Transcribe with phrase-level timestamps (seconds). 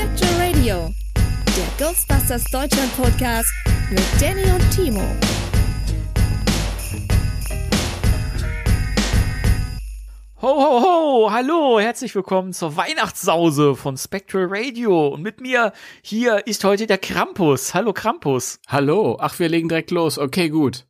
[0.00, 0.94] Spectral Radio,
[1.44, 3.52] der Ghostbusters Deutschland Podcast
[3.90, 5.02] mit Danny und Timo.
[10.40, 15.08] Ho, ho, ho, hallo, herzlich willkommen zur Weihnachtssause von Spectral Radio.
[15.08, 17.74] Und mit mir hier ist heute der Krampus.
[17.74, 18.58] Hallo Krampus.
[18.68, 19.18] Hallo.
[19.20, 20.16] Ach, wir legen direkt los.
[20.16, 20.86] Okay, gut.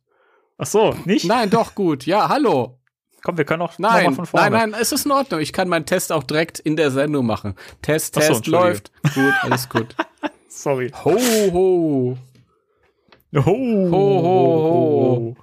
[0.57, 1.25] Ach so, nicht?
[1.25, 2.05] Nein, doch gut.
[2.05, 2.80] Ja, hallo.
[3.23, 4.49] Komm, wir können auch Nein, mal von vorne.
[4.49, 5.39] nein, nein, es ist in Ordnung.
[5.41, 7.55] Ich kann meinen Test auch direkt in der Sendung machen.
[7.81, 8.91] Test, Ach so, Test läuft.
[9.13, 9.95] Gut, alles gut.
[10.47, 10.91] Sorry.
[11.05, 11.17] Ho,
[11.51, 12.17] ho.
[13.33, 15.35] Ho, Ho, ho, ho.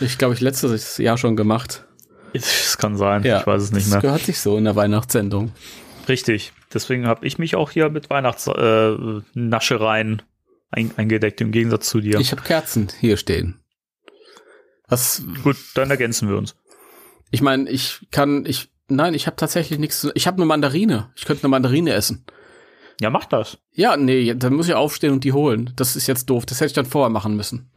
[0.00, 1.84] Ich glaube, ich letztes Jahr schon gemacht.
[2.34, 4.00] Das kann sein, Ja, ich weiß es nicht Das mehr.
[4.00, 5.52] gehört sich so in der Weihnachtssendung.
[6.08, 6.52] Richtig.
[6.74, 10.22] Deswegen habe ich mich auch hier mit Weihnachtsnaschereien äh,
[10.70, 12.18] ein, eingedeckt, im Gegensatz zu dir.
[12.18, 13.60] Ich habe Kerzen hier stehen.
[14.88, 16.54] Was, Gut, dann ergänzen wir uns.
[17.32, 21.10] Ich meine, ich kann, ich, nein, ich habe tatsächlich nichts zu, ich habe eine Mandarine.
[21.16, 22.24] Ich könnte eine Mandarine essen.
[23.00, 23.58] Ja, mach das.
[23.72, 25.72] Ja, nee, dann muss ich aufstehen und die holen.
[25.74, 26.46] Das ist jetzt doof.
[26.46, 27.72] Das hätte ich dann vorher machen müssen.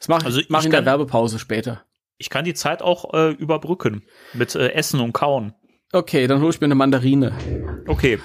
[0.00, 1.84] Das mache ich, Also ich mach ich in der kann- Werbepause später.
[2.16, 4.02] Ich kann die Zeit auch äh, überbrücken
[4.32, 5.54] mit äh, Essen und Kauen.
[5.92, 7.84] Okay, dann hole ich mir eine Mandarine.
[7.86, 8.18] Okay.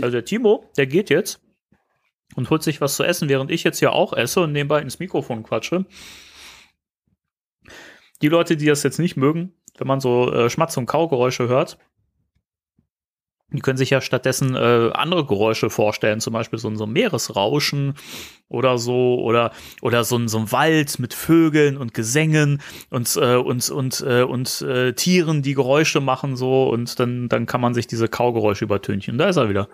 [0.00, 1.40] Also der Timo, der geht jetzt
[2.34, 4.98] und holt sich was zu essen, während ich jetzt hier auch esse und nebenbei ins
[4.98, 5.84] Mikrofon quatsche.
[8.22, 11.78] Die Leute, die das jetzt nicht mögen, wenn man so äh, Schmatz- und Kaugeräusche hört,
[13.52, 16.92] die können sich ja stattdessen äh, andere Geräusche vorstellen, zum Beispiel so, ein- so ein
[16.92, 17.94] Meeresrauschen
[18.48, 23.36] oder so, oder, oder so, ein, so ein Wald mit Vögeln und Gesängen und, äh,
[23.36, 27.74] und, und, äh, und äh, Tieren, die Geräusche machen, so, und dann, dann kann man
[27.74, 29.18] sich diese Kaugeräusche übertünchen.
[29.18, 29.68] Da ist er wieder.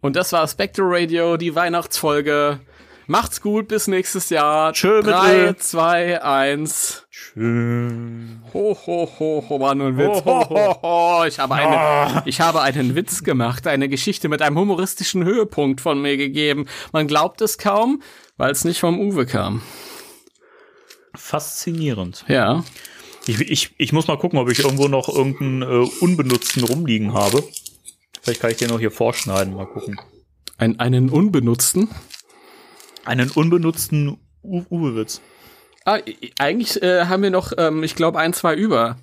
[0.00, 2.60] Und das war Spectral Radio, die Weihnachtsfolge.
[3.08, 4.72] Macht's gut, bis nächstes Jahr.
[4.72, 5.54] Tschö mit 3, Ö.
[5.56, 7.06] 2, 1.
[7.08, 8.42] Schön.
[8.52, 10.24] Ho, ho, ho, ho, war nur ein Witz.
[10.24, 11.24] Ho, Ho, ho, ho, ho.
[11.24, 16.02] Ich habe, eine, ich habe einen Witz gemacht, eine Geschichte mit einem humoristischen Höhepunkt von
[16.02, 16.66] mir gegeben.
[16.92, 18.02] Man glaubt es kaum,
[18.36, 19.62] weil es nicht vom Uwe kam.
[21.14, 22.24] Faszinierend.
[22.26, 22.64] Ja.
[23.26, 27.42] Ich, ich, ich muss mal gucken, ob ich irgendwo noch irgendeinen äh, unbenutzten rumliegen habe.
[28.22, 30.00] Vielleicht kann ich den noch hier vorschneiden, mal gucken.
[30.58, 31.88] Ein, einen unbenutzten.
[33.06, 35.20] Einen unbenutzten Uwe-Witz.
[35.84, 36.00] Ah,
[36.38, 38.96] eigentlich äh, haben wir noch, ähm, ich glaube, ein, zwei über.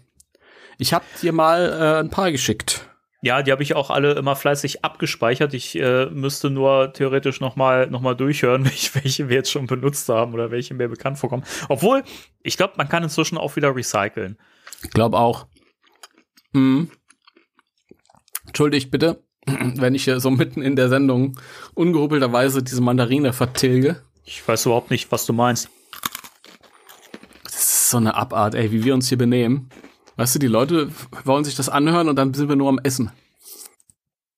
[0.78, 2.90] Ich hab dir mal äh, ein paar geschickt.
[3.22, 5.54] Ja, die habe ich auch alle immer fleißig abgespeichert.
[5.54, 9.66] Ich äh, müsste nur theoretisch noch mal, noch mal durchhören, welche, welche wir jetzt schon
[9.66, 11.46] benutzt haben oder welche mir bekannt vorkommen.
[11.70, 12.04] Obwohl,
[12.42, 14.38] ich glaube, man kann inzwischen auch wieder recyceln.
[14.84, 15.48] Ich glaube auch.
[16.52, 16.92] Hm.
[18.46, 19.24] Entschuldigt bitte,
[19.76, 21.40] wenn ich hier so mitten in der Sendung
[21.74, 24.02] ungehobelterweise diese Mandarine vertilge.
[24.26, 25.70] Ich weiß überhaupt nicht, was du meinst.
[27.44, 29.70] Das ist so eine Abart, ey, wie wir uns hier benehmen.
[30.16, 30.92] Weißt du, die Leute
[31.26, 33.12] wollen sich das anhören und dann sind wir nur am Essen.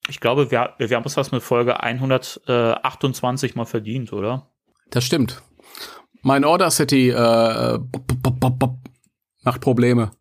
[0.08, 4.52] Ich glaube, wir, wir haben uns das mit Folge 128 mal verdient, oder?
[4.92, 5.42] Das stimmt.
[6.22, 8.78] Mein äh, bop, bop, bop,
[9.44, 10.12] macht Probleme.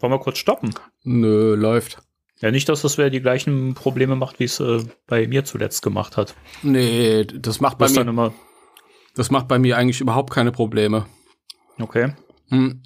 [0.00, 0.74] Wollen wir kurz stoppen?
[1.04, 2.02] Nö, läuft.
[2.42, 5.80] Ja, nicht, dass das wer die gleichen Probleme macht, wie es äh, bei mir zuletzt
[5.80, 6.34] gemacht hat.
[6.62, 8.34] Nee, das macht bei dann mir, immer.
[9.14, 11.06] das macht bei mir eigentlich überhaupt keine Probleme.
[11.78, 12.12] Okay.
[12.48, 12.82] Hm.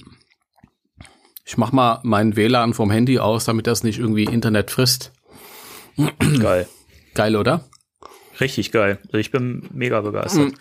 [1.47, 5.13] Ich mach mal meinen WLAN vom Handy aus, damit das nicht irgendwie Internet frisst.
[6.39, 6.69] Geil.
[7.15, 7.65] Geil, oder?
[8.39, 8.99] Richtig geil.
[9.07, 10.53] Also ich bin mega begeistert.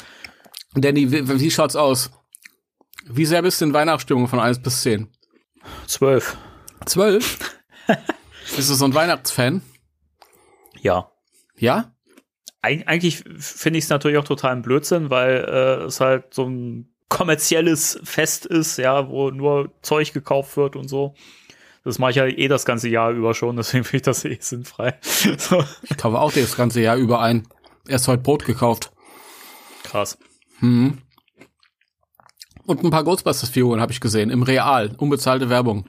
[0.73, 2.11] Danny, wie, wie schaut's aus?
[3.07, 5.09] Wie sehr bist du in Weihnachtsstimmung von 1 bis 10?
[5.85, 6.37] Zwölf.
[6.85, 7.57] 12?
[8.55, 9.61] bist du so ein Weihnachtsfan?
[10.81, 11.11] Ja.
[11.57, 11.93] Ja?
[12.61, 16.45] Eig eigentlich finde ich es natürlich auch total ein Blödsinn, weil äh, es halt so
[16.45, 21.15] ein kommerzielles Fest ist, ja, wo nur Zeug gekauft wird und so.
[21.83, 24.37] Das mache ich ja eh das ganze Jahr über schon, deswegen finde ich das eh
[24.39, 24.97] sinnfrei.
[25.37, 27.47] so, Ich kaufe auch das ganze Jahr über ein.
[27.87, 28.91] Erst heute Brot gekauft.
[29.83, 30.17] krass.
[30.59, 30.97] Hm.
[32.65, 34.31] Und ein paar Ghostbusters-Figuren habe ich gesehen.
[34.31, 34.95] Im Real.
[34.97, 35.87] Unbezahlte Werbung.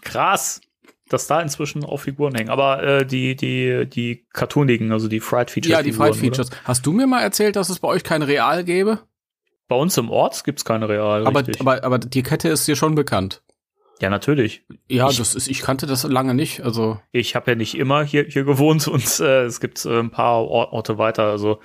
[0.00, 0.62] Krass,
[1.10, 2.48] dass da inzwischen auch Figuren hängen.
[2.48, 5.70] Aber äh, die, die, die cartoonigen, also die Fried Features.
[5.70, 6.50] Ja, die Fright Figuren, Features.
[6.64, 9.00] Hast du mir mal erzählt, dass es bei euch kein Real gäbe?
[9.68, 11.26] Bei uns im Ort gibt's keine Real.
[11.26, 11.60] Aber, richtig.
[11.60, 13.42] aber, aber die Kette ist dir schon bekannt.
[14.00, 14.64] Ja, natürlich.
[14.88, 16.62] Ja, Ich- das ist, ich kannte das lange nicht.
[16.62, 20.10] Also, Ich habe ja nicht immer hier, hier gewohnt und äh, es gibt äh, ein
[20.10, 21.24] paar Or Orte weiter.
[21.24, 21.60] Also,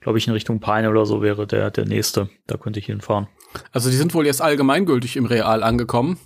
[0.00, 2.28] glaube ich, in Richtung Peine oder so wäre der, der nächste.
[2.46, 3.28] Da könnte ich hinfahren.
[3.72, 6.18] also die sind wohl jetzt allgemeingültig im Real angekommen.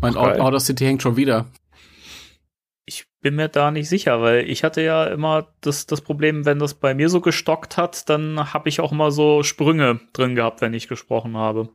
[0.00, 1.46] Mein Outer City hängt schon wieder.
[3.22, 6.74] Bin mir da nicht sicher, weil ich hatte ja immer das, das Problem, wenn das
[6.74, 10.72] bei mir so gestockt hat, dann habe ich auch immer so Sprünge drin gehabt, wenn
[10.72, 11.68] ich gesprochen habe.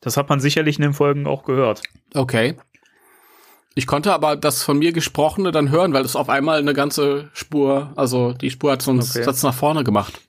[0.00, 1.82] Das hat man sicherlich in den Folgen auch gehört.
[2.14, 2.56] Okay.
[3.74, 7.30] Ich konnte aber das von mir Gesprochene dann hören, weil es auf einmal eine ganze
[7.32, 9.22] Spur, also die Spur hat so einen Okay.
[9.22, 10.20] Satz nach vorne gemacht.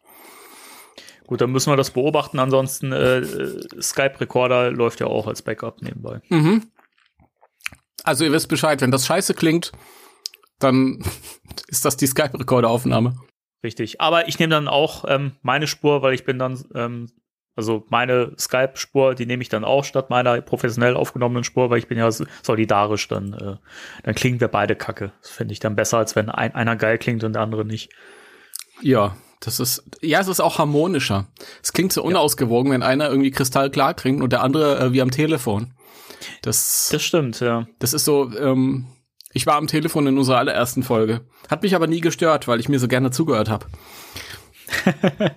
[1.26, 2.38] Gut, dann müssen wir das beobachten.
[2.38, 3.26] Ansonsten äh,
[3.82, 6.22] Skype-Recorder läuft ja auch als Backup nebenbei.
[6.30, 6.68] Mhm.
[8.04, 9.72] Also ihr wisst Bescheid, wenn das scheiße klingt,
[10.64, 11.04] dann
[11.68, 13.16] ist das die Skype-Recorder-Aufnahme.
[13.64, 14.02] Richtig.
[14.02, 17.10] Aber ich nehme dann auch ähm, meine Spur, weil ich bin dann, ähm,
[17.56, 21.88] also meine Skype-Spur, die nehme ich dann auch statt meiner professionell aufgenommenen Spur, weil ich
[21.88, 22.10] bin ja
[22.42, 23.56] solidarisch, dann, äh,
[24.04, 25.14] dann klingen wir beide kacke.
[25.22, 27.90] Das finde ich dann besser, als wenn ein, einer geil klingt und der andere nicht.
[28.82, 31.28] Ja, das ist, ja, es ist auch harmonischer.
[31.62, 35.12] Es klingt so unausgewogen, wenn einer irgendwie kristallklar klingt und der andere äh, wie am
[35.12, 35.74] Telefon.
[36.42, 37.68] Das, Das stimmt, ja.
[37.80, 38.88] das ist so, ähm,
[39.34, 41.22] ich war am Telefon in unserer allerersten Folge.
[41.50, 43.66] Hat mich aber nie gestört, weil ich mir so gerne zugehört habe.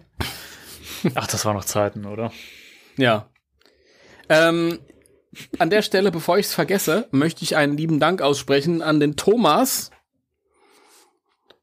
[1.14, 2.31] Ach, das waren noch Zeiten, oder?
[2.96, 3.31] Ja.
[4.28, 4.78] Ähm,
[5.58, 9.16] an der Stelle, bevor ich es vergesse, möchte ich einen lieben Dank aussprechen an den
[9.16, 9.90] Thomas.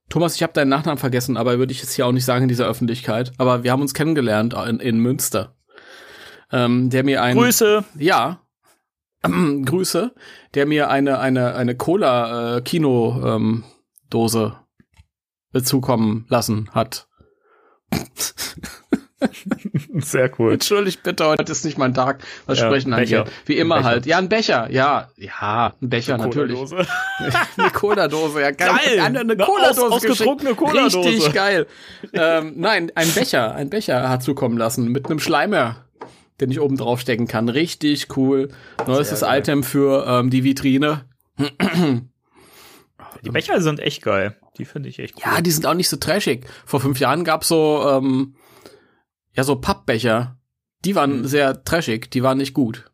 [0.10, 2.50] Thomas, ich habe deinen Nachnamen vergessen, aber würde ich jetzt hier auch nicht sagen in
[2.50, 3.32] dieser Öffentlichkeit.
[3.38, 5.56] Aber wir haben uns kennengelernt in, in Münster.
[6.52, 7.84] Ähm, der mir ein Grüße!
[7.98, 8.43] ja
[9.66, 10.14] Grüße,
[10.54, 13.64] der mir eine eine eine Cola äh, Kino ähm,
[14.10, 14.56] Dose
[15.64, 17.08] zukommen lassen hat.
[20.00, 20.54] Sehr cool.
[20.54, 22.24] Entschuldigt bitte, heute ist nicht mein Tag.
[22.46, 23.20] Was Ja, sprechen Becher.
[23.22, 23.34] angeht.
[23.46, 24.06] Wie immer halt.
[24.06, 24.70] Ja, ein Becher.
[24.70, 26.58] Ja, ja, ein Becher natürlich.
[26.58, 26.88] Cola-Dose.
[27.58, 28.72] eine Cola-Dose, ja geil.
[28.84, 29.00] Geil.
[29.00, 30.56] Eine, eine Eine Cola-Dose aus- ausgetrunkene.
[30.56, 31.00] Cola-Dose.
[31.10, 31.68] Richtig geil.
[32.12, 35.86] ähm, nein, ein Becher, ein Becher hat zukommen lassen mit einem Schleimer,
[36.42, 37.50] den ich oben drauf stecken kann.
[37.50, 38.50] Richtig cool.
[38.88, 39.24] Neuestes.
[39.26, 41.06] Item für ähm, die Vitrine.
[43.24, 44.36] Die Becher sind echt geil.
[44.58, 45.24] Die finde ich echt cool.
[45.26, 46.46] Ja, die sind auch nicht so trashig.
[46.66, 48.36] Vor fünf Jahren gab's so, ähm,
[49.34, 50.38] ja, so Pappbecher.
[50.86, 51.26] Die waren Mhm.
[51.28, 52.86] sehr trashig, die waren nicht gut.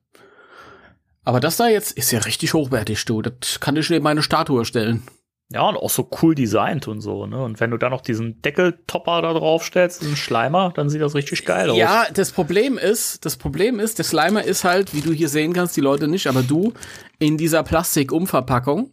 [1.24, 3.22] Aber das da jetzt ist ja richtig hochwertig, du.
[3.22, 5.04] Das kann ich neben meine Statue stellen.
[5.52, 7.44] Ja, und auch so cool designt und so, ne?
[7.44, 11.16] Und wenn du da noch diesen Deckeltopper da drauf stellst, diesen Schleimer, dann sieht das
[11.16, 11.78] richtig geil aus.
[11.78, 15.54] Ja, das Problem ist, das Problem ist, der Slimer ist halt, wie du hier sehen
[15.54, 16.74] kannst, die Leute nicht, aber du,
[17.18, 18.92] in dieser Plastikumverpackung.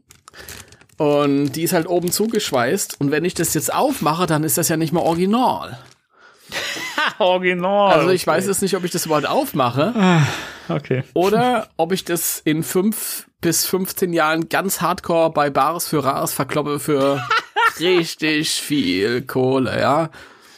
[0.97, 3.03] Und die ist halt oben zugeschweißt.
[3.03, 5.79] Und wenn ich das jetzt aufmache, dann ist das ja nicht mehr original.
[7.19, 7.93] original.
[7.93, 10.23] Also ich weiß jetzt nicht, ob ich das überhaupt aufmache.
[10.69, 11.05] Okay.
[11.15, 16.33] Oder ob ich das in fünf bis 15 Jahren ganz hardcore bei Bares für Rares
[16.33, 17.23] verkloppe für
[17.79, 20.11] richtig viel Kohle, ja.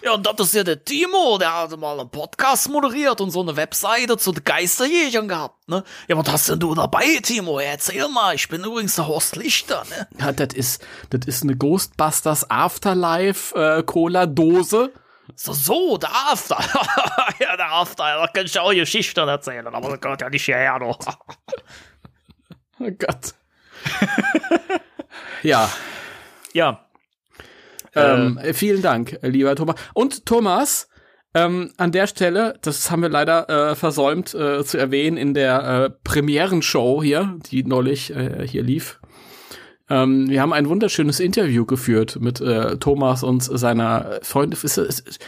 [0.03, 3.43] Ja, und das ist ja der Timo, der hat mal einen Podcast moderiert und so
[3.43, 5.83] eine Webseite zu den Geisterjägern gehabt, ne?
[6.07, 7.59] Ja, was hast denn du dabei, Timo?
[7.59, 10.07] Erzähl mal, ich bin übrigens der Horst Lichter, ne?
[10.21, 14.93] Ja, das ist, das ist eine Ghostbusters Afterlife äh, Cola Dose.
[15.41, 16.59] So, so, der After.
[17.39, 20.79] ja, der After, da kann ich auch Geschichten erzählen, aber das gehört ja nicht hierher,
[20.81, 20.99] doch.
[22.81, 23.35] Oh Gott.
[25.43, 25.69] ja,
[26.53, 26.87] Ja.
[27.97, 29.75] ähm, vielen Dank, äh, lieber Thomas.
[29.95, 30.89] Und Thomas,
[31.35, 35.63] ähm, an der Stelle, das haben wir leider äh, versäumt äh, zu erwähnen in der
[35.63, 38.98] äh, Premierenshow hier, die neulich äh, hier lief.
[39.91, 44.59] Ähm, wir haben ein wunderschönes Interview geführt mit äh, Thomas und seiner Freundin.
[44.63, 45.19] Ist, ist,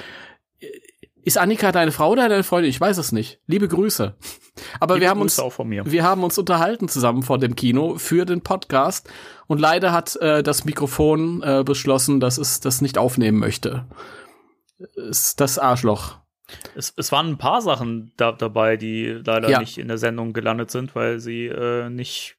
[1.23, 2.71] ist Annika deine Frau oder deine Freundin?
[2.71, 3.40] Ich weiß es nicht.
[3.47, 4.14] Liebe Grüße.
[4.81, 8.25] Aber Liebe wir haben Grüße uns wir haben uns unterhalten zusammen vor dem Kino für
[8.25, 9.09] den Podcast
[9.47, 13.87] und leider hat äh, das Mikrofon äh, beschlossen, dass es das nicht aufnehmen möchte.
[14.95, 16.17] Ist das Arschloch.
[16.75, 19.61] Es, es waren ein paar Sachen da, dabei, die leider Ja.
[19.61, 22.37] nicht in der Sendung gelandet sind, weil sie äh, nicht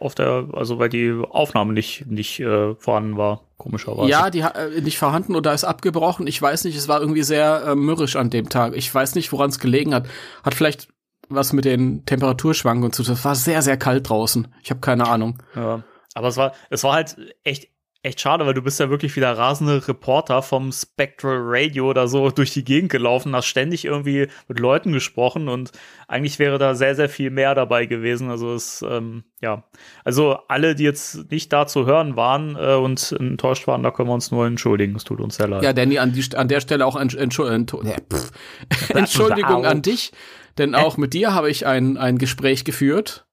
[0.00, 4.10] auf der, also weil die Aufnahme nicht, nicht äh, vorhanden war, komischerweise.
[4.10, 6.26] Ja, die äh, nicht vorhanden oder ist abgebrochen.
[6.26, 8.76] Ich weiß nicht, es war irgendwie sehr äh, mürrisch an dem Tag.
[8.76, 10.06] Ich weiß nicht, woran es gelegen hat.
[10.42, 10.88] Hat vielleicht
[11.28, 13.14] was mit den Temperaturschwankungen zu tun.
[13.14, 14.48] Es war sehr, sehr kalt draußen.
[14.62, 15.42] Ich habe keine Ahnung.
[15.54, 15.82] Ja.
[16.14, 17.68] Aber es war, es war halt echt,
[18.02, 22.06] echt schade, weil du bist ja wirklich wie der rasende Reporter vom Spectral Radio oder
[22.06, 25.72] so durch die Gegend gelaufen, hast ständig irgendwie mit Leuten gesprochen und
[26.06, 28.30] eigentlich wäre da sehr, sehr viel mehr dabei gewesen.
[28.30, 29.64] Also es, ähm, ja,
[30.04, 34.08] also alle, die jetzt nicht da zu hören waren äh, und enttäuscht waren, da können
[34.08, 34.94] wir uns nur entschuldigen.
[34.94, 35.64] Es tut uns sehr leid.
[35.64, 38.30] Ja, Danny, an, die, an der Stelle auch Entsch Entsch- pff.
[38.90, 40.12] Entschuldigung an dich,
[40.56, 43.26] denn auch mit dir habe ich ein, ein Gespräch geführt.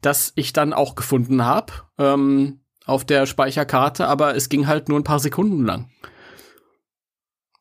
[0.00, 4.98] das ich dann auch gefunden habe ähm, auf der Speicherkarte, aber es ging halt nur
[4.98, 5.88] ein paar Sekunden lang.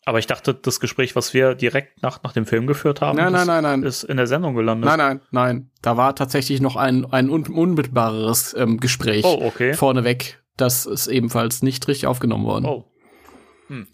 [0.05, 3.31] Aber ich dachte, das Gespräch, was wir direkt nach, nach dem Film geführt haben, Nein,
[3.31, 3.83] nein, nein, nein.
[3.83, 4.85] ist in der Sendung gelandet.
[4.85, 5.71] Nein, nein, nein.
[5.81, 9.73] Da war tatsächlich noch ein, ein un unmittelbareres ähm, Gespräch Oh, okay.
[9.73, 10.43] vorneweg.
[10.57, 12.65] Das ist ebenfalls nicht richtig aufgenommen worden.
[12.65, 12.85] Oh.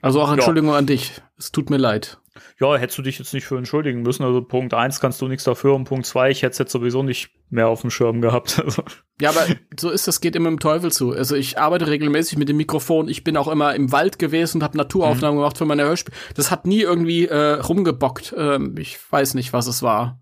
[0.01, 1.21] Also auch Entschuldigung an dich.
[1.38, 2.19] Es tut mir leid.
[2.60, 4.24] Ja, hättest du dich jetzt nicht für entschuldigen müssen.
[4.24, 7.03] Also Punkt eins kannst du nichts dafür und Punkt zwei ich hätte es jetzt sowieso
[7.03, 8.60] nicht mehr auf dem Schirm gehabt.
[8.65, 8.84] Also,
[9.22, 9.46] Ja, aber
[9.79, 11.12] so ist das, geht immer im Teufel zu.
[11.12, 13.08] Also ich arbeite regelmäßig mit dem Mikrofon.
[13.10, 16.15] Ich bin auch immer im Wald gewesen und habe Naturaufnahmen gemacht für meine Hörspiele.
[16.36, 18.34] Das hat nie irgendwie äh, rumgebockt.
[18.38, 20.19] Ähm, ich weiß nicht, was es war.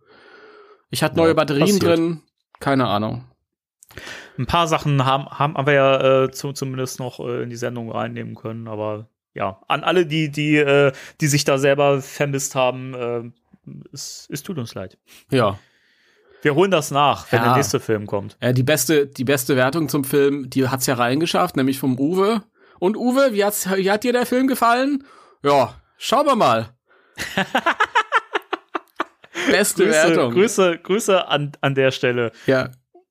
[0.90, 1.98] Ich hatte neue Ja, Batterien passiert.
[1.98, 2.22] drin.
[2.60, 3.26] Keine Ahnung.
[4.38, 7.92] ein paar Sachen haben, haben wir ja äh, zu, zumindest noch äh, in die Sendung
[7.92, 10.91] reinnehmen können, aber ja, an alle, die, die, äh,
[11.22, 13.22] die sich da selber vermisst haben, äh,
[13.94, 14.98] es, es tut uns leid.
[15.32, 15.58] Ja.
[16.41, 17.46] Wir holen das nach, wenn Ja.
[17.46, 18.38] der nächste Film kommt.
[18.39, 22.44] Äh, die beste, die beste Wertung zum Film, die hat's ja reingeschafft, nämlich vom Uwe.
[22.79, 25.03] Und Uwe, wie, hat's, wie hat dir der Film gefallen?
[25.44, 26.70] Ja, schauen wir mal.
[29.50, 30.34] beste Grüße, Wertung.
[30.34, 32.32] Grüße, Grüße an, an der Stelle.
[32.46, 32.70] Ja.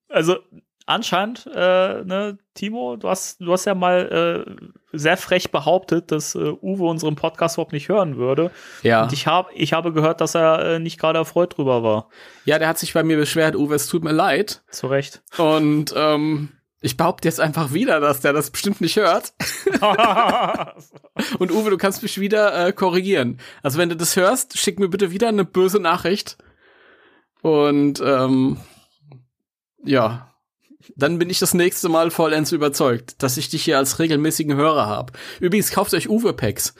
[0.08, 0.38] Also
[0.86, 6.34] anscheinend, äh, ne, Timo, du hast, du hast ja mal äh, sehr frech behauptet, dass
[6.34, 8.50] äh, Uwe unseren Podcast überhaupt nicht hören würde.
[8.82, 9.02] Ja.
[9.02, 12.08] Und ich, hab, ich habe gehört, dass er äh, nicht gerade erfreut drüber war.
[12.44, 14.62] ja, der hat sich bei mir beschwert, Uwe, es tut mir leid.
[14.70, 15.22] Zu Recht.
[15.36, 16.50] Und ähm,
[16.80, 19.32] ich behaupte jetzt einfach wieder, dass der das bestimmt nicht hört.
[21.38, 23.40] Und Uwe, du kannst mich wieder äh, korrigieren.
[23.62, 26.38] Also wenn du das hörst, schick mir bitte wieder eine böse Nachricht.
[27.42, 28.58] Und ähm,
[29.84, 30.32] ja,
[30.96, 34.86] dann bin ich das nächste Mal vollends überzeugt, dass ich dich hier als regelmäßigen Hörer
[34.86, 35.12] habe.
[35.40, 36.74] Übrigens, kauft euch Uwe-Packs.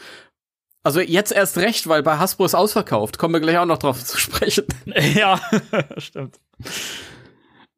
[0.83, 3.19] Also jetzt erst recht, weil bei Hasbro ist ausverkauft.
[3.19, 4.67] Kommen wir gleich auch noch drauf zu sprechen.
[5.15, 5.41] ja,
[5.99, 6.39] stimmt.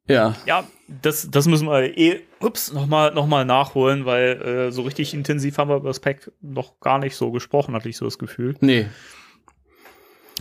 [0.07, 0.37] Ja.
[0.47, 5.15] Ja, das, das müssen wir eh, ups, nochmal noch mal nachholen, weil äh, so richtig
[5.15, 8.19] intensiv haben wir über das Pack noch gar nicht so gesprochen, hatte ich so das
[8.19, 8.57] Gefühl.
[8.61, 8.87] Nee.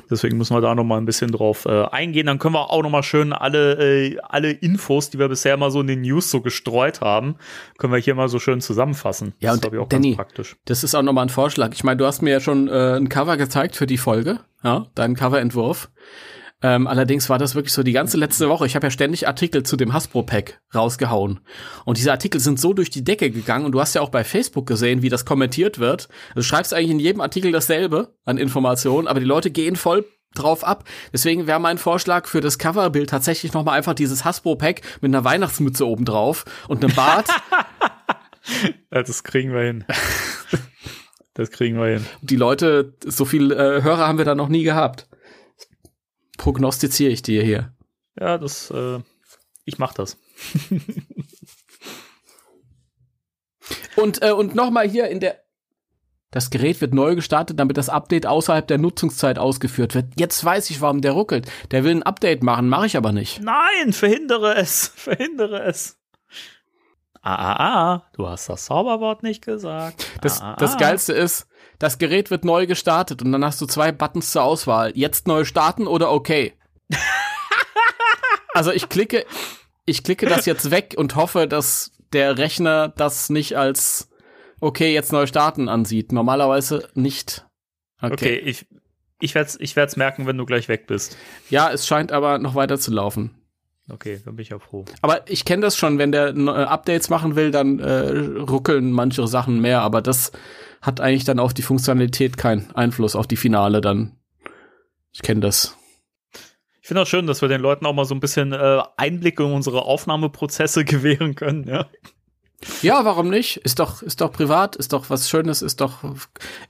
[0.10, 2.28] Deswegen müssen wir da noch mal ein bisschen drauf äh, eingehen.
[2.28, 5.72] Dann können wir auch noch mal schön alle, äh, alle Infos, die wir bisher mal
[5.72, 7.36] so in den News so gestreut haben,
[7.78, 9.34] können wir hier mal so schön zusammenfassen.
[9.40, 10.56] Ja, das und ist, ich, auch Danny, ganz praktisch.
[10.66, 11.72] Das ist auch nochmal ein Vorschlag.
[11.74, 14.88] Ich meine, du hast mir ja schon äh, ein Cover gezeigt für die Folge, ja,
[14.96, 15.90] deinen Coverentwurf.
[16.64, 18.66] Ähm, allerdings war das wirklich so die ganze letzte Woche.
[18.66, 21.40] Ich habe ja ständig Artikel zu dem Hasbro-Pack rausgehauen.
[21.86, 23.66] Und diese Artikel sind so durch die Decke gegangen.
[23.66, 26.10] Und du hast ja auch bei Facebook gesehen, wie das kommentiert wird.
[26.36, 30.64] Du schreibst eigentlich in jedem Artikel dasselbe an Informationen, aber die Leute gehen voll drauf
[30.64, 30.84] ab.
[31.14, 35.24] Deswegen wäre mein Vorschlag für das Coverbild tatsächlich noch mal einfach dieses Hasbro-Pack mit einer
[35.24, 37.28] Weihnachtsmütze oben drauf und einem Bart.
[38.94, 39.84] Ja, das kriegen wir hin.
[41.34, 42.06] das kriegen wir hin.
[42.22, 45.10] die Leute, so viel äh, Hörer haben wir da noch nie gehabt.
[46.38, 47.74] Prognostiziere ich dir hier.
[48.20, 49.00] Ja, das, äh,
[49.66, 50.18] ich mach das.
[53.98, 55.44] Und, äh, und nochmal hier in der.
[56.30, 60.08] Das Gerät wird neu gestartet, damit das Update außerhalb der Nutzungszeit ausgeführt wird.
[60.18, 61.50] Jetzt weiß ich, warum der ruckelt.
[61.72, 63.42] Der will ein Update machen, mache ich aber nicht.
[63.42, 65.98] Nein, verhindere es, verhindere es.
[67.22, 70.06] Ah, ah, ah, du hast das Zauberwort nicht gesagt.
[70.22, 70.78] Das, ah, ah, das ah.
[70.78, 71.48] Geilste ist,
[71.80, 74.92] das Gerät wird neu gestartet und dann hast du zwei Buttons zur Auswahl.
[74.96, 76.54] Jetzt neu starten oder okay.
[78.54, 79.26] also ich klicke,
[79.86, 84.10] ich klicke das jetzt weg und hoffe, dass der Rechner das nicht als
[84.60, 86.12] okay, jetzt neu starten ansieht.
[86.12, 87.46] Normalerweise nicht.
[88.02, 88.66] Okay, ich,
[89.20, 91.18] ich werde es ich werd's merken, wenn du gleich weg bist.
[91.50, 93.36] Ja, es scheint aber noch weiter zu laufen.
[93.90, 94.84] Okay, dann bin ich ja froh.
[95.02, 99.26] Aber ich kenne das schon, wenn der äh, Updates machen will, dann äh, ruckeln manche
[99.28, 100.34] Sachen mehr, aber das
[100.88, 104.14] hat eigentlich dann auf die Funktionalität keinen Einfluss auf die Finale dann.
[105.12, 105.78] Ich kenne das.
[106.82, 109.44] Ich finde auch schön, dass wir den Leuten auch mal so ein bisschen äh, Einblicke
[109.44, 111.68] in unsere Aufnahmeprozesse gewähren können.
[111.68, 111.88] Ja?
[112.82, 113.58] Ja, warum nicht?
[113.58, 116.04] Ist doch, ist doch privat, ist doch was Schönes, ist doch,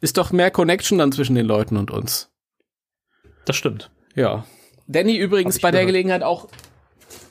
[0.02, 2.32] ist doch mehr Connection dann zwischen den Leuten und uns.
[3.46, 3.92] Das stimmt.
[4.16, 4.46] Ja.
[4.88, 5.90] Danny übrigens bei der gehört.
[5.90, 6.48] Gelegenheit auch,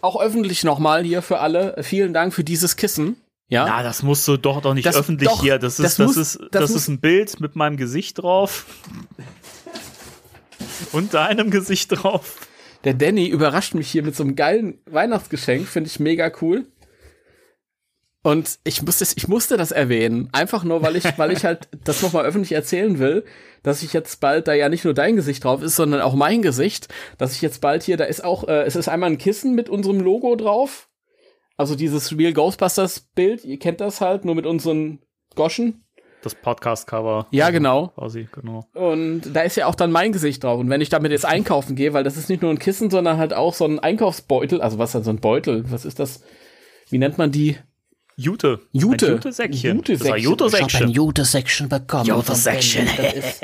[0.00, 1.82] auch öffentlich nochmal hier für alle.
[1.82, 3.16] Vielen Dank für dieses Kissen.
[3.48, 3.64] Ja.
[3.66, 5.58] Na, das musst du doch doch nicht Das- öffentlich doch, hier.
[5.58, 8.18] Das ist, das das, muss- ist, das das, muss- ist ein Bild mit meinem Gesicht
[8.22, 8.66] drauf.
[10.92, 12.46] Und deinem Gesicht drauf.
[12.84, 16.66] Der Danny überrascht mich hier mit so einem geilen Weihnachtsgeschenk, finde ich mega cool.
[18.22, 22.02] Und ich musste, ich musste das erwähnen, einfach nur, weil ich, weil ich halt das
[22.02, 23.24] nochmal öffentlich erzählen will,
[23.62, 26.42] dass ich jetzt bald da ja nicht nur dein Gesicht drauf ist, sondern auch mein
[26.42, 26.88] Gesicht,
[27.18, 29.68] dass ich jetzt bald hier, da ist auch, äh, es ist einmal ein Kissen mit
[29.68, 30.88] unserem Logo drauf,
[31.56, 35.00] also dieses Real Ghostbusters Bild, ihr kennt das halt, nur mit unseren
[35.34, 35.82] Goschen.
[36.22, 37.28] Das Podcast-Cover.
[37.30, 37.88] Ja, genau.
[37.88, 38.66] Quasi, genau.
[38.74, 40.58] Und da ist ja auch dann mein Gesicht drauf.
[40.58, 43.18] Und wenn ich damit jetzt einkaufen gehe, weil das ist nicht nur ein Kissen, sondern
[43.18, 44.60] halt auch so ein Einkaufsbeutel.
[44.60, 45.70] Also was ist denn so ein Beutel?
[45.70, 46.24] Was ist das?
[46.90, 47.58] Wie nennt man die?
[48.16, 48.60] Jute.
[48.72, 49.06] Jute.
[49.06, 49.76] Ein Jute-Säckchen.
[49.76, 49.98] Jute-Säckchen.
[49.98, 50.88] Das war Jute-Säckchen.
[50.88, 52.06] Jute-Section bekommen.
[52.06, 52.88] Jute-Säckchen.
[52.96, 53.42] Das ist,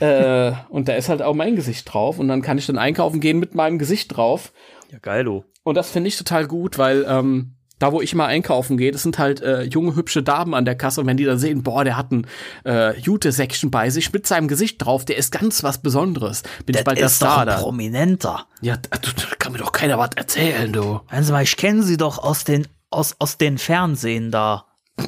[0.00, 2.18] äh, und da ist halt auch mein Gesicht drauf.
[2.18, 4.52] Und dann kann ich dann einkaufen gehen mit meinem Gesicht drauf.
[4.90, 5.44] Ja, geilo.
[5.62, 9.02] Und das finde ich total gut, weil ähm, da, wo ich mal einkaufen gehe, das
[9.02, 11.00] sind halt äh, junge, hübsche Damen an der Kasse.
[11.00, 12.26] Und wenn die dann sehen, boah, der hat ein
[12.64, 16.42] äh, Jute-Section bei sich mit seinem Gesicht drauf, der ist ganz was Besonderes.
[16.66, 17.58] Bin ich bald der ist doch Star ein da.
[17.58, 18.46] Prominenter.
[18.60, 21.00] Ja, da, da kann mir doch keiner was erzählen, du.
[21.06, 24.64] Hören Sie mal, ich kenne Sie doch aus den, aus, aus den Fernsehen da.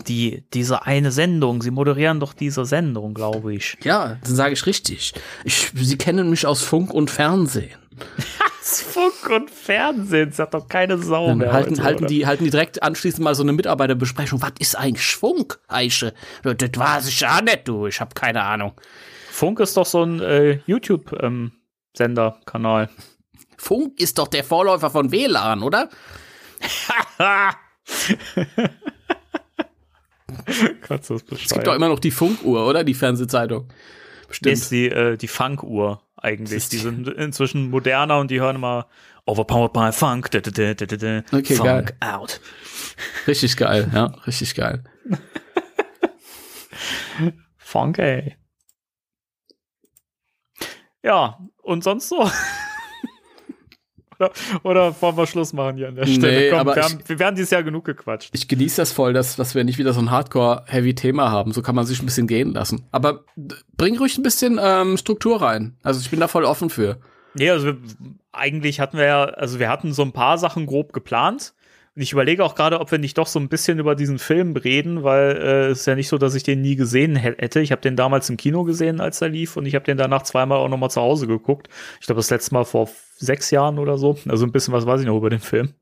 [0.07, 1.63] Die, diese eine Sendung.
[1.63, 3.77] Sie moderieren doch diese Sendung, glaube ich.
[3.83, 5.15] Ja, dann sage ich richtig.
[5.43, 7.75] Ich, Sie kennen mich aus Funk und Fernsehen.
[8.63, 11.51] Funk und Fernsehen, das hat doch keine Sau Dann mehr.
[11.53, 12.09] halten, heute, halten, oder?
[12.09, 14.43] die, halten die direkt anschließend mal so eine Mitarbeiterbesprechung.
[14.43, 16.13] Was ist eigentlich Funk, Eiche?
[16.43, 17.87] Das weiß ich ja nicht, du.
[17.87, 18.73] Ich habe keine Ahnung.
[19.31, 22.91] Funk ist doch so ein äh, YouTube-Sender-Kanal.
[23.57, 25.89] Funk ist doch der Vorläufer von WLAN, oder?
[30.47, 32.85] Du das Es gibt doch immer noch die Funkuhr, oder?
[32.85, 33.69] Die Fernsehzeitung.
[34.29, 34.53] Bestimmt.
[34.53, 36.69] ist die, äh, die Funk-Uhr eigentlich.
[36.69, 38.87] Die sind inzwischen moderner und die hören immer
[39.27, 40.31] Overpowered by Funk.
[40.31, 41.23] Da, da, da, da, da.
[41.37, 42.13] Okay, Funk geil.
[42.15, 42.41] out.
[43.27, 44.85] Richtig geil, ja, richtig geil.
[47.57, 48.37] Funk, ey.
[51.03, 52.31] Ja, und sonst so?
[54.21, 54.31] Oder,
[54.63, 56.41] oder wollen wir Schluss machen hier an der Stelle?
[56.41, 58.31] Nee, Komm, aber wir, ich- haben, wir werden dieses Jahr genug gequatscht.
[58.33, 61.53] Ich genieße das voll, dass, dass wir nicht wieder so ein Hardcore-Heavy-Thema haben.
[61.53, 62.85] So kann man sich ein bisschen gehen lassen.
[62.93, 63.25] Aber
[63.77, 65.77] bring ruhig ein bisschen ähm, Struktur rein.
[65.83, 66.99] Also ich bin da voll offen für.
[67.35, 67.77] Nee, also wir,
[68.33, 71.55] eigentlich hatten wir ja, also wir hatten so ein paar Sachen grob geplant.
[71.97, 74.55] Und ich überlege auch gerade, ob wir nicht doch so ein bisschen über diesen Film
[74.57, 77.61] reden, weil äh, es ist ja nicht so, dass ich den nie gesehen hä- hätte.
[77.61, 80.23] Ich habe den damals im Kino gesehen, als er lief, und ich habe den danach
[80.23, 81.69] zweimal auch noch mal zu Hause geguckt.
[82.01, 84.17] Ich glaube, das letzte Mal vor sechs Jahren oder so.
[84.29, 85.75] Also ein bisschen was weiß ich noch über den Film.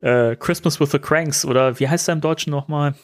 [0.00, 2.94] Äh, Christmas with the Cranks oder wie heißt er im Deutschen noch mal?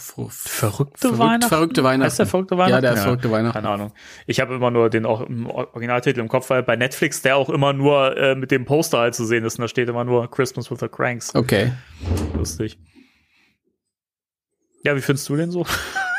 [0.00, 1.48] Verrückte Verrückt- Weihnachten?
[1.48, 2.04] verrückte Weihnachten.
[2.06, 2.72] Heißt der verrückte Weihnachten?
[2.74, 3.54] Ja, der ist verrückte Weihnachten.
[3.54, 3.92] Keine Ahnung.
[4.26, 7.48] Ich habe immer nur den auch im Originaltitel im Kopf, weil bei Netflix der auch
[7.50, 9.58] immer nur äh, mit dem Poster halt zu sehen ist.
[9.58, 11.34] Und da steht immer nur Christmas with the Cranks.
[11.34, 11.72] Okay.
[12.36, 12.78] Lustig.
[14.82, 15.66] Ja, wie findest du den so?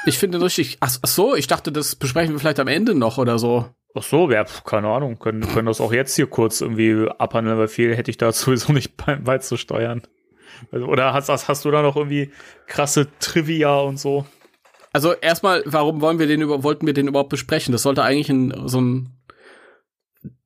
[0.07, 0.77] Ich finde den richtig.
[0.79, 3.67] Ach, ach so, ich dachte, das besprechen wir vielleicht am Ende noch oder so.
[3.93, 5.19] Ach so, ja, keine Ahnung.
[5.19, 8.73] Können, können das auch jetzt hier kurz irgendwie abhandeln, weil viel hätte ich da sowieso
[8.73, 10.01] nicht beim beizusteuern.
[10.71, 12.31] Also, oder hast, hast, du da noch irgendwie
[12.67, 14.25] krasse Trivia und so?
[14.93, 17.71] Also erstmal, warum wollen wir den über, wollten wir den überhaupt besprechen?
[17.71, 19.09] Das sollte eigentlich ein, so ein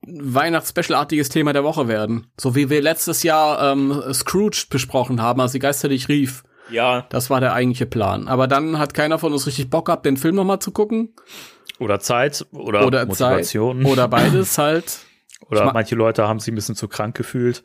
[0.07, 2.27] Weihnachts-Special-artiges Thema der Woche werden.
[2.39, 6.43] So wie wir letztes Jahr ähm, Scrooge besprochen haben, als die Geister dich rief.
[6.69, 7.05] Ja.
[7.09, 8.27] Das war der eigentliche Plan.
[8.27, 11.15] Aber dann hat keiner von uns richtig Bock gehabt, den Film nochmal zu gucken.
[11.79, 13.81] Oder Zeit oder, Oder Motivation.
[13.81, 13.91] Zeit.
[13.91, 14.99] Oder beides halt.
[15.49, 17.63] oder manche Leute haben sich ein bisschen zu krank gefühlt.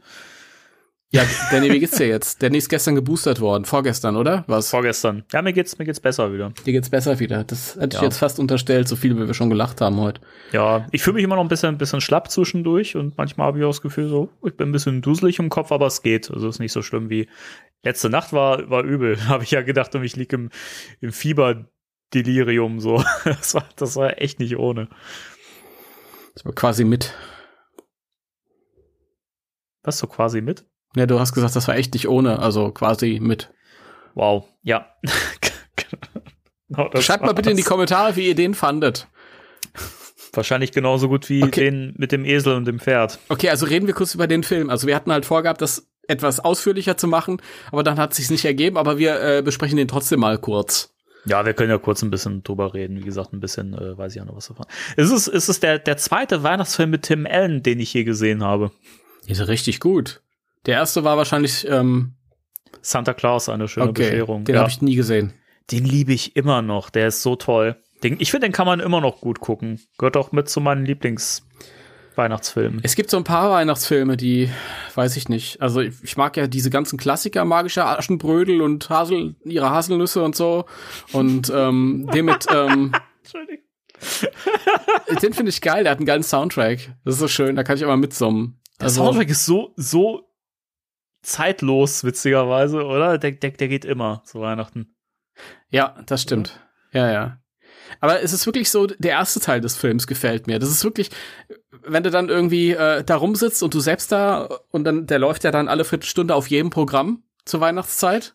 [1.13, 2.41] Ja, Danny, wie geht's dir jetzt?
[2.41, 3.65] Danny ist gestern geboostert worden.
[3.65, 4.45] Vorgestern, oder?
[4.47, 4.71] Was?
[4.71, 5.25] Vorgestern.
[5.33, 6.51] Ja, mir geht's, mir geht's besser wieder.
[6.65, 7.43] Dir geht's besser wieder.
[7.43, 8.05] Das hätte ich Ja.
[8.05, 10.21] jetzt fast unterstellt, so viel wie wir schon gelacht haben heute.
[10.53, 13.59] Ja, ich fühle mich immer noch ein bisschen, ein bisschen schlapp zwischendurch und manchmal habe
[13.59, 16.31] ich auch das Gefühl, so, ich bin ein bisschen duselig im Kopf, aber es geht.
[16.31, 17.29] Also es ist nicht so schlimm wie
[17.83, 19.19] letzte Nacht war, war übel.
[19.27, 20.51] habe ich ja gedacht, ich lieg im,
[21.01, 23.03] im Fieberdelirium so.
[23.25, 24.89] Das war, das war echt nicht ohne.
[26.35, 27.13] Das war quasi mit.
[29.83, 30.67] Was so quasi mit?
[30.97, 33.51] Ja, du hast gesagt, das war echt nicht ohne, also quasi mit.
[34.15, 34.87] Wow, ja.
[36.69, 37.65] Genau, Schreibt mal bitte in die.
[37.65, 39.09] Kommentare, wie ihr den fandet.
[40.33, 41.65] Wahrscheinlich genauso gut wie Okay.
[41.71, 43.19] den mit dem Esel und dem Pferd.
[43.29, 44.71] Okay, also reden wir kurz über den Film.
[44.71, 48.31] Also wir hatten halt vorgehabt, das etwas ausführlicher zu machen, aber dann hat es sich
[48.31, 50.95] nicht ergeben, aber wir äh, besprechen den trotzdem mal kurz.
[51.25, 52.97] Ja, wir können ja kurz ein bisschen drüber reden.
[52.99, 54.67] Wie gesagt, ein bisschen äh, weiß ich ja noch was davon.
[54.97, 58.43] Es ist, es ist der, der zweite Weihnachtsfilm mit Tim Allen, den ich je gesehen
[58.45, 58.71] habe.
[59.27, 60.23] Ist richtig gut.
[60.67, 62.15] Der erste war wahrscheinlich ähm,
[62.83, 64.45] Santa Claus, eine schöne okay, Bescherung.
[64.45, 64.61] den ja.
[64.61, 65.33] habe ich nie gesehen.
[65.71, 66.91] Den liebe ich immer noch.
[66.91, 67.77] Der ist so toll.
[68.03, 69.81] Den, ich finde, den kann man immer noch gut gucken.
[69.99, 72.81] Gehört auch mit zu meinen Lieblings-Weihnachtsfilmen.
[72.83, 74.51] Es gibt so ein paar Weihnachtsfilme, die
[74.95, 75.61] weiß ich nicht.
[75.61, 80.35] Also ich, ich mag ja diese ganzen Klassiker, magische Aschenbrödel und Hasel, ihre Haselnüsse und
[80.35, 80.65] so.
[81.13, 82.93] Und ähm, den mit, ähm,
[83.23, 83.65] Entschuldigung.
[85.23, 85.85] den finde ich geil.
[85.85, 86.95] Der hat einen geilen Soundtrack.
[87.05, 87.55] Das ist so schön.
[87.55, 88.61] Da kann ich immer mitsummen.
[88.79, 90.30] Der Also, Soundtrack ist so, so
[91.23, 93.19] zeitlos, witzigerweise, oder?
[93.19, 94.95] Der, der, der geht immer zu Weihnachten.
[95.71, 96.61] Ja, das stimmt.
[96.93, 97.39] Ja, ja.
[98.01, 100.59] Aber es ist wirklich so, der erste Teil des Films gefällt mir.
[100.59, 101.11] Das ist wirklich,
[101.83, 105.45] wenn du dann irgendwie äh, da rumsitzt und du selbst da und dann, der läuft
[105.45, 108.35] ja dann alle Viertelstunde auf jedem Programm zur Weihnachtszeit.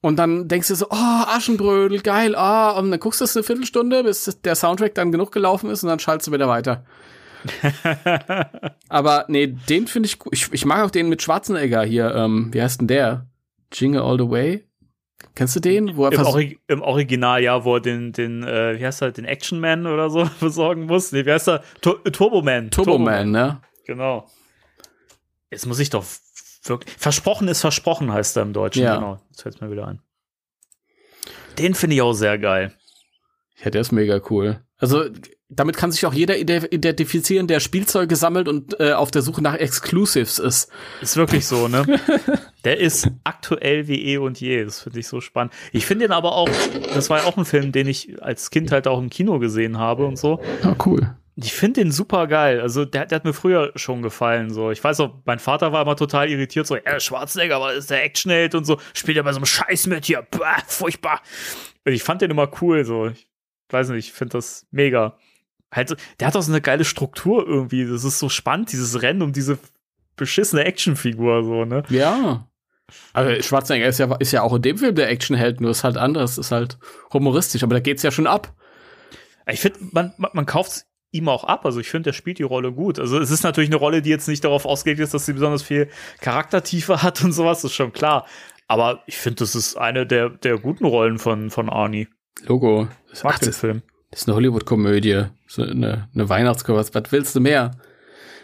[0.00, 3.44] Und dann denkst du so, oh, Aschenbrödel, geil, ah, und dann guckst du es eine
[3.44, 6.84] Viertelstunde, bis der Soundtrack dann genug gelaufen ist und dann schaltest du wieder weiter.
[8.88, 10.32] Aber nee, den finde ich gut.
[10.32, 12.14] Ich, ich mag auch den mit Schwarzenegger hier.
[12.14, 13.26] Ähm, wie heißt denn der?
[13.72, 14.64] Jingle All the Way?
[15.34, 15.96] Kennst du den?
[15.96, 19.12] Wo er Im, Ori Im, Original, ja, wo er den, den äh, wie heißt er,
[19.12, 21.12] den Action Man oder so besorgen muss.
[21.12, 21.62] Nee, wie heißt er?
[21.80, 22.70] Tur Turbo Man.
[22.70, 23.60] Turbo, Turbo Man, ne?
[23.86, 24.28] Genau.
[25.50, 26.04] Jetzt muss ich doch
[26.64, 26.94] wirklich.
[26.96, 28.82] Versprochen ist versprochen, heißt er im Deutschen.
[28.82, 28.96] Ja.
[28.96, 29.20] Genau.
[29.30, 30.00] Jetzt fällt mir wieder ein.
[31.58, 32.72] Den finde ich auch sehr geil.
[33.62, 34.60] Ja, der ist mega cool.
[34.78, 35.04] Also,
[35.54, 39.54] damit kann sich auch jeder identifizieren, der Spielzeuge sammelt und äh, auf der Suche nach
[39.54, 40.70] Exclusives ist.
[41.00, 41.84] Ist wirklich so, ne?
[42.64, 44.64] der ist aktuell wie eh und je.
[44.64, 45.52] Das finde ich so spannend.
[45.72, 46.48] Ich finde ihn aber auch,
[46.94, 49.78] das war ja auch ein Film, den ich als Kind halt auch im Kino gesehen
[49.78, 50.40] habe und so.
[50.62, 51.14] Ja, cool.
[51.34, 52.60] Ich finde den super geil.
[52.60, 54.50] Also, der, der, hat mir früher schon gefallen.
[54.50, 56.66] So, ich weiß auch, mein Vater war immer total irritiert.
[56.66, 58.78] So, ja, Schwarzenegger, aber ist der Actionheld und so.
[58.92, 60.26] Spielt ja bei so einem Scheiß mit hier.
[60.30, 61.22] Bah, furchtbar.
[61.86, 62.84] Und ich fand den immer cool.
[62.84, 63.26] So, ich
[63.70, 65.16] weiß nicht, ich finde das mega.
[65.72, 67.86] Halt, der hat auch so eine geile Struktur irgendwie.
[67.86, 69.58] Das ist so spannend, dieses Rennen um diese
[70.16, 71.82] beschissene Actionfigur, so, ne?
[71.88, 72.46] Ja.
[73.14, 75.96] Also Schwarzenegger ist ja, ist ja auch in dem Film der Actionheld, nur ist halt
[75.96, 76.78] anders, ist halt
[77.12, 78.54] humoristisch, aber da geht's ja schon ab.
[79.50, 81.64] Ich finde, man, man, man kauft ihm auch ab.
[81.64, 82.98] Also ich finde, der spielt die Rolle gut.
[82.98, 85.62] Also es ist natürlich eine Rolle, die jetzt nicht darauf ausgelegt ist, dass sie besonders
[85.62, 85.88] viel
[86.20, 88.26] Charaktertiefe hat und sowas, das ist schon klar.
[88.68, 92.08] Aber ich finde, das ist eine der, der guten Rollen von, von Arnie.
[92.44, 92.88] Logo.
[93.12, 93.82] Ich mag Ach, den Film.
[94.10, 95.26] Das ist eine Hollywood-Komödie.
[95.52, 96.94] So eine, eine Weihnachtskomödie.
[96.94, 97.72] Was willst du mehr?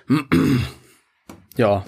[1.57, 1.83] ja.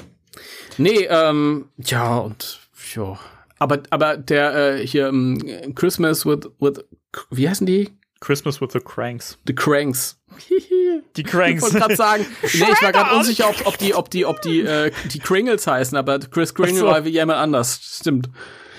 [0.78, 2.60] Nee, ähm, ja, und
[2.94, 3.18] ja.
[3.58, 5.38] Aber, aber der äh, hier um,
[5.74, 6.82] Christmas with, with,
[7.30, 7.90] wie heißen die?
[8.20, 9.36] Christmas with the Cranks.
[9.46, 10.18] The Cranks.
[11.16, 11.56] Die Cranks.
[11.56, 14.40] Ich wollte gerade sagen, nee, ich war gerade unsicher, ob, ob die, ob die, ob
[14.40, 16.86] die, äh, die Kringles heißen, aber Chris Kringle so.
[16.86, 17.78] war wie jemand anders.
[17.82, 18.30] Stimmt.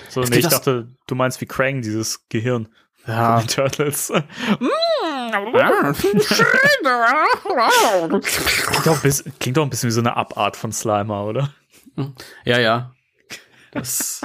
[0.09, 2.67] So, nee, ich dachte, du meinst wie Krang, dieses Gehirn.
[3.05, 3.41] Ja.
[3.41, 4.11] Turtles.
[8.31, 11.53] klingt, auch bisschen, klingt auch ein bisschen wie so eine Abart von Slimer, oder?
[12.45, 12.93] Ja, ja.
[13.71, 14.21] Das,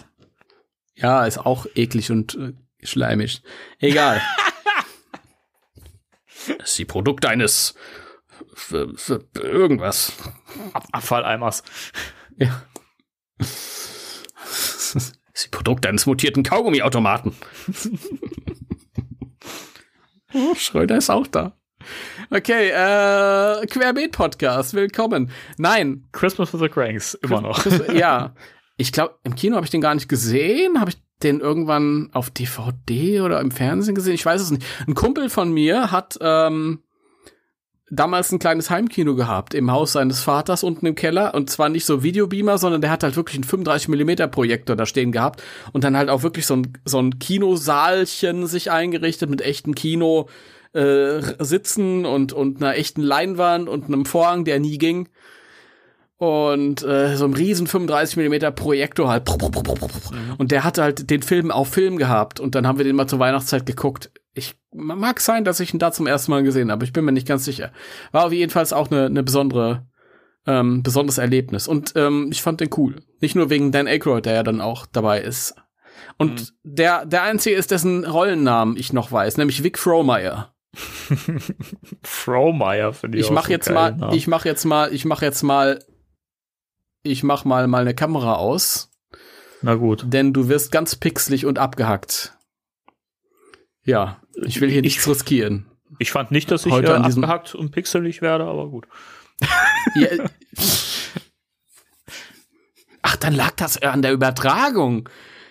[0.94, 2.52] ja, ist auch eklig und äh,
[2.86, 3.42] schleimig.
[3.78, 4.20] Egal.
[6.58, 7.74] Das ist die Produkte eines
[8.54, 10.12] für, für irgendwas.
[10.72, 11.64] Ab Abfalleimers.
[12.36, 12.62] Ja.
[13.38, 17.34] Das ist die Produkte eines mutierten Kaugummiautomaten.
[20.36, 21.56] oh, Schröder ist auch da.
[22.30, 25.30] Okay, äh, Querbeet-Podcast, willkommen.
[25.56, 26.08] Nein.
[26.12, 27.64] Christmas for the Cranks, immer noch.
[27.92, 28.34] ja.
[28.78, 30.78] Ich glaube, im Kino habe ich den gar nicht gesehen.
[30.78, 34.12] Habe ich den irgendwann auf DVD oder im Fernsehen gesehen?
[34.12, 34.66] Ich weiß es nicht.
[34.86, 36.82] Ein Kumpel von mir hat ähm,
[37.90, 41.84] damals ein kleines Heimkino gehabt im Haus seines Vaters unten im Keller und zwar nicht
[41.84, 45.84] so Videobeamer, sondern der hat halt wirklich einen 35 Millimeter Projektor da stehen gehabt und
[45.84, 50.28] dann halt auch wirklich so ein so ein Kinosaalchen sich eingerichtet mit echten Kino
[50.72, 55.08] äh, Sitzen und und einer echten Leinwand und einem Vorhang, der nie ging
[56.18, 59.28] und äh, so ein riesen 35 Millimeter Projektor halt.
[59.28, 60.34] Mhm.
[60.38, 63.06] Und der hatte halt den Film auf Film gehabt und dann haben wir den mal
[63.06, 64.10] zur Weihnachtszeit geguckt.
[64.76, 67.26] Mag sein, dass ich ihn da zum ersten Mal gesehen habe, ich bin mir nicht
[67.26, 67.72] ganz sicher.
[68.12, 69.86] War auf jeden Fall auch eine, eine besondere
[70.46, 73.02] ähm, besonderes Erlebnis und ähm, ich fand den cool.
[73.20, 75.56] Nicht nur wegen Dan Aykroyd, der ja dann auch dabei ist.
[76.18, 76.46] Und mhm.
[76.62, 80.54] der der einzige ist, dessen Rollennamen ich noch weiß, nämlich Vic Frohmeyer.
[82.02, 83.24] Frohmeyer finde ich.
[83.24, 84.14] Ich mach jetzt mal, Namen.
[84.14, 85.80] ich mach jetzt mal, ich mach jetzt mal
[87.02, 88.90] ich mach mal mal eine Kamera aus.
[89.62, 90.04] Na gut.
[90.06, 92.36] Denn du wirst ganz pixelig und abgehackt.
[93.84, 95.66] Ja, ich will hier ich, nichts riskieren.
[95.98, 98.86] Ich fand nicht, dass ich Heute äh, abgehackt und pixelig werde, aber gut.
[99.94, 100.08] Ja,
[103.08, 105.08] Ach, dann lag das an der Übertragung.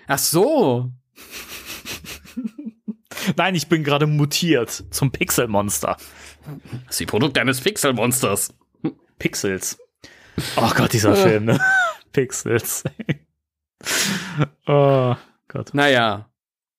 [0.07, 0.91] Ach so.
[3.37, 5.95] Nein, ich bin gerade mutiert zum Pixelmonster.
[6.71, 8.53] Das ist die Produkt eines Pixelmonsters.
[9.19, 9.77] Pixels.
[10.57, 11.59] Oh Gott, dieser Film, ne?
[12.11, 12.83] Pixels.
[14.67, 15.15] oh
[15.47, 15.73] Gott.
[15.73, 16.29] Naja.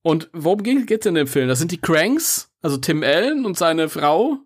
[0.07, 1.49] Und worum geht's in dem Film?
[1.49, 4.39] Das sind die Cranks, also Tim Allen und seine Frau.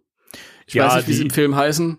[0.65, 1.99] Ich ja, weiß nicht, wie die, sie im Film heißen.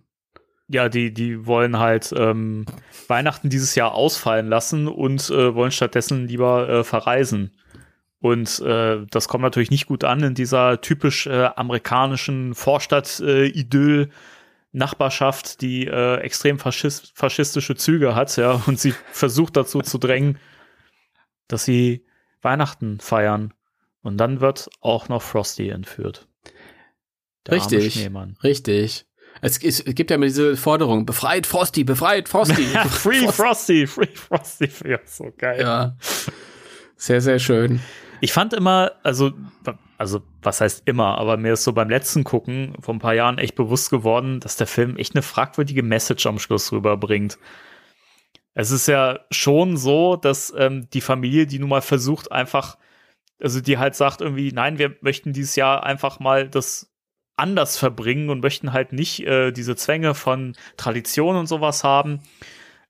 [0.67, 2.65] Ja, die, die wollen halt ähm,
[3.07, 7.51] Weihnachten dieses Jahr ausfallen lassen und äh, wollen stattdessen lieber äh, verreisen.
[8.19, 14.01] Und äh, das kommt natürlich nicht gut an in dieser typisch äh, amerikanischen Vorstadt-Idyll.
[14.05, 14.13] Äh,
[14.73, 20.39] Nachbarschaft, die äh, extrem faschist faschistische Züge hat, ja, und sie versucht dazu zu drängen,
[21.47, 22.05] dass sie
[22.41, 23.53] Weihnachten feiern.
[24.01, 26.27] Und dann wird auch noch Frosty entführt.
[27.47, 28.09] Der richtig,
[28.43, 29.05] richtig.
[29.41, 32.63] Es, es, gibt ja immer diese Forderung, befreit Frosty, befreit Frosty.
[32.89, 35.61] free Frosty, free Frosty, ja, so geil.
[35.61, 35.95] Ja.
[36.97, 37.79] Sehr, sehr schön.
[38.19, 39.31] Ich fand immer, also,
[39.97, 43.39] also was heißt immer, aber mir ist so beim letzten Gucken vor ein paar Jahren
[43.39, 47.39] echt bewusst geworden, dass der Film echt eine fragwürdige Message am Schluss rüberbringt.
[48.53, 52.77] Es ist ja schon so, dass ähm, die Familie, die nun mal versucht, einfach,
[53.41, 56.91] also die halt sagt irgendwie, nein, wir möchten dieses Jahr einfach mal das
[57.37, 62.21] anders verbringen und möchten halt nicht äh, diese Zwänge von Tradition und sowas haben.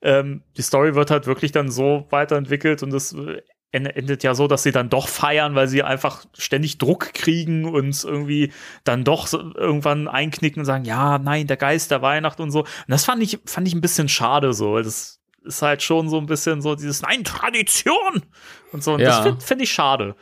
[0.01, 4.47] Ähm, die Story wird halt wirklich dann so weiterentwickelt und es äh, endet ja so,
[4.47, 8.51] dass sie dann doch feiern, weil sie einfach ständig Druck kriegen und irgendwie
[8.83, 12.61] dann doch irgendwann einknicken und sagen, ja, nein, der Geist der Weihnacht und so.
[12.61, 14.77] Und das fand ich, fand ich ein bisschen schade so.
[14.79, 18.23] Das ist halt schon so ein bisschen so dieses Nein, Tradition
[18.71, 18.93] und so.
[18.93, 19.07] Und Ja.
[19.07, 20.15] das finde find ich schade.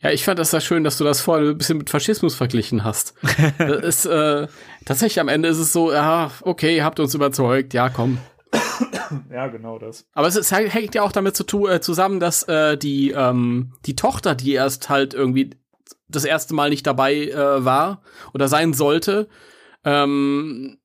[0.00, 2.84] Ja, ich fand das ja schön, dass du das vorher ein bisschen mit Faschismus verglichen
[2.84, 3.14] hast.
[3.58, 4.46] das ist, äh,
[4.84, 8.18] tatsächlich am Ende ist es so, ja, okay, ihr habt uns überzeugt, ja, komm.
[9.30, 10.06] Ja, genau das.
[10.12, 13.96] Aber es ist, hängt ja auch damit zu äh, zusammen, dass äh, die, ähm, die
[13.96, 15.50] Tochter, die erst halt irgendwie
[16.08, 18.02] das erste Mal nicht dabei äh, war
[18.34, 19.28] oder sein sollte,
[19.84, 20.78] ähm,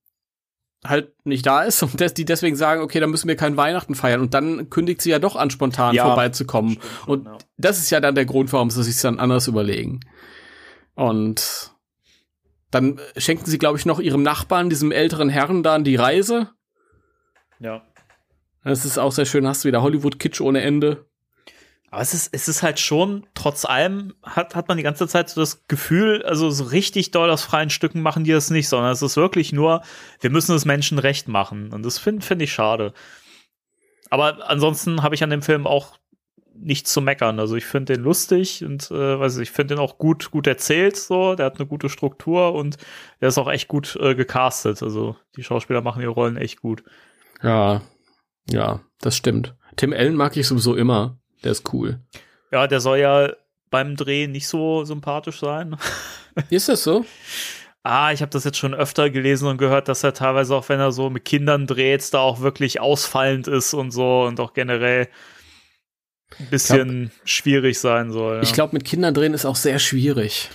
[0.84, 3.96] halt nicht da ist und des, die deswegen sagen, okay, dann müssen wir kein Weihnachten
[3.96, 4.22] feiern.
[4.22, 6.80] Und dann kündigt sie ja doch an, spontan Ja, vorbeizukommen.
[7.06, 7.38] schon, und ja.
[7.58, 10.00] das ist ja dann der Grund, warum sie sich dann anders überlegen.
[10.96, 11.72] Und
[12.72, 16.50] dann schenken sie, glaube ich, noch ihrem Nachbarn, diesem älteren Herrn, dann die Reise.
[17.60, 17.84] Ja.
[18.63, 21.06] Das ist auch sehr schön, hast du wieder Hollywood-Kitsch ohne Ende.
[21.91, 25.30] Aber es ist, es ist halt schon, trotz allem hat, hat man die ganze Zeit
[25.30, 28.93] so das Gefühl, also so richtig doll aus freien Stücken machen die das nicht, sondern
[28.93, 29.82] es ist wirklich nur,
[30.21, 31.73] wir müssen es Menschen recht machen.
[31.73, 32.93] Und das finde find ich schade.
[34.10, 35.99] Aber ansonsten habe ich an dem Film auch
[36.54, 37.41] nichts zu meckern.
[37.41, 40.47] Also ich finde den lustig und äh, weiß ich, ich finde den auch gut, gut
[40.47, 42.77] erzählt, so, der hat eine gute Struktur und
[43.19, 44.82] der ist auch echt gut äh, gecastet.
[44.82, 46.84] Also die Schauspieler machen ihre Rollen echt gut.
[47.43, 47.82] Ja,
[48.49, 49.56] ja, das stimmt.
[49.75, 51.20] Tim Allen mag ich sowieso immer.
[51.43, 51.99] Der ist cool.
[52.51, 53.34] Ja, der soll ja
[53.69, 55.77] beim Dreh nicht so sympathisch sein.
[56.49, 57.06] Ist das so?
[57.84, 60.80] Ah, ich habe das jetzt schon öfter gelesen und gehört, dass er teilweise auch, wenn
[60.80, 65.08] er so mit Kindern dreht, da auch wirklich ausfallend ist und so und auch generell
[66.39, 68.36] ein bisschen schwierig sein soll.
[68.36, 68.41] Ja.
[68.43, 70.49] Ich glaube, mit Kindern drehen ist auch sehr schwierig.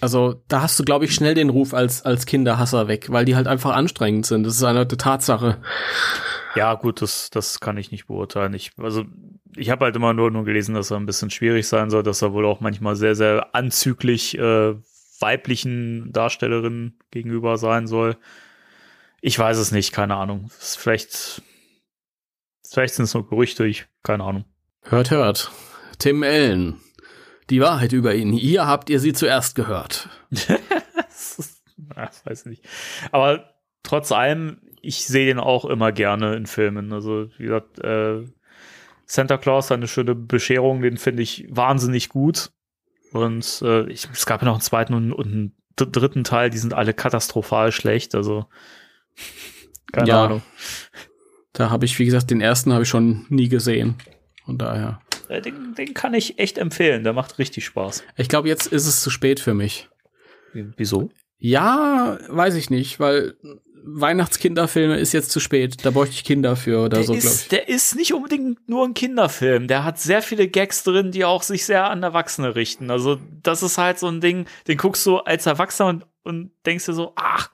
[0.00, 3.36] Also, da hast du, glaube ich, schnell den Ruf als, als Kinderhasser weg, weil die
[3.36, 4.42] halt einfach anstrengend sind.
[4.42, 5.62] Das ist eine Tatsache.
[6.56, 8.52] ja, gut, das, das kann ich nicht beurteilen.
[8.54, 9.04] Ich, also,
[9.56, 12.22] ich habe halt immer nur, nur gelesen, dass er ein bisschen schwierig sein soll, dass
[12.22, 14.74] er wohl auch manchmal sehr, sehr anzüglich äh,
[15.20, 18.16] weiblichen Darstellerinnen gegenüber sein soll.
[19.20, 20.46] Ich weiß es nicht, keine Ahnung.
[20.58, 21.42] Ist vielleicht,
[22.68, 24.44] vielleicht sind es nur Gerüchte, ich, keine Ahnung.
[24.82, 25.50] Hört, hört.
[25.98, 26.80] Tim Allen.
[27.50, 28.32] Die Wahrheit über ihn.
[28.32, 30.08] Hier habt ihr sie zuerst gehört.
[31.08, 31.62] Das ist-
[31.94, 32.64] ja, das weiß ich nicht.
[33.12, 36.92] Aber trotz allem, ich sehe den auch immer gerne in Filmen.
[36.92, 38.22] Also, wie gesagt, äh,
[39.12, 42.50] Santa Claus, eine schöne Bescherung, den finde ich wahnsinnig gut.
[43.12, 46.48] Und äh, ich, es gab ja noch einen zweiten und, und einen dr- dritten Teil,
[46.48, 48.14] die sind alle katastrophal schlecht.
[48.14, 48.46] Also,
[49.92, 50.24] keine Ja.
[50.24, 50.42] Ahnung.
[51.52, 53.96] Da habe ich, wie gesagt, den ersten habe ich schon nie gesehen.
[54.46, 55.02] Von daher.
[55.28, 57.04] Äh, Den, den kann ich echt empfehlen.
[57.04, 58.04] Der macht richtig Spaß.
[58.16, 59.90] Ich glaube, jetzt ist es zu spät für mich.
[60.54, 61.10] Wieso?
[61.36, 63.34] Ja, weiß ich nicht, weil
[63.84, 65.84] Weihnachtskinderfilme ist jetzt zu spät.
[65.84, 67.48] Da bräuchte ich Kinder für oder der, so, glaube ich.
[67.48, 69.68] der ist nicht unbedingt nur ein Kinderfilm.
[69.68, 72.90] Der hat sehr viele Gags drin, die auch sich sehr an Erwachsene richten.
[72.90, 76.86] Also, das ist halt so ein Ding, den guckst du als Erwachsener und, und denkst
[76.86, 77.50] dir so, ach,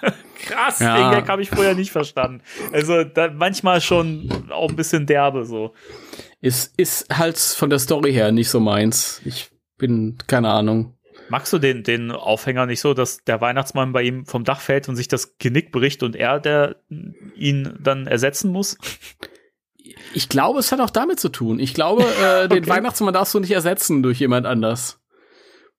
[0.46, 1.10] krass, Ja.
[1.10, 2.42] den Gag habe ich vorher nicht verstanden.
[2.72, 5.74] Also, manchmal schon auch ein bisschen derbe so.
[6.40, 9.20] Ist, ist halt von der Story her nicht so meins.
[9.24, 10.94] Ich bin, keine Ahnung.
[11.30, 14.88] Magst du den, den Aufhänger nicht so, dass der Weihnachtsmann bei ihm vom Dach fällt
[14.88, 16.76] und sich das Genick bricht und er der
[17.36, 18.78] ihn dann ersetzen muss?
[20.14, 21.58] Ich glaube, es hat auch damit zu tun.
[21.60, 22.70] Ich glaube, äh, den Okay.
[22.70, 25.00] Weihnachtsmann darfst du nicht ersetzen durch jemand anders.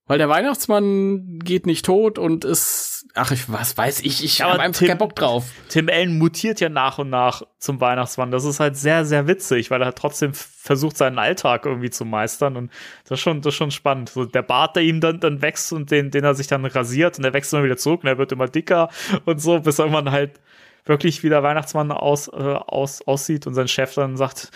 [0.05, 4.59] Weil der Weihnachtsmann geht nicht tot und ist, ach, ich, was weiß ich, ich habe
[4.59, 5.45] einfach Tim- keinen Bock drauf.
[5.69, 8.31] Tim Allen mutiert ja nach und nach zum Weihnachtsmann.
[8.31, 12.05] Das ist halt sehr, sehr witzig, weil er halt trotzdem versucht, seinen Alltag irgendwie zu
[12.05, 12.55] meistern.
[12.55, 12.71] Und
[13.03, 14.09] das ist schon, das ist schon spannend.
[14.09, 17.17] So der Bart, der ihm dann, dann wächst und den, den er sich dann rasiert
[17.17, 18.89] und der wächst immer wieder zurück und er wird immer dicker
[19.25, 20.39] und so, bis er irgendwann halt
[20.85, 24.49] wirklich wie der Weihnachtsmann aus, äh, aus, aussieht und sein Chef dann sagt,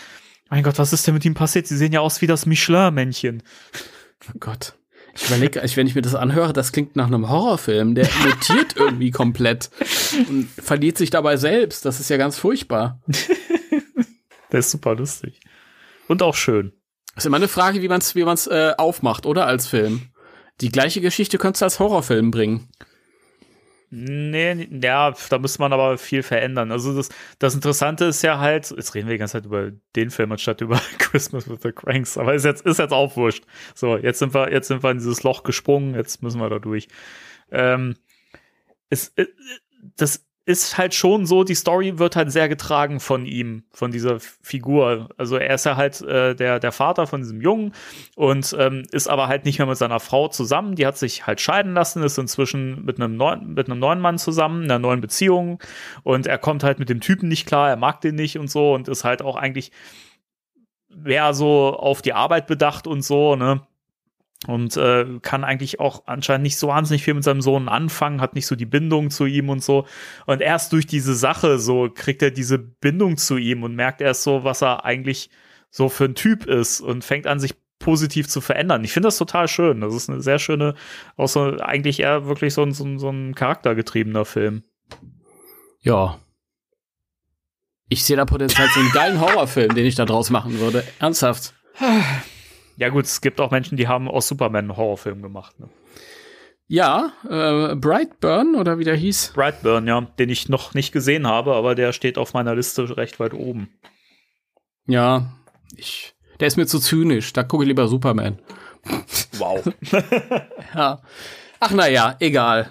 [0.50, 1.66] mein Gott, was ist denn mit ihm passiert?
[1.66, 3.42] Sie sehen ja aus wie das Michelin-Männchen.
[4.28, 4.74] Oh Gott.
[5.16, 7.94] Ich überlege, wenn ich mir das anhöre, das klingt nach einem Horrorfilm.
[7.94, 9.70] Der mutiert irgendwie komplett
[10.28, 11.84] und verliert sich dabei selbst.
[11.84, 13.00] Das ist ja ganz furchtbar.
[14.52, 15.40] Der ist super lustig.
[16.08, 16.72] Und auch schön.
[17.14, 19.46] Das ist immer eine Frage, wie man es wie man's, äh, aufmacht, oder?
[19.46, 20.10] Als Film.
[20.60, 22.68] Die gleiche Geschichte könntest du als Horrorfilm bringen.
[23.90, 26.72] Nee, ja, da müsste man aber viel verändern.
[26.72, 30.10] Also das, das Interessante ist ja halt, jetzt reden wir die ganze Zeit über den
[30.10, 33.44] Film anstatt über Christmas with the Cranks, aber ist jetzt, ist jetzt auch wurscht.
[33.74, 36.58] So, jetzt sind wir, jetzt sind wir in dieses Loch gesprungen, jetzt müssen wir da
[36.58, 36.88] durch.
[37.50, 37.96] Ähm,
[38.90, 39.26] es, äh,
[39.96, 44.20] das ist halt schon so, die Story wird halt sehr getragen von ihm, von dieser
[44.20, 45.08] Figur.
[45.16, 47.72] Also er ist ja halt äh, der, der Vater von diesem Jungen
[48.14, 50.74] und ähm, ist aber halt nicht mehr mit seiner Frau zusammen.
[50.74, 54.18] Die hat sich halt scheiden lassen, ist inzwischen mit einem neuen, mit einem neuen Mann
[54.18, 55.62] zusammen, in einer neuen Beziehung
[56.02, 58.74] und er kommt halt mit dem Typen nicht klar, er mag den nicht und so
[58.74, 59.72] und ist halt auch eigentlich
[60.94, 63.62] mehr so auf die Arbeit bedacht und so, ne?
[64.46, 68.34] Und äh, kann eigentlich auch anscheinend nicht so wahnsinnig viel mit seinem Sohn anfangen, hat
[68.34, 69.86] nicht so die Bindung zu ihm und so.
[70.26, 74.22] Und erst durch diese Sache so kriegt er diese Bindung zu ihm und merkt erst
[74.22, 75.30] so, was er eigentlich
[75.70, 78.84] so für ein Typ ist und fängt an, sich positiv zu verändern.
[78.84, 79.80] Ich finde das total schön.
[79.80, 80.74] Das ist eine sehr schöne,
[81.16, 84.62] auch so eigentlich eher wirklich so ein, so ein, so ein charaktergetriebener Film.
[85.80, 86.18] Ja.
[87.88, 90.84] Ich sehe da Potenzial zu einem geilen Horrorfilm, den ich da draus machen würde.
[90.98, 91.54] Ernsthaft.
[92.76, 95.58] Ja, gut, es gibt auch Menschen, die haben aus Superman einen Horrorfilm gemacht.
[95.60, 95.68] Ne?
[96.66, 99.32] Ja, äh, Brightburn oder wie der hieß?
[99.34, 103.20] Brightburn, ja, den ich noch nicht gesehen habe, aber der steht auf meiner Liste recht
[103.20, 103.68] weit oben.
[104.86, 105.32] Ja,
[105.76, 107.32] ich, der ist mir zu zynisch.
[107.32, 108.38] Da gucke ich lieber Superman.
[109.38, 109.64] Wow.
[110.74, 111.00] ja.
[111.60, 112.68] Ach naja, egal.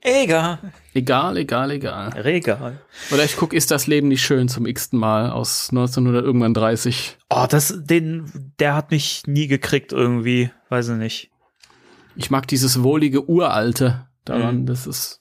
[0.00, 0.58] Egal.
[0.96, 2.10] Egal, egal, egal.
[2.10, 2.78] Regal.
[3.12, 7.18] Oder ich gucke, ist das Leben nicht schön zum x-ten Mal aus 1900 irgendwann 30.
[7.30, 10.52] Oh, das, den, der hat mich nie gekriegt irgendwie.
[10.68, 11.30] Weiß ich nicht.
[12.14, 14.60] Ich mag dieses wohlige Uralte daran.
[14.60, 14.66] Mhm.
[14.66, 15.20] Das ist,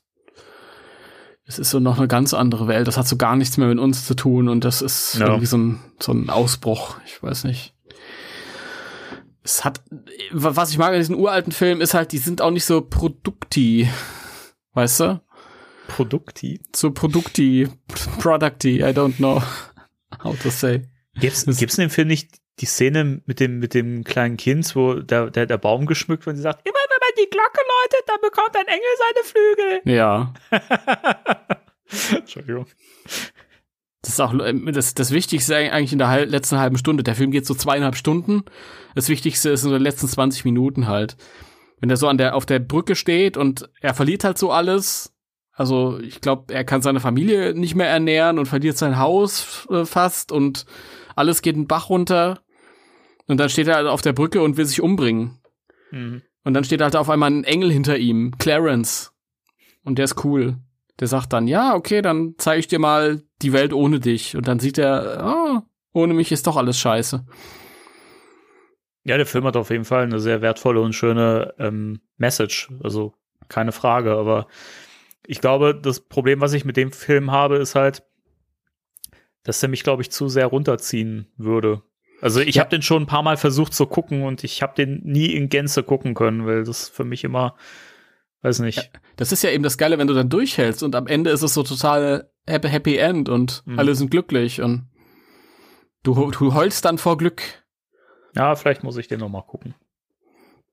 [1.47, 2.87] es ist so noch eine ganz andere Welt.
[2.87, 5.25] Das hat so gar nichts mehr mit uns zu tun und das ist ja.
[5.25, 6.97] irgendwie so ein, so ein Ausbruch.
[7.07, 7.73] Ich weiß nicht.
[9.41, 9.81] Es hat,
[10.31, 13.89] was ich mag an diesen uralten Filmen ist halt, die sind auch nicht so produkti.
[14.73, 15.21] Weißt du?
[15.87, 16.61] Produkti?
[16.75, 17.67] So Produkti,
[18.19, 19.41] Producti, I don't know
[20.23, 20.83] how to say.
[21.15, 24.95] Gibt's, gibt's in dem Film nicht die Szene mit dem, mit dem kleinen Kind, wo
[24.95, 28.03] der, der, der Baum geschmückt wird und sie sagt, immer wenn man die Glocke läutet,
[28.07, 29.95] dann bekommt ein Engel seine Flügel.
[29.95, 30.33] Ja.
[32.17, 32.65] Entschuldigung.
[34.01, 34.33] Das ist auch
[34.71, 37.03] das, das Wichtigste eigentlich in der letzten halben Stunde.
[37.03, 38.43] Der Film geht so zweieinhalb Stunden.
[38.95, 41.15] Das Wichtigste ist in den letzten 20 Minuten halt
[41.83, 45.12] wenn er so an der, auf der Brücke steht und er verliert halt so alles.
[45.53, 49.85] Also ich glaube, er kann seine Familie nicht mehr ernähren und verliert sein Haus äh,
[49.85, 50.65] fast und
[51.15, 52.39] alles geht den Bach runter.
[53.27, 55.39] Und dann steht er halt auf der Brücke und will sich umbringen.
[55.91, 56.23] Mhm.
[56.43, 59.13] Und dann steht halt auf einmal ein Engel hinter ihm, Clarence.
[59.83, 60.57] Und der ist cool.
[60.99, 64.35] Der sagt dann, ja, okay, dann zeige ich dir mal die Welt ohne dich.
[64.35, 65.61] Und dann sieht er, oh,
[65.93, 67.25] ohne mich ist doch alles scheiße.
[69.05, 72.71] Ja, der Film hat auf jeden Fall eine sehr wertvolle und schöne ähm, Message.
[72.83, 73.13] Also
[73.49, 74.13] keine Frage.
[74.13, 74.47] Aber
[75.25, 78.03] ich glaube, das Problem, was ich mit dem Film habe, ist halt,
[79.43, 81.83] dass er mich, glaube ich, zu sehr runterziehen würde.
[82.21, 82.61] Also ich ja.
[82.61, 85.49] habe den schon ein paar Mal versucht zu gucken und ich habe den nie in
[85.49, 87.55] Gänze gucken können, weil das für mich immer,
[88.41, 88.77] weiß nicht.
[88.77, 91.41] Ja, das ist ja eben das Geile, wenn du dann durchhältst und am Ende ist
[91.41, 93.77] es so total happy, happy End und mhm.
[93.77, 94.87] alle sind glücklich und
[96.03, 97.41] du, du heulst dann vor Glück.
[98.35, 99.75] Ja, vielleicht muss ich den noch mal gucken.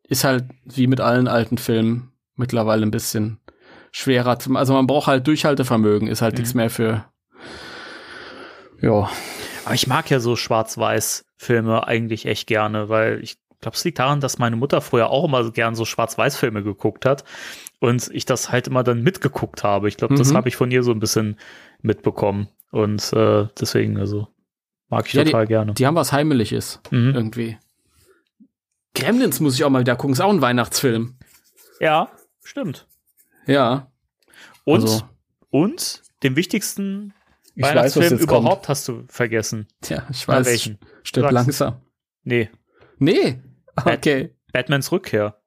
[0.05, 3.41] Ist halt wie mit allen alten Filmen mittlerweile ein bisschen
[3.91, 4.39] schwerer.
[4.39, 6.39] Zum, also man braucht halt Durchhaltevermögen, ist halt mhm.
[6.39, 7.05] nichts mehr für.
[8.81, 9.11] Ja.
[9.65, 14.21] Aber ich mag ja so Schwarz-Weiß-Filme eigentlich echt gerne, weil ich glaube, es liegt daran,
[14.21, 17.25] dass meine Mutter früher auch immer gern so Schwarz-Weiß-Filme geguckt hat
[17.79, 19.89] und ich das halt immer dann mitgeguckt habe.
[19.89, 20.19] Ich glaube, mhm.
[20.19, 21.37] das habe ich von ihr so ein bisschen
[21.83, 24.29] mitbekommen und äh, deswegen also
[24.91, 25.75] Mag ich ja, total die, gerne.
[25.75, 27.15] Die haben was Heimeliges mhm.
[27.15, 27.57] irgendwie.
[28.95, 31.17] Gremlins muss ich auch mal wieder gucken, ist auch ein Weihnachtsfilm.
[31.79, 32.11] Ja,
[32.43, 32.87] stimmt.
[33.47, 33.91] Ja.
[34.65, 35.03] Und, also.
[35.51, 37.15] und den wichtigsten
[37.55, 38.69] ich Weihnachtsfilm weiß, überhaupt kommt.
[38.69, 39.67] hast du vergessen.
[39.81, 40.47] Tja, ich weiß.
[40.47, 40.79] welchen?
[41.03, 41.81] Stirb langsam.
[42.23, 42.51] Nee.
[42.99, 43.41] Nee?
[43.77, 44.35] Okay.
[44.53, 45.41] Batmans Rückkehr.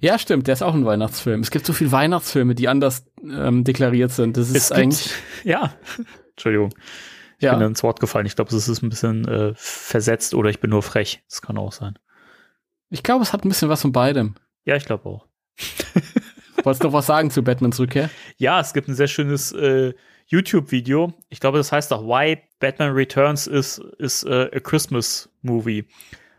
[0.00, 1.40] Ja, stimmt, der ist auch ein Weihnachtsfilm.
[1.40, 4.36] Es gibt so viele Weihnachtsfilme, die anders ähm, deklariert sind.
[4.36, 5.10] Das ist eigentlich.
[5.44, 5.74] Ja,
[6.30, 6.74] Entschuldigung.
[7.38, 7.54] Ich ja.
[7.54, 8.26] bin ins Wort gefallen.
[8.26, 11.22] Ich glaube, es ist ein bisschen äh, versetzt oder ich bin nur frech.
[11.28, 11.98] Das kann auch sein.
[12.90, 14.34] Ich glaube, es hat ein bisschen was von beidem.
[14.64, 15.26] Ja, ich glaube auch.
[16.64, 18.10] Wolltest du noch was sagen zu Batmans Rückkehr?
[18.38, 19.92] Ja, es gibt ein sehr schönes äh,
[20.26, 21.12] YouTube-Video.
[21.28, 25.84] Ich glaube, das heißt auch Why Batman Returns is, is uh, a Christmas Movie.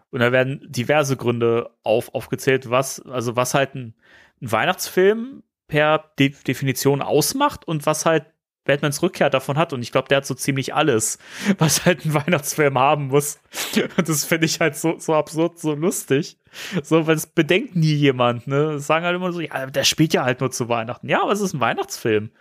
[0.09, 3.93] Und da werden diverse Gründe auf, aufgezählt, was, also was halt ein,
[4.41, 8.25] ein Weihnachtsfilm per De Definition ausmacht und was halt
[8.65, 11.17] Batmans Rückkehr davon hat und ich glaube, der hat so ziemlich alles,
[11.57, 13.39] was halt ein Weihnachtsfilm haben muss.
[13.97, 16.37] Und das finde ich halt so, so absurd, so lustig.
[16.83, 18.73] So, weil es bedenkt nie jemand, ne?
[18.73, 21.09] Das sagen halt immer so, ja, der spielt ja halt nur zu Weihnachten.
[21.09, 22.31] Ja, aber es ist ein Weihnachtsfilm.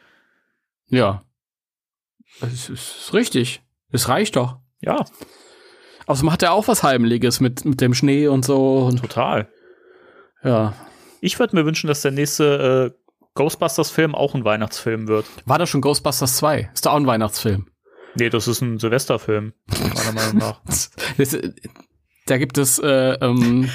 [0.88, 1.24] Ja.
[2.40, 3.62] Es ist richtig.
[3.90, 4.58] Es reicht doch.
[4.80, 5.04] Ja,
[6.06, 8.86] Außerdem hat er auch was Heimliches mit, mit dem Schnee und so.
[8.86, 9.48] Und, total.
[10.42, 10.74] ja.
[11.20, 13.03] Ich würde mir wünschen, dass der nächste äh,
[13.34, 15.26] Ghostbusters-Film auch ein Weihnachtsfilm wird.
[15.44, 16.70] War das schon Ghostbusters 2?
[16.72, 17.66] Ist da auch ein Weihnachtsfilm?
[18.14, 19.52] Nee, das ist ein Silvesterfilm,
[19.96, 20.60] meiner Meinung nach.
[21.16, 21.38] Das,
[22.26, 23.68] da gibt es, äh, ähm,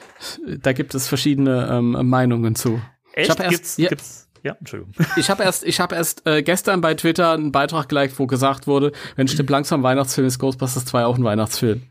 [0.60, 2.80] da gibt es verschiedene ähm, Meinungen zu.
[3.14, 3.30] Echt?
[3.30, 3.88] hab erst- gibt's, ja.
[3.88, 4.92] gibt's, ja, Entschuldigung.
[5.16, 8.66] Ich habe erst, ich habe erst äh, gestern bei Twitter einen Beitrag geliked, wo gesagt
[8.66, 11.82] wurde, wenn stimmt langsam Weihnachtsfilm ist Ghostbusters 2 auch ein Weihnachtsfilm.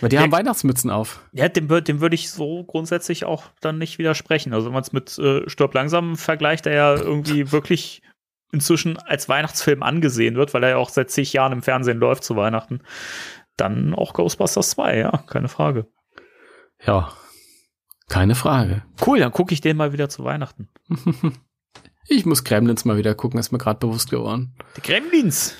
[0.00, 0.22] Weil die Ja.
[0.22, 1.22] haben Weihnachtsmützen auf.
[1.32, 4.52] Ja, dem, dem würde ich so grundsätzlich auch dann nicht widersprechen.
[4.52, 8.02] Also wenn man es mit äh, Stirb langsam vergleicht, der ja irgendwie wirklich
[8.52, 12.24] inzwischen als Weihnachtsfilm angesehen wird, weil er ja auch seit zig Jahren im Fernsehen läuft
[12.24, 12.80] zu Weihnachten,
[13.56, 15.86] dann auch Ghostbusters 2, ja, keine Frage.
[16.84, 17.12] Ja.
[18.08, 18.84] Keine Frage.
[19.04, 20.68] Cool, dann gucke ich den mal wieder zu Weihnachten.
[22.08, 24.54] Ich muss Gremlins mal wieder gucken, ist mir gerade bewusst geworden.
[24.76, 25.56] Die Gremlins.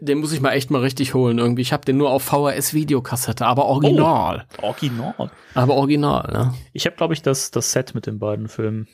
[0.00, 1.62] Den muss ich mal echt mal richtig holen irgendwie.
[1.62, 4.46] Ich habe den nur auf VHS-Videokassette, aber original.
[4.62, 5.30] Original.
[5.54, 6.54] Aber original, ne?
[6.72, 8.88] Ich habe, glaube ich, das, das Set mit den beiden Filmen.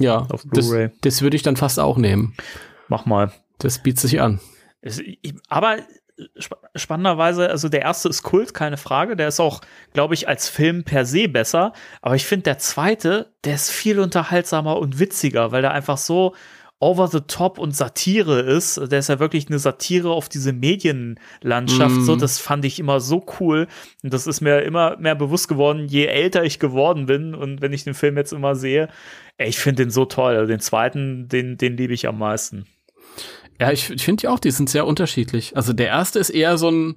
[0.00, 0.90] Ja, Auf das, Blu-ray.
[1.00, 2.34] das würde ich dann fast auch nehmen.
[2.88, 3.32] Mach mal.
[3.58, 4.40] Das bietet sich an.
[4.80, 5.00] Es,
[5.48, 5.78] aber
[6.38, 9.16] sp spannenderweise, also der erste ist Kult, keine Frage.
[9.16, 9.60] Der ist auch,
[9.92, 11.72] glaube ich, als Film per se besser.
[12.02, 16.34] Aber ich finde, der zweite, der ist viel unterhaltsamer und witziger, weil der einfach so
[16.80, 18.80] over the top und Satire ist.
[18.90, 21.96] Der ist ja wirklich eine Satire auf diese Medienlandschaft.
[21.96, 22.04] Mhm.
[22.04, 23.66] So, das fand ich immer so cool.
[24.02, 27.72] Und das ist mir immer mehr bewusst geworden, je älter ich geworden bin und wenn
[27.72, 28.88] ich den Film jetzt immer sehe.
[29.38, 30.36] Ey, ich finde den so toll.
[30.36, 32.66] Also den zweiten, den, den liebe ich am meisten.
[33.60, 35.56] Ja, ich, ich finde ja auch, die sind sehr unterschiedlich.
[35.56, 36.96] Also der erste ist eher so ein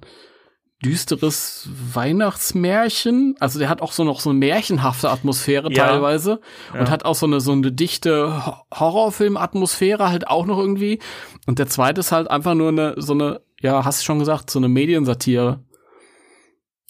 [0.84, 3.34] düsteres Weihnachtsmärchen.
[3.40, 5.86] Also der hat auch so noch so eine märchenhafte Atmosphäre Ja.
[5.86, 6.40] teilweise
[6.74, 6.80] Ja.
[6.80, 10.98] und hat auch so eine so eine dichte Ho- Horrorfilm-Atmosphäre halt auch noch irgendwie.
[11.46, 14.50] Und der zweite ist halt einfach nur eine so eine, ja, hast du schon gesagt,
[14.50, 15.60] so eine Mediensatire.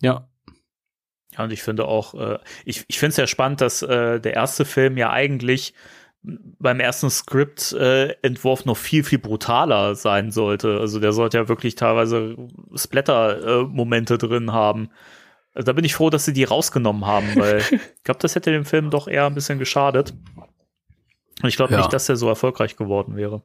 [0.00, 0.28] Ja,
[1.36, 4.34] Ja, und ich finde auch, äh, ich, ich finde es ja spannend, dass äh, der
[4.34, 5.72] erste Film ja eigentlich
[6.24, 10.78] beim ersten Skriptentwurf noch viel, viel brutaler sein sollte.
[10.78, 12.36] Also der sollte ja wirklich teilweise
[12.74, 14.90] Splatter-Momente drin haben.
[15.54, 18.52] Also da bin ich froh, dass sie die rausgenommen haben, weil ich glaube, das hätte
[18.52, 20.14] dem Film doch eher ein bisschen geschadet.
[21.42, 21.78] Und ich glaube Ja.
[21.78, 23.42] nicht, dass der so erfolgreich geworden wäre.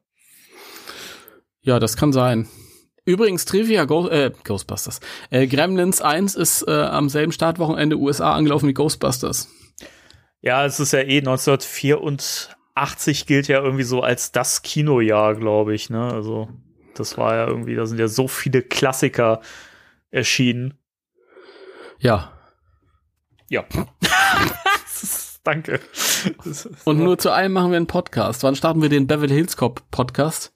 [1.61, 2.47] Ja, das kann sein.
[3.05, 4.99] Übrigens, Trivia Go äh, Ghostbusters.
[5.32, 9.49] Äh, Gremlins 1 ist äh, am selben Startwochenende USA angelaufen wie Ghostbusters.
[10.41, 12.49] Ja, es ist ja eh 1984
[13.25, 16.11] gilt ja irgendwie so als das Kinojahr, glaube ich, ne?
[16.13, 16.47] Also,
[16.95, 19.41] das war ja irgendwie, da sind ja so viele Klassiker
[20.11, 20.73] erschienen.
[21.99, 22.32] Ja.
[23.49, 23.63] Ja.
[25.43, 25.80] Danke.
[26.43, 28.43] Ist- Und nur zu allem machen wir einen Podcast.
[28.43, 30.53] Wann starten wir den Beverly Hills Cop Podcast?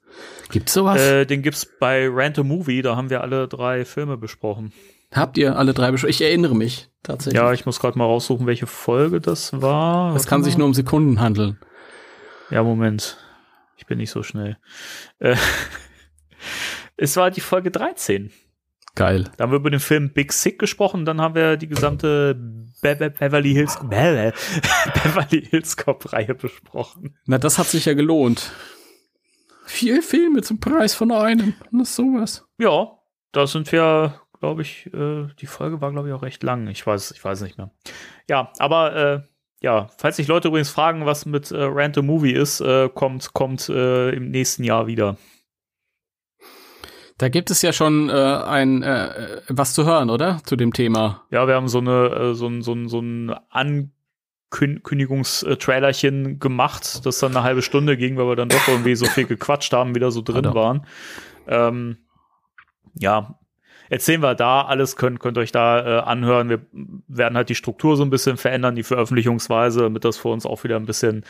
[0.50, 1.00] Gibt's sowas?
[1.00, 4.72] äh, den gibt's bei Rant a Movie, da haben wir alle drei Filme besprochen.
[5.10, 6.10] Habt ihr alle drei besprochen?
[6.10, 7.40] Ich erinnere mich tatsächlich.
[7.40, 10.14] Ja, ich muss gerade mal raussuchen, welche Folge das war.
[10.14, 10.44] es kann mal.
[10.44, 11.58] sich nur um Sekunden handeln.
[12.52, 13.16] Ja, Moment.
[13.78, 14.58] Ich bin nicht so schnell.
[15.20, 15.36] Äh,
[16.98, 18.30] es war die Folge 13.
[18.94, 19.30] Geil.
[19.36, 22.34] Da haben wir über den Film Big Sick gesprochen, dann haben wir die gesamte
[22.82, 24.34] Be Be Beverly Hills Be
[25.02, 27.16] Beverly Hills Cop Reihe besprochen.
[27.24, 28.52] Na, das hat sich ja gelohnt.
[29.64, 31.54] Vier Filme zum Preis von einem.
[31.70, 32.46] Das ist sowas.
[32.58, 32.98] Ja,
[33.32, 36.66] da sind wir, glaube ich, äh, die Folge war, glaube ich, auch recht lang.
[36.66, 37.70] Ich weiß, ich weiß nicht mehr.
[38.28, 39.31] Ja, aber äh,
[39.62, 43.32] ja, falls sich Leute übrigens fragen, was mit äh, Rant a Movie ist, äh, kommt,
[43.32, 45.16] kommt äh, im nächsten Jahr wieder.
[47.18, 50.40] Da gibt es ja schon äh, ein äh, was zu hören, oder?
[50.44, 51.22] Zu dem Thema.
[51.30, 53.32] Ja, wir haben so eine, äh, so ein, so ein, so ein
[54.50, 59.26] Ankündigungstrailerchen gemacht, das dann eine halbe Stunde ging, weil wir dann doch irgendwie so viel
[59.26, 60.56] gequatscht haben, wieder so drin doch.
[60.56, 60.84] waren.
[61.46, 61.98] Ähm,
[62.94, 63.38] ja,
[63.88, 66.48] erzählen wir da alles, könnt, könnt euch da äh, anhören.
[66.48, 66.60] Wir
[67.08, 70.64] werden halt die Struktur so ein bisschen verändern, die Veröffentlichungsweise, damit das für uns auch
[70.64, 71.24] wieder ein bisschen,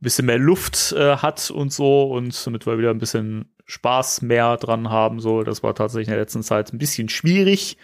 [0.00, 4.56] bisschen mehr Luft äh, hat und so und damit wir wieder ein bisschen Spaß mehr
[4.56, 5.20] dran haben.
[5.20, 7.76] So, das war tatsächlich in der letzten Zeit ein bisschen schwierig.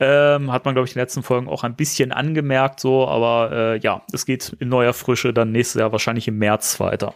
[0.00, 3.50] Ähm, hat man, glaube ich, in den letzten Folgen auch ein bisschen angemerkt, so, aber
[3.52, 7.14] äh, ja, es geht in neuer Frische dann nächstes Jahr wahrscheinlich im März weiter.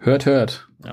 [0.00, 0.68] Hört, hört.
[0.84, 0.92] Ja.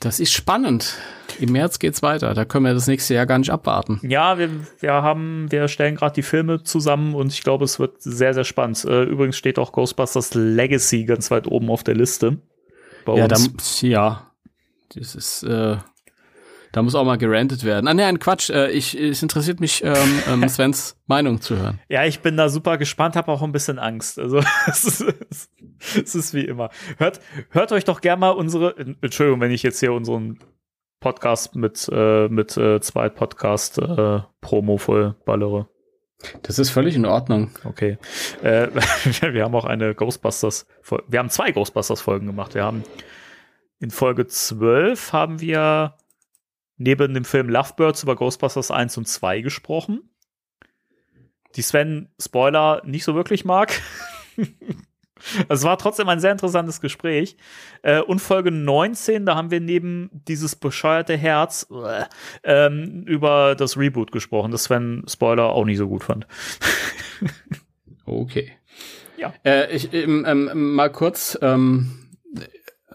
[0.00, 0.98] Das ist spannend.
[1.40, 2.34] Im März geht's weiter.
[2.34, 4.00] Da können wir das nächste Jahr gar nicht abwarten.
[4.02, 8.00] Ja, wir, wir haben, wir stellen gerade die Filme zusammen und ich glaube, es wird
[8.02, 8.84] sehr, sehr spannend.
[8.84, 12.38] Äh, übrigens steht auch Ghostbusters Legacy ganz weit oben auf der Liste.
[13.04, 13.80] bei Ja, uns.
[13.80, 14.30] da, ja,
[14.94, 15.76] das ist, äh,
[16.72, 17.88] da muss auch mal gerantet werden.
[17.88, 19.94] Ah, nein, Quatsch, äh, ich, es interessiert mich, ähm,
[20.28, 21.78] ähm, Svens Meinung zu hören.
[21.88, 24.18] Ja, ich bin da super gespannt, habe auch ein bisschen Angst.
[24.18, 25.50] Also es ist,
[26.04, 26.70] es ist wie immer.
[26.98, 27.20] Hört,
[27.50, 30.38] hört euch doch gerne mal unsere, Entschuldigung, wenn ich jetzt hier unseren
[31.00, 35.68] Podcast mit, äh, mit äh, zwei Podcast äh, Promo voll ballere.
[36.42, 37.50] Das ist völlig in Ordnung.
[37.64, 37.98] Okay.
[38.42, 38.68] Äh,
[39.32, 40.66] wir haben auch eine Ghostbusters,
[41.06, 42.54] wir haben zwei Ghostbusters-Folgen gemacht.
[42.54, 42.82] Wir haben
[43.78, 45.94] in Folge 12 haben wir
[46.76, 50.10] neben dem Film Lovebirds über Ghostbusters 1 und 2 gesprochen.
[51.54, 53.80] Die Sven Spoiler nicht so wirklich mag.
[55.48, 57.36] Es war trotzdem ein sehr interessantes Gespräch.
[57.82, 62.04] Äh, und Folge 19, da haben wir neben dieses bescheuerte Herz äh,
[62.44, 66.26] ähm, über das Reboot gesprochen, das Sven Spoiler auch nicht so gut fand.
[68.04, 68.52] okay.
[69.16, 69.32] Ja.
[69.44, 72.08] Äh, ich, ähm, ähm, mal kurz, ähm,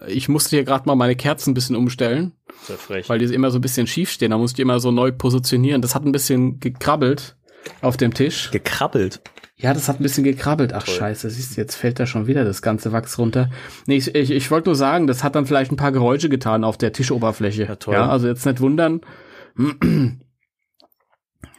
[0.06, 2.32] ich musste hier gerade mal meine Kerzen ein bisschen umstellen.
[2.62, 3.08] Sehr frech.
[3.08, 4.30] Weil die immer so ein bisschen schief stehen.
[4.30, 5.82] Da musste ich immer so neu positionieren.
[5.82, 7.36] Das hat ein bisschen gekrabbelt
[7.80, 8.50] auf dem Tisch.
[8.50, 9.20] Gekrabbelt.
[9.56, 10.72] Ja, das hat ein bisschen gekrabbelt.
[10.72, 10.94] Ach Toll.
[10.94, 13.50] scheiße, siehst du, jetzt fällt da schon wieder das ganze Wachs runter.
[13.86, 16.64] Nee, ich, ich, ich wollte nur sagen, das hat dann vielleicht ein paar Geräusche getan
[16.64, 17.64] auf der Tischoberfläche.
[17.64, 17.94] Ja, toll.
[17.94, 19.00] Ja, also jetzt nicht wundern.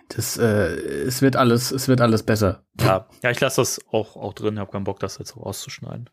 [0.10, 0.76] Das, äh,
[1.08, 2.64] es wird alles, es wird alles besser.
[2.80, 6.10] Ja, ja, ich lasse das auch, auch drin, habe keinen Bock, das jetzt rauszuschneiden.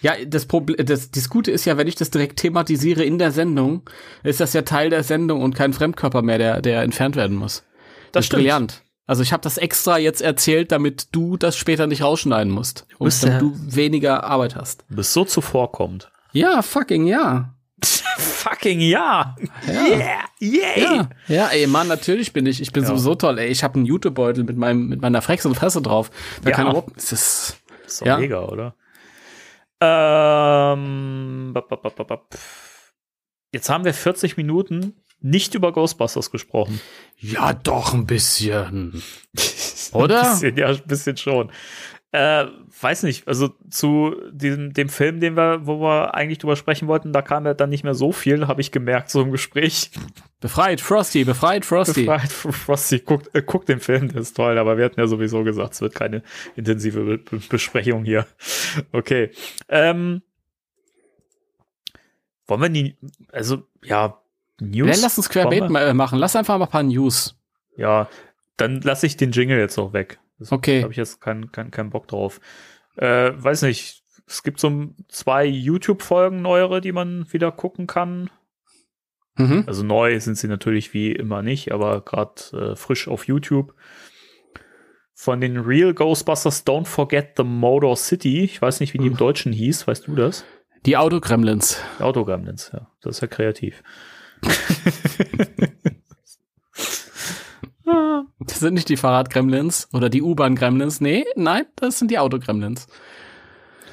[0.00, 3.32] Ja, das Problem, das, das Gute ist ja, wenn ich das direkt thematisiere in der
[3.32, 3.82] Sendung,
[4.22, 7.64] ist das ja Teil der Sendung und kein Fremdkörper mehr, der, der entfernt werden muss.
[8.12, 8.84] Das, das ist brillant.
[9.06, 12.86] Also ich habe das extra jetzt erzählt, damit du das später nicht rausschneiden musst.
[12.98, 14.84] Und damit du weniger Arbeit hast.
[14.88, 16.10] Bist so zuvorkommend.
[16.32, 17.54] Ja, fucking ja.
[18.16, 19.34] fucking ja.
[19.66, 19.72] ja.
[19.72, 20.78] Yeah, yeah.
[20.78, 21.08] Ja.
[21.26, 22.60] ja, ey, Mann, natürlich bin ich.
[22.60, 22.88] Ich bin ja.
[22.88, 23.48] sowieso toll, ey.
[23.48, 26.10] Ich habe einen YouTube-Beutel mit meinem mit meiner Frex und Fresse drauf.
[26.42, 26.56] Da ja.
[26.56, 26.96] kann überhaupt.
[26.96, 28.18] Das ist, ist doch ja.
[28.18, 28.74] mega, oder?
[29.80, 31.54] Ähm,
[33.52, 36.80] jetzt haben wir 40 Minuten nicht über Ghostbusters gesprochen.
[37.18, 39.02] Ja, doch ein bisschen.
[39.92, 40.22] Oder?
[40.22, 41.50] ein bisschen, ja, ein bisschen schon.
[42.12, 42.46] Äh,
[42.78, 47.12] weiß nicht, also zu diesem, dem Film, den wir, wo wir eigentlich drüber sprechen wollten,
[47.12, 49.90] da kam ja dann nicht mehr so viel, habe ich gemerkt, so im Gespräch.
[50.40, 52.04] Befreit Frosty, befreit Frosty.
[52.04, 55.42] Befreit Frosty, guckt, äh, guckt den Film, der ist toll, aber wir hatten ja sowieso
[55.42, 56.22] gesagt, es wird keine
[56.54, 58.26] intensive Be Besprechung hier.
[58.92, 59.30] Okay.
[59.70, 60.20] Ähm,
[62.46, 62.96] wollen wir die,
[63.32, 64.21] also, ja,
[64.70, 64.96] News?
[64.96, 67.36] Ja, lass uns querbeet machen, lass einfach mal ein paar News.
[67.76, 68.08] Ja,
[68.56, 70.18] dann lasse ich den Jingle jetzt auch weg.
[70.38, 70.82] Das okay.
[70.82, 72.40] habe ich jetzt keinen kein, kein Bock drauf.
[72.96, 78.30] Äh, weiß nicht, es gibt so zwei YouTube-Folgen neuere, die man wieder gucken kann.
[79.36, 79.64] Mhm.
[79.66, 83.74] Also neu sind sie natürlich wie immer nicht, aber gerade äh, frisch auf YouTube.
[85.14, 88.42] Von den Real Ghostbusters Don't Forget the Motor City.
[88.42, 89.86] Ich weiß nicht, wie die im Deutschen hieß.
[89.86, 90.44] Weißt du das?
[90.84, 91.80] Die Autogremlins.
[91.98, 92.90] Die Autogremlins, ja.
[93.02, 93.82] Das ist ja kreativ.
[98.38, 101.00] Das sind nicht die Fahrradgremlins oder die U-Bahn-Gremlins.
[101.00, 102.86] Nee, nein, das sind die Autogremlins.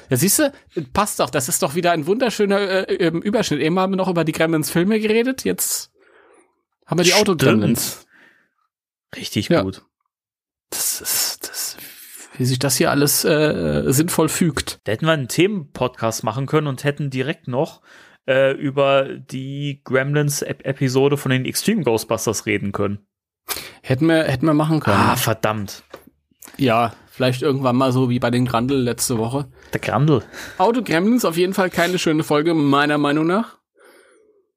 [0.08, 0.52] Ja, siehst du,
[0.92, 1.30] passt doch.
[1.30, 3.60] Das ist doch wieder ein wunderschöner äh, ähm, Überschnitt.
[3.60, 5.44] Eben haben wir noch über die Gremlins-Filme geredet.
[5.44, 5.92] Jetzt
[6.84, 8.06] haben wir die Autogremlins.
[9.14, 9.62] Richtig ja.
[9.62, 9.82] gut.
[10.70, 11.76] Das ist, das,
[12.36, 14.80] wie sich das hier alles äh, sinnvoll fügt.
[14.84, 17.80] Da hätten wir einen Themenpodcast machen können und hätten direkt noch
[18.30, 23.00] äh, über die Gremlins-Episode von den Extreme Ghostbusters reden können.
[23.82, 24.98] Hätten wir, hätten wir machen können.
[25.00, 25.82] Ah, verdammt.
[26.56, 29.48] Ja, vielleicht irgendwann mal so wie bei den Grandel letzte Woche.
[29.72, 30.22] Der Grandel.
[30.58, 33.58] Auto Gremlins auf jeden Fall keine schöne Folge, meiner Meinung nach.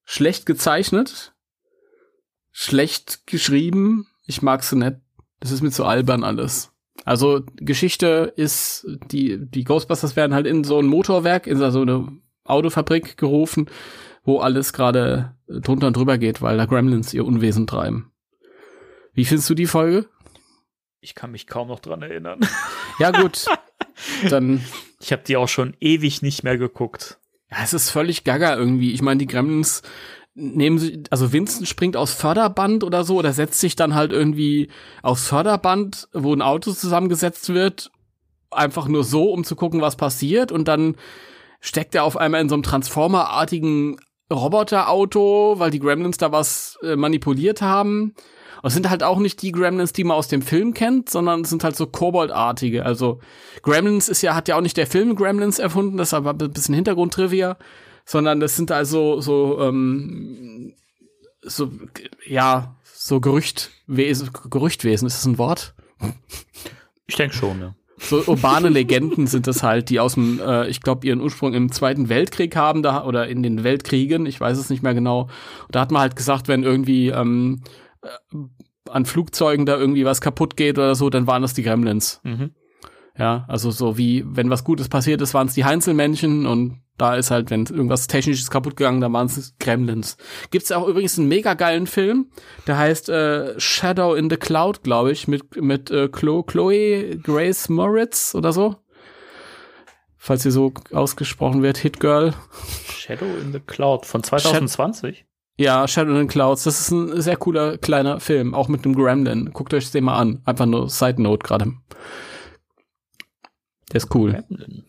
[0.06, 1.34] Schlecht gezeichnet.
[2.52, 4.06] Schlecht geschrieben.
[4.28, 4.98] Ich mag sie nicht.
[5.40, 6.72] Das ist mir zu albern alles.
[7.06, 12.08] Also, Geschichte ist, die, die Ghostbusters werden halt in so ein Motorwerk, in so eine
[12.46, 13.70] Autofabrik gerufen,
[14.24, 18.12] wo alles gerade drunter und drüber geht, weil da Gremlins ihr Unwesen treiben.
[19.14, 20.08] Wie findest du die Folge?
[21.00, 22.40] Ich kann mich kaum noch dran erinnern.
[23.00, 23.46] Ja, gut.
[24.30, 24.64] Dann.
[25.00, 27.18] Ich habe die auch schon ewig nicht mehr geguckt.
[27.50, 28.94] Ja, es ist völlig gaga irgendwie.
[28.94, 29.82] Ich meine, die Gremlins
[30.36, 34.70] nehmen sie, also Winston springt aus Förderband oder so oder setzt sich dann halt irgendwie
[35.02, 37.92] aufs Förderband, wo ein Auto zusammengesetzt wird,
[38.52, 40.96] einfach nur so, um zu gucken, was passiert und dann
[41.64, 43.98] steckt er auf einmal in so einem Transformer-artigen
[44.32, 48.16] Roboterauto, weil die Gremlins da was äh, manipuliert haben.
[48.62, 51.42] Und es sind halt auch nicht die Gremlins, die man aus dem Film kennt, sondern
[51.42, 52.86] es sind halt so Kobold-artige.
[52.86, 53.20] Also
[53.62, 56.52] Gremlins ist ja, hat ja auch nicht der Film Gremlins erfunden, das ist aber ein
[56.52, 57.58] bisschen Hintergrundtrivia,
[58.06, 60.74] sondern das sind also so, ähm,
[61.42, 61.72] so,
[62.28, 65.76] ja, so Gerüchtwesen, Gerüchtwesen, ist das ein Wort?
[67.08, 67.76] Ich denke schon, ja.
[67.98, 71.72] So urbane Legenden sind es halt, die aus dem, äh, ich glaube, ihren Ursprung im
[71.72, 75.30] Zweiten Weltkrieg haben da oder in den Weltkriegen, ich weiß es nicht mehr genau.
[75.70, 77.62] Da hat man halt gesagt, wenn irgendwie ähm,
[78.02, 78.38] äh,
[78.90, 82.20] an Flugzeugen da irgendwie was kaputt geht oder so, dann waren das die Gremlins.
[82.24, 82.52] Mhm.
[83.18, 87.16] Ja, also so wie, wenn was Gutes passiert ist, waren es die Heinzelmännchen und da
[87.16, 90.18] ist halt, wenn irgendwas Technisches kaputt gegangen, dann waren es Gremlins.
[90.52, 92.28] Gibt's auch übrigens einen mega geilen Film,
[92.68, 97.70] der heißt äh, Shadow in the Cloud, glaube ich, mit, mit äh, Chlo Chloe Grace
[97.70, 98.76] Moritz oder so.
[100.18, 102.34] Falls sie so ausgesprochen wird, Hit Girl.
[102.90, 105.26] Shadow in the Cloud von 2020.
[105.58, 106.64] Ja, Shadow in the Clouds.
[106.64, 109.52] Das ist ein sehr cooler kleiner Film, auch mit einem Gremlin.
[109.52, 110.42] Guckt euch den mal an.
[110.46, 111.74] Einfach nur Side Note gerade.
[113.92, 114.32] Der ist cool.
[114.32, 114.86] Gremlin.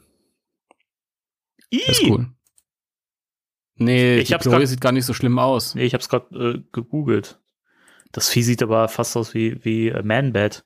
[1.72, 2.28] Der ist cool.
[3.76, 5.74] Nee, Ich die hab's Chloe grad- sieht gar nicht so schlimm aus.
[5.74, 7.40] Nee, ich hab's gerade äh, gegoogelt.
[8.12, 10.64] Das Vieh sieht aber fast aus wie, wie äh, Man-Bat.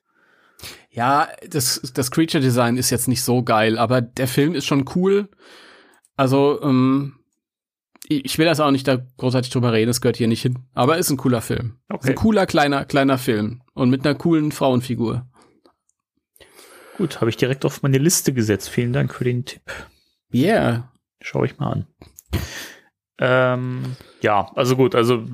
[0.91, 4.85] Ja, das, das Creature Design ist jetzt nicht so geil, aber der Film ist schon
[4.95, 5.29] cool.
[6.15, 7.15] Also, ähm,
[8.07, 10.59] ich will das auch nicht da großartig drüber reden, das gehört hier nicht hin.
[10.73, 11.77] Aber ist ein cooler Film.
[11.89, 12.09] Ist Okay.
[12.09, 13.61] ein cooler, kleiner, kleiner Film.
[13.73, 15.27] Und mit einer coolen Frauenfigur.
[16.97, 18.69] Gut, habe ich direkt auf meine Liste gesetzt.
[18.69, 19.61] Vielen Dank für den Tipp.
[20.33, 20.91] Yeah.
[21.21, 21.87] Schau ich mal an.
[23.19, 25.25] Ähm, ja, also gut, also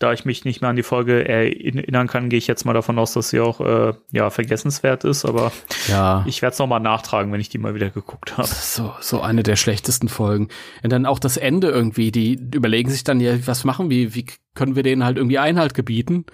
[0.00, 2.98] da ich mich nicht mehr an die Folge erinnern kann, gehe ich jetzt mal davon
[3.00, 5.50] aus, dass sie auch äh, ja vergessenswert ist, aber
[5.88, 6.24] Ja.
[6.26, 8.46] ich werde es nochmal nachtragen, wenn ich die mal wieder geguckt habe.
[8.48, 10.48] So, so eine der schlechtesten Folgen.
[10.84, 14.26] Und dann auch das Ende irgendwie, die überlegen sich dann ja, was machen wir, wie
[14.54, 16.26] können wir denen halt irgendwie Einhalt gebieten?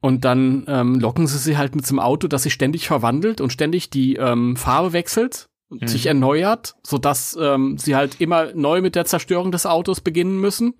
[0.00, 3.52] Und dann ähm, locken sie sie halt mit zum Auto, das sich ständig verwandelt und
[3.52, 5.88] ständig die ähm, Farbe wechselt und Mhm.
[5.88, 10.74] sich erneuert, sodass ähm, sie halt immer neu mit der Zerstörung des Autos beginnen müssen.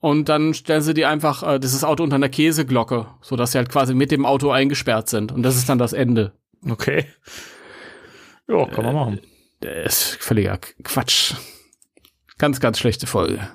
[0.00, 3.68] Und dann stellen sie die einfach äh, dieses Auto unter einer Käseglocke, sodass sie halt
[3.68, 5.30] quasi mit dem Auto eingesperrt sind.
[5.30, 6.32] Und das ist dann das Ende.
[6.68, 7.06] Okay.
[8.48, 9.20] Ja, kann man machen.
[9.60, 11.34] Das ist völliger Quatsch.
[12.38, 13.48] Ganz, ganz schlechte Folge.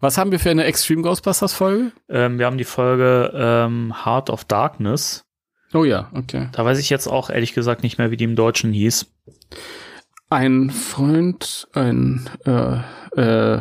[0.00, 1.92] Was haben wir für eine Extreme Ghostbusters Folge?
[2.10, 5.24] Ähm, wir haben die Folge ähm, Heart of Darkness.
[5.74, 6.48] Oh ja, okay.
[6.52, 9.12] Da weiß ich jetzt auch ehrlich gesagt nicht mehr, wie die im Deutschen hieß.
[10.30, 12.78] Ein Freund, ein, äh,
[13.20, 13.60] äh,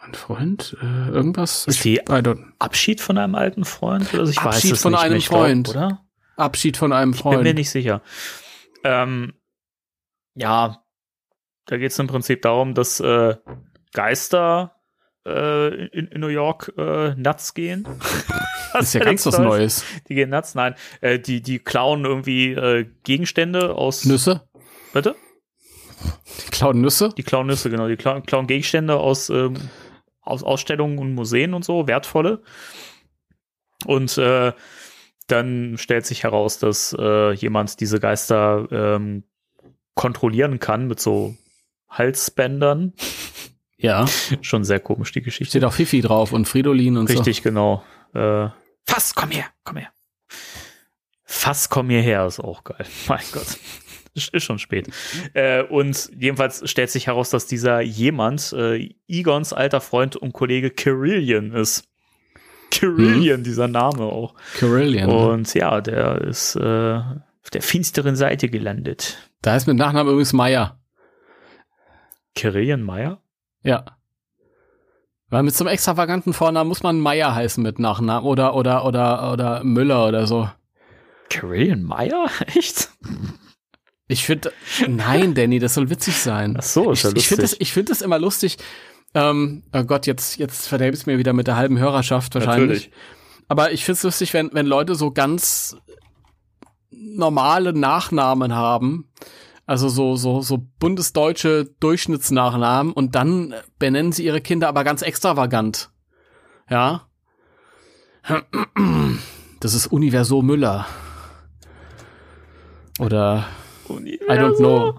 [0.00, 1.66] ein Freund, äh, irgendwas?
[1.66, 2.02] Ist die
[2.58, 4.12] Abschied von einem alten Freund?
[4.14, 5.18] Oder ich weiß Abschied es von nicht einem mehr.
[5.18, 5.68] Ich glaub, Freund.
[5.68, 6.04] oder?
[6.36, 7.54] Abschied von einem Ich bin mir Freund.
[7.54, 8.00] nicht sicher.
[8.82, 9.34] Ähm,
[10.34, 10.82] ja,
[11.66, 13.36] da geht es im Prinzip darum, dass äh,
[13.92, 14.76] Geister
[15.26, 17.86] äh, in, in New York äh, nuts gehen.
[18.72, 19.84] Das ist ja ganz was Neues.
[20.08, 20.74] Die gehen nuts, nein.
[21.00, 24.04] Äh, die, die klauen irgendwie äh, Gegenstände aus.
[24.04, 24.42] Nüsse?
[24.92, 25.16] Bitte?
[26.46, 27.10] Die klauen Nüsse?
[27.16, 27.88] Die klauen Nüsse, genau.
[27.88, 29.54] Die klauen, klauen Gegenstände aus, ähm,
[30.22, 32.42] aus Ausstellungen und Museen und so, wertvolle.
[33.86, 34.52] Und äh,
[35.26, 39.24] dann stellt sich heraus, dass äh, jemand diese Geister ähm,
[39.94, 41.36] kontrollieren kann mit so
[41.88, 42.94] Halsbändern.
[43.76, 44.06] Ja.
[44.42, 45.50] Schon sehr komisch, die Geschichte.
[45.50, 47.82] Steht auch Fifi drauf und Fridolin und Richtig, genau.
[48.14, 48.48] Äh,
[48.90, 49.92] Fass, komm her, komm her.
[51.22, 52.84] Fass, komm hierher, ist auch geil.
[53.06, 53.56] Mein Gott.
[54.14, 54.90] Ist ist schon spät.
[55.32, 60.70] Äh, und jedenfalls stellt sich heraus, dass dieser jemand äh, Egons alter Freund und Kollege
[60.70, 61.84] Kirillian ist.
[62.72, 64.34] Kirillian, dieser Name auch.
[64.54, 64.66] so.
[64.66, 65.08] Carillion.
[65.08, 69.30] Und ja, der ist äh, auf der finsteren Seite gelandet.
[69.40, 70.80] Da heißt mit Nachnamen übrigens Meier.
[72.34, 73.22] Kirillian Meyer?
[73.62, 73.84] Ja.
[75.30, 79.32] Weil mit so einem extravaganten Vornamen muss man Meier heißen mit Nachnamen oder, oder, oder,
[79.32, 80.50] oder Müller oder so.
[81.28, 82.28] Kirillian Meyer?
[82.46, 82.90] Echt?
[84.08, 84.52] Ich finde,
[84.88, 86.56] nein, Danny, das soll witzig sein.
[86.58, 87.68] Ach so, ist ich ja ich finde das, lustig.
[87.68, 88.58] ich finde das immer lustig.
[89.14, 92.90] Ähm, oh Gott, jetzt, jetzt verderbe ich mir wieder mit der halben Hörerschaft wahrscheinlich.
[92.90, 92.90] Natürlich.
[93.46, 95.76] Aber ich finde es lustig, wenn, wenn Leute so ganz
[96.90, 99.08] normale Nachnamen haben.
[99.70, 105.90] Also so, so, so bundesdeutsche Durchschnittsnachnamen und dann benennen sie ihre Kinder aber ganz extravagant.
[106.68, 107.06] Ja.
[109.60, 110.86] Das ist Universo Müller.
[112.98, 113.46] Oder
[113.88, 114.98] I don't know.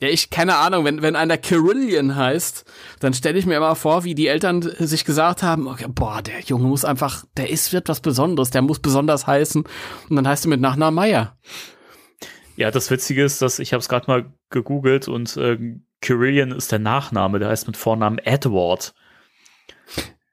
[0.00, 2.64] Ja, ich, keine Ahnung, wenn, wenn einer Kirillian heißt,
[3.00, 6.40] dann stelle ich mir immer vor, wie die Eltern sich gesagt haben, okay, boah, der
[6.40, 9.64] Junge muss einfach, der ist, wird was Besonderes, der muss besonders heißen.
[10.08, 11.36] Und dann heißt er mit Nachnamen Meier.
[12.58, 15.56] Ja, das Witzige ist, dass ich habe es gerade mal gegoogelt und äh,
[16.00, 18.94] Kirillian ist der Nachname, der heißt mit Vornamen Edward.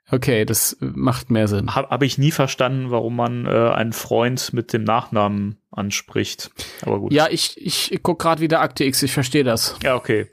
[0.09, 1.75] Okay, das macht mehr Sinn.
[1.75, 6.49] Habe hab ich nie verstanden, warum man äh, einen Freund mit dem Nachnamen anspricht.
[6.81, 7.13] Aber gut.
[7.13, 9.77] Ja, ich, ich guck gerade wieder Akte X, ich verstehe das.
[9.83, 10.27] Ja, okay.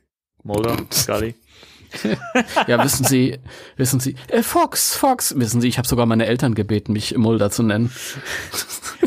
[0.44, 1.34] Mulder, Scully.
[2.66, 3.38] ja, wissen Sie,
[3.76, 7.50] wissen Sie, äh, Fox, Fox, wissen Sie, ich habe sogar meine Eltern gebeten, mich Mulder
[7.50, 7.92] zu nennen.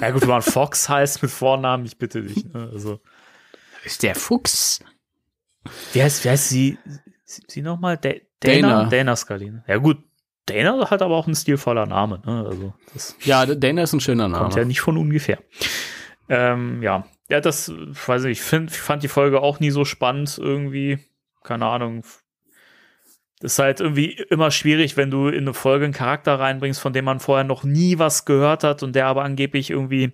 [0.01, 2.43] Ja gut, wenn man Fox heißt mit Vornamen, ich bitte dich.
[2.53, 2.69] Ne?
[2.73, 2.99] Also,
[3.85, 4.81] Ist der Fuchs?
[5.93, 6.77] wie heißt, wie heißt sie,
[7.23, 7.95] sie, sie nochmal?
[7.97, 8.11] Da
[8.41, 8.67] Dana.
[8.67, 8.89] Dana?
[8.89, 9.53] Dana Scully.
[9.67, 9.99] Ja gut,
[10.47, 12.21] Dana hat aber auch ein stilvoller Name.
[12.25, 12.45] Ne?
[12.45, 14.43] Also das Ja, Dana ist ein schöner Name.
[14.43, 15.39] kommt ja nicht von ungefähr.
[16.27, 19.85] Ähm, ja, ja, das, weiß ich, ich find, ich fand die Folge auch nie so
[19.85, 20.99] spannend irgendwie.
[21.41, 22.03] Keine Ahnung.
[23.39, 26.93] Das ist halt irgendwie immer schwierig, wenn du in eine Folge einen Charakter reinbringst, von
[26.93, 30.13] dem man vorher noch nie was gehört hat und der aber angeblich irgendwie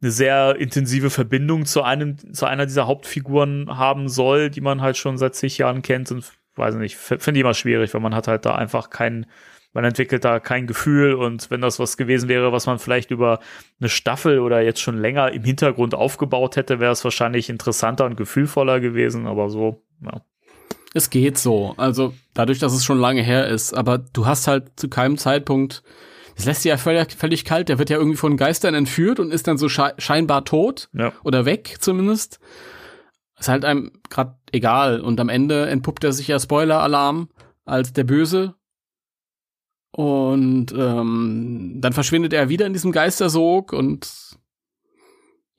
[0.00, 4.96] eine sehr intensive Verbindung zu einem, zu einer dieser Hauptfiguren haben soll, die man halt
[4.96, 8.28] schon seit zig Jahren kennt und weiß nicht, finde ich immer schwierig, weil man hat
[8.28, 9.26] halt da einfach kein,
[9.72, 13.40] man entwickelt da kein Gefühl und wenn das was gewesen wäre, was man vielleicht über
[13.80, 18.16] eine Staffel oder jetzt schon länger im Hintergrund aufgebaut hätte, wäre es wahrscheinlich interessanter und
[18.16, 20.22] gefühlvoller gewesen, aber so, ja.
[20.94, 21.74] Es geht so.
[21.76, 25.82] Also dadurch, dass es schon lange her ist, aber du hast halt zu keinem Zeitpunkt.
[26.36, 27.68] Es lässt sich ja völlig, völlig kalt.
[27.68, 31.12] Der wird ja irgendwie von Geistern entführt und ist dann so schei scheinbar tot Ja.
[31.24, 32.38] oder weg zumindest.
[33.38, 35.00] Ist halt einem grad egal.
[35.00, 37.28] Und am Ende entpuppt er sich ja Spoiler-Alarm
[37.64, 38.54] als der Böse.
[39.90, 44.27] Und ähm, dann verschwindet er wieder in diesem Geistersog und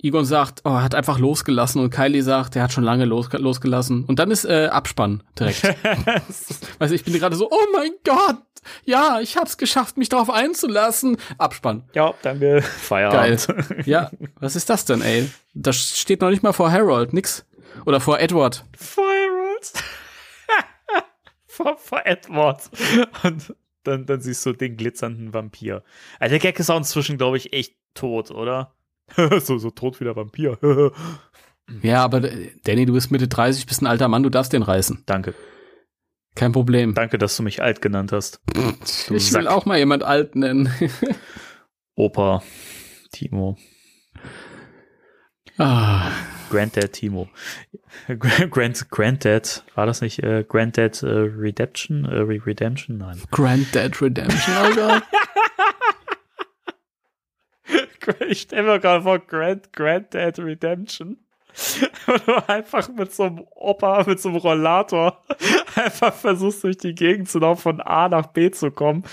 [0.02, 3.30] Egon sagt, oh, er hat einfach losgelassen und Kylie sagt, er hat schon lange los,
[3.34, 4.06] losgelassen.
[4.06, 5.76] Und dann ist äh, Abspann direkt.
[6.80, 8.38] also ich bin gerade so, oh mein Gott,
[8.86, 11.18] ja, ich hab's geschafft, mich darauf einzulassen.
[11.38, 11.84] Abspann.
[11.93, 12.62] ja, danke.
[12.62, 13.47] Feierabend.
[13.86, 15.30] Ja, was ist das denn, ey?
[15.54, 17.45] Das steht noch nicht mal vor Harold, nix.
[17.86, 18.66] Oder vor Edward.
[18.78, 19.74] Fireworks.
[21.47, 22.70] vor, vor Edward.
[23.24, 25.84] Und dann, dann siehst du den glitzernden Vampir.
[26.20, 28.74] Also der Gag ist auch inzwischen, glaube ich, echt tot, oder?
[29.39, 30.57] so, so tot wie der Vampir.
[31.84, 34.64] Ja, aber äh, Danny, du bist Mitte 30, bist ein alter Mann, du darfst den
[34.64, 35.03] reißen.
[35.05, 35.36] Danke.
[36.34, 36.95] Kein Problem.
[36.95, 38.41] Danke, dass du mich alt genannt hast.
[38.55, 39.45] Du ich will Sack.
[39.45, 40.74] auch mal jemand alt nennen.
[41.95, 42.41] Opa
[43.12, 43.55] Timo.
[45.60, 46.10] ah,
[46.49, 47.30] Granddad Timo.
[48.18, 52.05] Grand, Granddad, war das nicht äh, Granddad äh, Redemption?
[52.05, 52.97] Äh, Re- Redemption?
[52.97, 53.22] Nein.
[53.30, 55.03] Granddad Redemption, oh Gott.
[58.28, 61.17] Ich stelle mir gerade vor, Grand, Granddad Redemption.
[62.07, 65.22] Und du einfach mit so einem Opa, mit so einem Rollator
[65.76, 69.03] einfach versuchst durch die Gegend zu laufen, von A nach B zu kommen.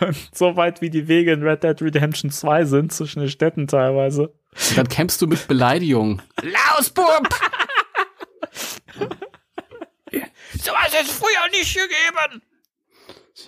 [0.00, 3.66] Und so weit wie die Wege in Red Dead Redemption 2 sind, zwischen den Städten
[3.66, 4.32] teilweise.
[4.76, 6.22] Dann kämpfst du mit Beleidigung.
[6.42, 7.28] Lausbub!
[10.62, 12.42] Sowas ist früher nicht gegeben.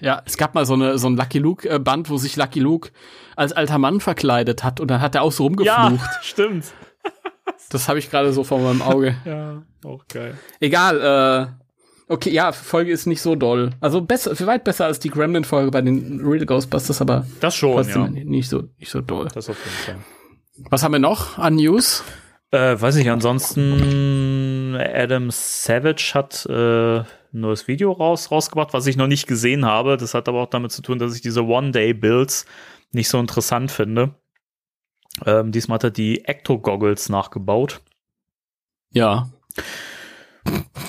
[0.00, 2.60] Ja, es gab mal so eine so ein Lucky Luke äh, Band, wo sich Lucky
[2.60, 2.90] Luke
[3.36, 6.00] als alter Mann verkleidet hat und dann hat er auch so rumgeflucht.
[6.22, 6.72] stimmt.
[7.70, 9.16] Das habe ich gerade so vor meinem Auge.
[9.24, 10.36] Ja, auch geil.
[10.60, 11.00] Egal,
[11.60, 11.64] äh
[12.06, 13.70] Okay, ja, Folge ist nicht so doll.
[13.80, 18.08] Also besser, weit besser als die Gremlin-Folge bei den Real Ghostbusters, aber Das schon, ja.
[18.08, 19.28] nicht so nicht so doll.
[19.32, 20.04] Das auf jeden Fall.
[20.70, 22.04] Was haben wir noch an News?
[22.50, 27.02] Äh, weiß ich, ansonsten Adam Savage hat äh,
[27.34, 29.96] ein neues Video raus, rausgebracht, was ich noch nicht gesehen habe.
[29.96, 32.46] Das hat aber auch damit zu tun, dass ich diese One-Day-Builds
[32.92, 34.14] nicht so interessant finde.
[35.26, 37.80] Ähm, diesmal hat er die Ecto-Goggles nachgebaut.
[38.90, 39.30] Ja.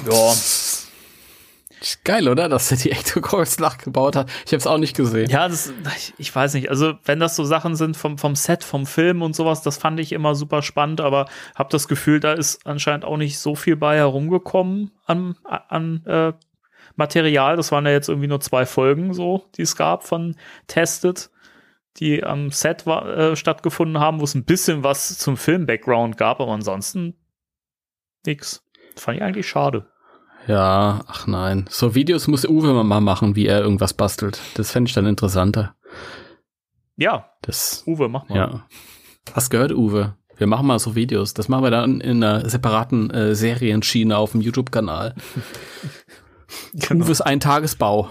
[0.10, 0.34] Ja,
[2.04, 2.50] Geil, oder?
[2.50, 4.30] Dass er die Ecto Goggles nachgebaut hat.
[4.46, 5.30] Ich habe es auch nicht gesehen.
[5.30, 6.70] ja, das, ich, ich weiß nicht.
[6.70, 10.00] Also, wenn das so Sachen sind vom, vom Set, vom Film und sowas, das fand
[10.00, 13.76] ich immer super spannend, aber habe das Gefühl, da ist anscheinend auch nicht so viel
[13.76, 16.34] bei herumgekommen an, an äh,
[16.96, 17.56] Material.
[17.56, 20.36] Das waren ja jetzt irgendwie nur zwei Folgen so, die es gab von
[20.68, 21.30] Tested,
[21.98, 26.40] die am Set war, äh, stattgefunden haben, wo es ein bisschen was zum Film-Background gab,
[26.40, 27.16] aber ansonsten
[28.26, 28.64] nix.
[28.94, 29.88] Das fand ich eigentlich schade.
[30.48, 31.66] Ja, ach nein.
[31.70, 34.40] So Videos muss Uwe mal machen, wie er irgendwas bastelt.
[34.56, 35.76] Das fände ich dann interessanter.
[36.98, 38.36] Ja, Das, Uwe, mach mal.
[38.38, 38.66] ja.
[39.34, 40.16] Was gehört Uwe?
[40.38, 41.34] Wir machen mal so Videos.
[41.34, 45.16] Das machen wir dann in einer separaten äh, Serienschiene auf dem YouTube-Kanal.
[46.74, 47.06] Genau.
[47.06, 48.10] Uwes Eintagesbau.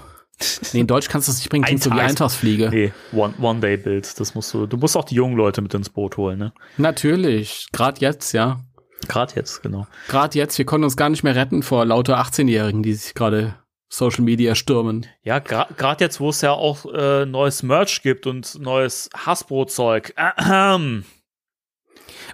[0.73, 2.69] Nee, in Deutsch kannst du das nicht bringen, klingt so wie Eintagsfliege.
[2.71, 4.19] Nee, One- One-Day-Build.
[4.19, 6.53] das musst du, du musst auch die jungen Leute mit ins Boot holen, ne?
[6.77, 7.69] Natürlich.
[7.73, 8.61] Gerade jetzt, ja.
[9.09, 9.87] Gerade jetzt, genau.
[10.09, 13.55] Gerade jetzt, wir konnten uns gar nicht mehr retten vor lauter 18-Jährigen, die sich gerade
[13.89, 15.07] Social Media stürmen.
[15.23, 20.13] Ja, gerade jetzt, wo es ja auch äh, neues Merch gibt und neues Hasbro-Zeug.
[20.17, 21.05] Ahem.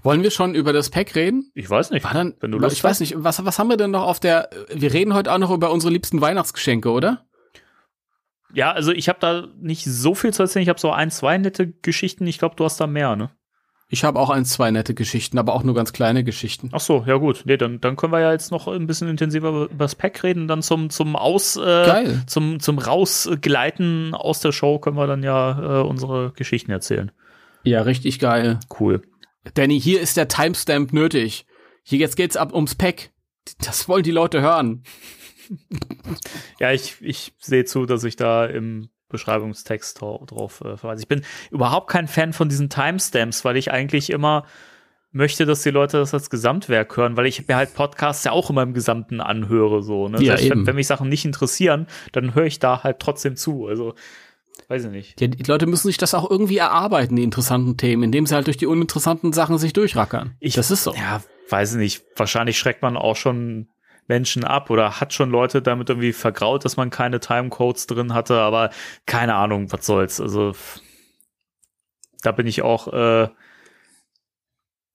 [0.02, 1.50] Wollen wir schon über das Pack reden?
[1.54, 2.04] Ich weiß nicht.
[2.04, 3.00] War dann, wenn du Lust ich weiß hast.
[3.00, 5.70] nicht, was, was haben wir denn noch auf der, wir reden heute auch noch über
[5.70, 7.26] unsere liebsten Weihnachtsgeschenke, oder?
[8.52, 10.62] Ja, also ich habe da nicht so viel zu erzählen.
[10.62, 12.26] Ich habe so ein, zwei nette Geschichten.
[12.26, 13.30] Ich glaube, du hast da mehr, ne?
[13.92, 16.68] Ich habe auch ein, zwei nette Geschichten, aber auch nur ganz kleine Geschichten.
[16.70, 17.42] Ach so, ja gut.
[17.44, 20.46] Nee, dann, dann können wir ja jetzt noch ein bisschen intensiver über das Pack reden.
[20.46, 22.22] Dann zum, zum Aus, äh, Geil.
[22.26, 27.10] zum, zum Rausgleiten aus der Show können wir dann ja äh, unsere Geschichten erzählen.
[27.64, 28.60] Ja, richtig geil.
[28.78, 29.02] Cool.
[29.54, 31.46] Danny, hier ist der Timestamp nötig.
[31.82, 33.10] Hier jetzt geht's ab ums Pack.
[33.58, 34.84] Das wollen die Leute hören.
[36.60, 41.02] Ja, ich, ich sehe zu, dass ich da im Beschreibungstext dra- drauf äh, verweise.
[41.02, 44.44] Ich bin überhaupt kein Fan von diesen Timestamps, weil ich eigentlich immer
[45.12, 48.48] möchte, dass die Leute das als Gesamtwerk hören, weil ich mir halt Podcasts ja auch
[48.48, 50.18] immer im Gesamten anhöre, so, ne?
[50.22, 50.66] Ja, Selbst wenn, eben.
[50.68, 53.66] wenn mich Sachen nicht interessieren, dann höre ich da halt trotzdem zu.
[53.66, 53.94] Also,
[54.68, 55.18] weiß ich nicht.
[55.18, 58.46] Die, die Leute müssen sich das auch irgendwie erarbeiten, die interessanten Themen, indem sie halt
[58.46, 60.36] durch die uninteressanten Sachen sich durchrackern.
[60.38, 60.94] Ich, das ist so.
[60.94, 62.04] Ja, weiß ich nicht.
[62.14, 63.66] Wahrscheinlich schreckt man auch schon
[64.10, 68.40] Menschen ab oder hat schon Leute damit irgendwie vergraut, dass man keine Timecodes drin hatte,
[68.40, 68.70] aber
[69.06, 70.20] keine Ahnung, was soll's.
[70.20, 70.52] Also
[72.22, 73.28] da bin ich auch, äh,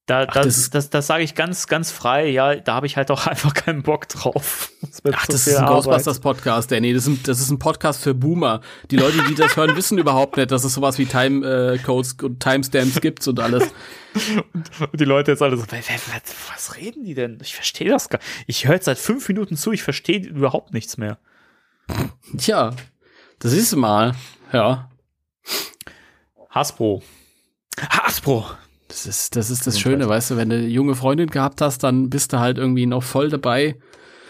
[0.08, 2.96] da, Ach, das, das- das, das, sage ich ganz, ganz frei, ja, da habe ich
[2.98, 4.72] halt auch einfach keinen Bock drauf.
[4.82, 5.84] Das Ach, das ist ein Arbeit.
[5.86, 6.94] Ghostbusters-Podcast, Danny.
[6.94, 8.62] Das ist, ein, das ist ein Podcast für Boomer.
[8.92, 13.02] Die Leute, die das hören, wissen überhaupt nicht, dass es sowas wie Time-Codes und Timestamps
[13.02, 13.64] gibt und alles.
[14.80, 16.22] Und die Leute jetzt alle so, "Wer- wer-
[16.54, 17.40] was, reden die denn?
[17.42, 20.98] Ich verstehe das gar Ich höre jetzt seit fünf Minuten zu, ich verstehe überhaupt nichts
[20.98, 21.18] mehr.
[22.38, 22.74] Tja,
[23.40, 24.14] das ist mal.
[24.54, 24.90] Ja,
[26.50, 27.04] Hasbro.
[27.90, 28.46] Hasbro.
[28.96, 29.80] Das ist das, ist das.
[29.80, 32.86] Schöne, weißt du, wenn du eine junge Freundin gehabt hast, dann bist du halt irgendwie
[32.86, 33.76] noch voll dabei.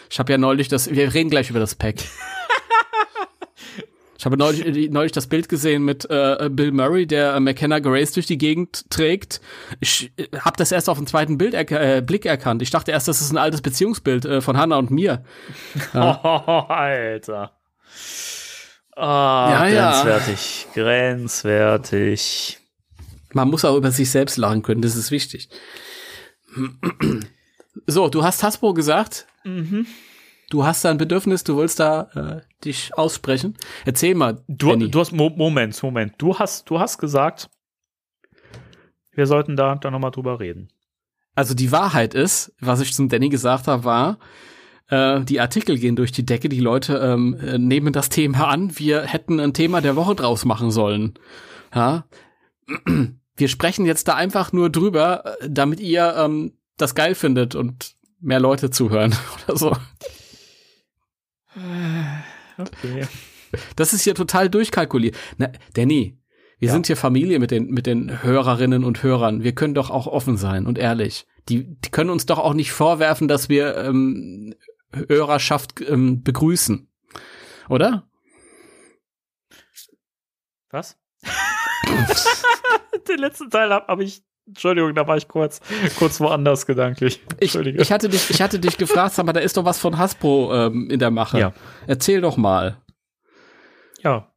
[0.10, 1.96] Ich habe ja neulich das, wir reden gleich über das Pack.
[4.18, 8.14] Ich habe neulich, neulich das Bild gesehen mit äh, Bill Murray, der äh, McKenna Grace
[8.14, 9.40] durch die Gegend trägt.
[9.82, 12.64] Ich äh, habe das erst auf dem zweiten Bild äh, Blick erkannt.
[12.64, 15.24] Ich dachte erst, das ist ein altes Beziehungsbild äh, von Hannah und mir.
[15.94, 17.52] Oh, Alter.
[18.96, 19.92] Ah, Ja, ja.
[19.92, 20.68] grenzwertig.
[20.74, 22.58] Grenzwertig.
[23.36, 25.50] Man muss auch über sich selbst lachen können, das ist wichtig.
[27.86, 29.28] So, du hast Hasbro gesagt.
[29.44, 29.86] Mhm.
[30.50, 33.58] Du hast da ein Bedürfnis, du willst da äh, dich aussprechen.
[33.84, 36.14] Erzähl mal, Du, du hast, Mo Moment, Moment.
[36.18, 37.50] Du hast, du hast gesagt,
[39.12, 40.70] wir sollten da, da nochmal drüber reden.
[41.36, 44.20] Also die Wahrheit ist, was ich zum Danny gesagt habe, war,
[44.88, 48.80] äh, die Artikel gehen durch die Decke, die Leute ähm, äh, nehmen das Thema an,
[48.80, 51.16] wir hätten ein Thema der Woche draus machen sollen.
[51.74, 52.06] Ja?
[53.38, 57.96] Wir sprechen jetzt da einfach nur drüber, äh, damit ihr ähm, das geil findet und
[58.20, 59.14] mehr Leute zuhören
[59.48, 59.78] oder so.
[62.58, 63.08] Okay.
[63.76, 65.16] Das ist hier total durchkalkuliert.
[65.38, 66.18] Na, Danny,
[66.60, 66.74] wir Ja.
[66.74, 69.44] sind hier Familie mit den, mit den Hörerinnen und Hörern.
[69.44, 71.26] Wir können doch auch offen sein und ehrlich.
[71.50, 74.56] Die, die können uns doch auch nicht vorwerfen, dass wir ähm,
[74.94, 76.90] Hörerschaft ähm, begrüßen.
[77.70, 78.08] Oder?
[80.70, 80.98] Was?
[83.08, 85.60] Den letzten Teil habe hab ich, Entschuldigung, da war ich kurz,
[85.98, 87.22] kurz woanders gedanklich.
[87.40, 87.82] Ich, Entschuldige.
[87.82, 90.90] ich, hatte dich, ich hatte dich gefragt, aber da ist doch was von Hasbro ähm,
[90.90, 91.40] in der Mache.
[91.40, 91.54] Ja.
[91.88, 92.78] Erzähl doch mal.
[94.02, 94.32] ja.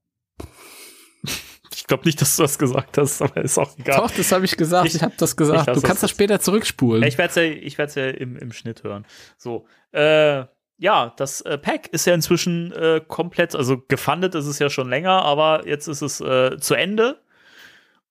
[1.75, 3.97] Ich glaube nicht, dass du das gesagt hast, aber ist auch egal.
[3.97, 4.89] Doch, das habe ich gesagt.
[4.89, 5.69] Ich- Ich, habe das ich gesagt.
[5.69, 7.03] Du kannst das- das später zurückspulen.
[7.05, 9.07] Ich werde es ja, ich werd's ja im, im Schnitt hören.
[9.39, 10.45] So, äh,
[10.77, 14.91] ja, das äh, Pack ist ja inzwischen äh, komplett, also gefundet ist es ja schon
[14.91, 17.23] länger, aber jetzt ist es äh, zu Ende.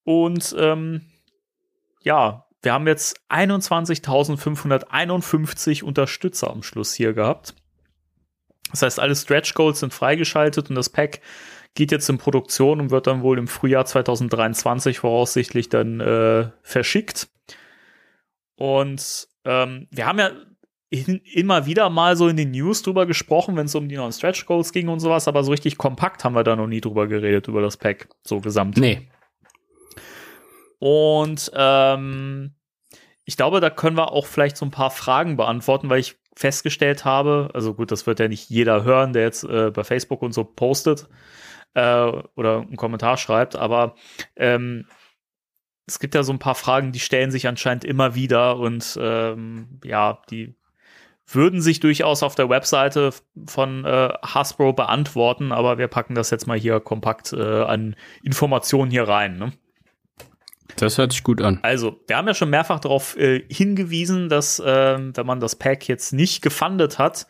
[0.07, 1.01] Und ähm,
[2.01, 7.53] ja, wir haben jetzt 21.551 Unterstützer am Schluss hier gehabt.
[8.71, 11.19] Das heißt, alle Stretch Goals sind freigeschaltet und das Pack
[11.75, 17.27] geht jetzt in Produktion und wird dann wohl im Frühjahr 2023 voraussichtlich dann äh, verschickt.
[18.55, 20.31] Und ähm, wir haben ja
[20.89, 24.13] in, immer wieder mal so in den News drüber gesprochen, wenn es um die neuen
[24.13, 27.07] Stretch Goals ging und sowas, aber so richtig kompakt haben wir da noch nie drüber
[27.07, 28.77] geredet, über das Pack, so gesamt.
[28.77, 29.09] nee.
[30.79, 32.55] Und ähm,
[33.25, 37.03] ich glaube, da können wir auch vielleicht so ein paar Fragen beantworten, weil ich festgestellt
[37.03, 40.33] habe, also gut, das wird ja nicht jeder hören, der jetzt äh, bei Facebook und
[40.33, 41.09] so postet
[41.73, 43.95] äh, oder einen Kommentar schreibt, aber
[44.35, 44.85] ähm,
[45.87, 49.79] es gibt ja so ein paar Fragen, die stellen sich anscheinend immer wieder und ähm,
[49.83, 50.55] ja, die
[51.25, 53.11] würden sich durchaus auf der Webseite
[53.47, 58.91] von äh, Hasbro beantworten, aber wir packen das jetzt mal hier kompakt äh, an Informationen
[58.91, 59.37] hier rein.
[59.37, 59.51] Ne?
[60.77, 61.59] Das hört sich gut an.
[61.63, 65.87] Also, wir haben ja schon mehrfach darauf äh, hingewiesen, dass ähm, wenn man das Pack
[65.87, 67.27] jetzt nicht gefundet hat,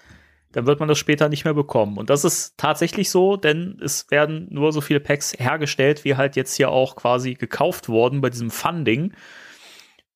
[0.51, 1.97] dann wird man das später nicht mehr bekommen.
[1.97, 6.35] Und das ist tatsächlich so, denn es werden nur so viele Packs hergestellt, wie halt
[6.35, 9.13] jetzt hier auch quasi gekauft worden bei diesem Funding.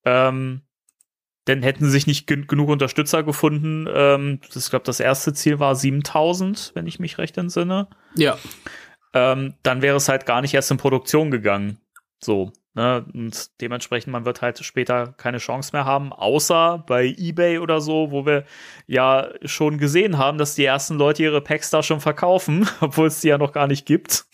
[0.04, 0.62] Ähm,
[1.46, 5.58] denn hätten sich nicht gen genug Unterstützer gefunden, ähm, das, ich glaube, das erste Ziel
[5.58, 8.38] war 7000, wenn ich mich recht entsinne Ja.
[9.12, 11.78] ähm, dann wäre es halt gar nicht erst in Produktion gegangen.
[12.20, 12.52] So.
[12.74, 13.04] Ne?
[13.12, 18.10] Und dementsprechend, man wird halt später keine Chance mehr haben, außer bei eBay oder so,
[18.10, 18.44] wo wir
[18.86, 23.20] ja schon gesehen haben, dass die ersten Leute ihre Packs da schon verkaufen, obwohl es
[23.20, 24.24] die ja noch gar nicht gibt.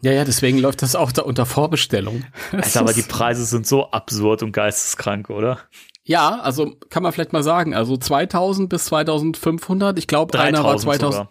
[0.00, 2.24] Ja, ja, deswegen läuft das auch da unter Vorbestellung.
[2.52, 5.58] Alter, aber die Preise sind so absurd und geisteskrank, oder?
[6.04, 10.78] Ja, also kann man vielleicht mal sagen, also 2000 bis 2500, ich glaube, einer war
[10.78, 11.12] 2000.
[11.12, 11.28] Sogar.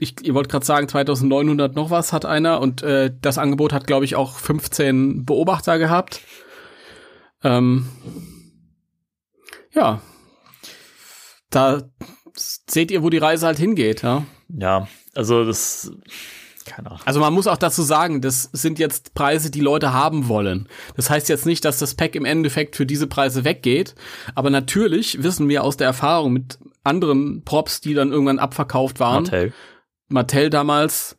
[0.00, 3.86] Ich, ihr wollt gerade sagen, 2900 noch was hat einer und äh, das Angebot hat,
[3.86, 6.20] glaube ich, auch 15 Beobachter gehabt.
[7.42, 7.88] Ähm,
[9.72, 10.00] ja,
[11.50, 11.82] da
[12.34, 14.24] seht ihr, wo die Reise halt hingeht, ja.
[14.48, 15.90] Ja, also das
[16.68, 17.00] keine Ahnung.
[17.04, 20.68] Also man muss auch dazu sagen, das sind jetzt Preise, die Leute haben wollen.
[20.96, 23.94] Das heißt jetzt nicht, dass das Pack im Endeffekt für diese Preise weggeht.
[24.34, 29.24] Aber natürlich wissen wir aus der Erfahrung mit anderen Props, die dann irgendwann abverkauft waren.
[29.24, 29.52] Mattel.
[30.08, 31.18] Mattel damals,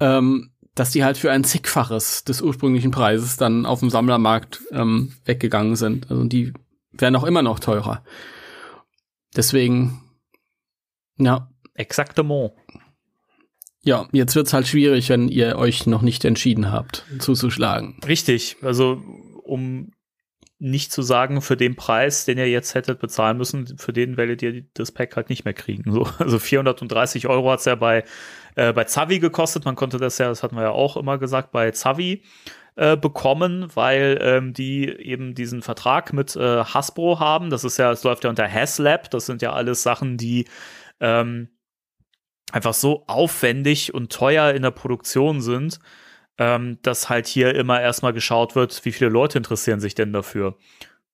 [0.00, 5.12] ähm, dass die halt für ein zigfaches des ursprünglichen Preises dann auf dem Sammlermarkt ähm,
[5.24, 6.10] weggegangen sind.
[6.10, 6.52] Also die
[6.92, 8.02] werden auch immer noch teurer.
[9.36, 10.02] Deswegen,
[11.16, 11.50] ja.
[11.74, 12.52] Exactement.
[13.82, 17.98] Ja, jetzt wird's halt schwierig, wenn ihr euch noch nicht entschieden habt, zuzuschlagen.
[18.06, 18.56] Richtig.
[18.62, 19.02] Also,
[19.42, 19.92] um
[20.64, 24.42] nicht zu sagen, für den Preis, den ihr jetzt hättet bezahlen müssen, für den werdet
[24.42, 25.92] ihr das Pack halt nicht mehr kriegen.
[25.92, 28.04] So, also 430 Euro hat's ja bei,
[28.54, 29.64] äh, bei Zavi gekostet.
[29.66, 32.22] Man konnte das ja, das hatten wir ja auch immer gesagt, bei Zavi
[32.76, 37.50] äh, bekommen, weil ähm, die eben diesen Vertrag mit äh, Hasbro haben.
[37.50, 39.10] Das ist ja, es läuft ja unter HasLab.
[39.10, 40.46] Das sind ja alles Sachen, die
[41.00, 41.48] ähm,
[42.52, 45.78] einfach so aufwendig und teuer in der Produktion sind,
[46.38, 50.56] ähm, dass halt hier immer erstmal geschaut wird, wie viele Leute interessieren sich denn dafür.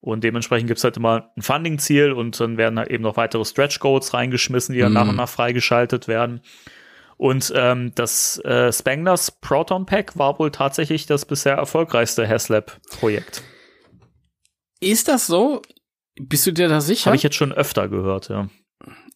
[0.00, 3.44] Und dementsprechend gibt es halt immer ein Funding-Ziel und dann werden halt eben noch weitere
[3.44, 4.94] Stretch-Goals reingeschmissen, die dann mhm.
[4.94, 6.40] nach und nach freigeschaltet werden.
[7.18, 13.42] Und ähm, das äh, Spanglers Proton Pack war wohl tatsächlich das bisher erfolgreichste HasLab-Projekt.
[14.80, 15.60] Ist das so?
[16.18, 17.06] Bist du dir da sicher?
[17.06, 18.48] Habe ich jetzt schon öfter gehört, ja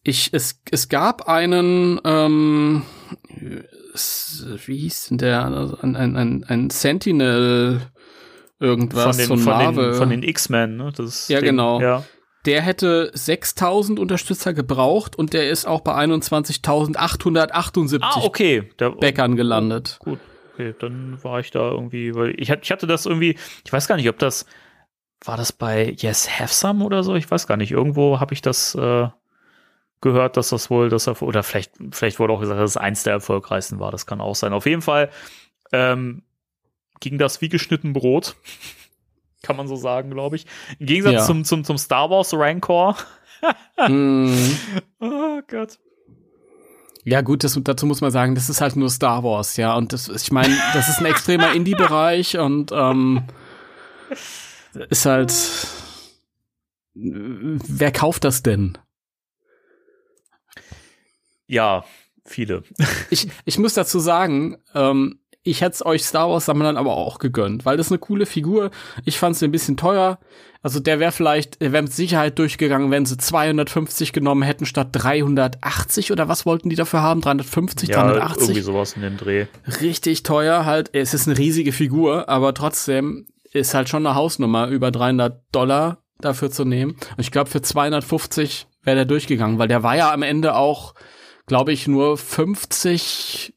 [0.05, 2.83] ich, es, es gab einen, ähm,
[4.65, 7.81] wie hieß denn der, ein, ein, ein, ein Sentinel
[8.59, 9.91] irgendwas von, den, von, Marvel.
[9.91, 10.91] Den, von den X-Men, ne?
[10.95, 11.81] Das ja, Ding, genau.
[11.81, 12.03] Ja.
[12.45, 18.69] Der hätte 6000 Unterstützer gebraucht und der ist auch bei 21.878 ah, okay.
[18.79, 19.97] Der, Bäckern gelandet.
[19.99, 20.19] Gut,
[20.53, 23.35] okay, dann war ich da irgendwie, weil ich, ich hatte das irgendwie,
[23.65, 24.45] ich weiß gar nicht, ob das,
[25.23, 27.15] war das bei Yes Have Some oder so?
[27.15, 27.71] Ich weiß gar nicht.
[27.71, 29.07] Irgendwo habe ich das äh,
[30.01, 33.03] gehört, dass das wohl, dass er, oder vielleicht, vielleicht wurde auch gesagt, dass es eins
[33.03, 33.91] der erfolgreichsten war.
[33.91, 34.53] Das kann auch sein.
[34.53, 35.09] Auf jeden Fall
[35.71, 36.23] ähm,
[36.99, 38.35] ging das wie geschnitten Brot.
[39.43, 40.45] kann man so sagen, glaube ich.
[40.79, 41.25] Im Gegensatz ja.
[41.25, 42.97] zum, zum, zum Star Wars Rancor.
[43.87, 44.33] mm.
[44.99, 45.77] Oh Gott.
[47.03, 49.75] Ja, gut, das, dazu muss man sagen, das ist halt nur Star Wars, ja.
[49.75, 53.23] Und das, ich meine, das ist ein extremer Indie-Bereich und ähm,
[54.89, 55.31] ist halt.
[56.95, 58.77] Wer kauft das denn?
[61.47, 61.83] Ja,
[62.25, 62.63] viele.
[63.09, 67.19] ich, ich muss dazu sagen, ähm, ich hätte es euch Star Wars Sammlern aber auch
[67.19, 68.71] gegönnt, weil das ist eine coole Figur.
[69.05, 70.17] Ich fand sie ein bisschen teuer.
[70.63, 74.87] Also der wäre vielleicht, der wäre mit Sicherheit durchgegangen, wenn sie 250 genommen hätten statt
[74.93, 77.21] 380 oder was wollten die dafür haben?
[77.21, 78.41] 350, ja, 380?
[78.41, 79.45] irgendwie sowas in dem Dreh.
[79.81, 80.89] Richtig teuer halt.
[80.93, 85.99] Es ist eine riesige Figur, aber trotzdem ist halt schon eine Hausnummer, über 300 Dollar
[86.19, 86.93] dafür zu nehmen.
[86.93, 90.95] Und ich glaube, für 250 wäre der durchgegangen, weil der war ja am Ende auch
[91.45, 93.53] glaube ich, nur 50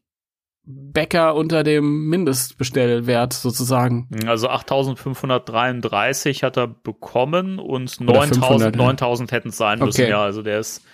[0.71, 4.09] Bäcker unter dem Mindestbestellwert sozusagen.
[4.27, 10.03] Also 8533 hat er bekommen und 9000 9000 hätten es sein müssen.
[10.03, 10.11] Okay.
[10.11, 10.85] Ja, also der ist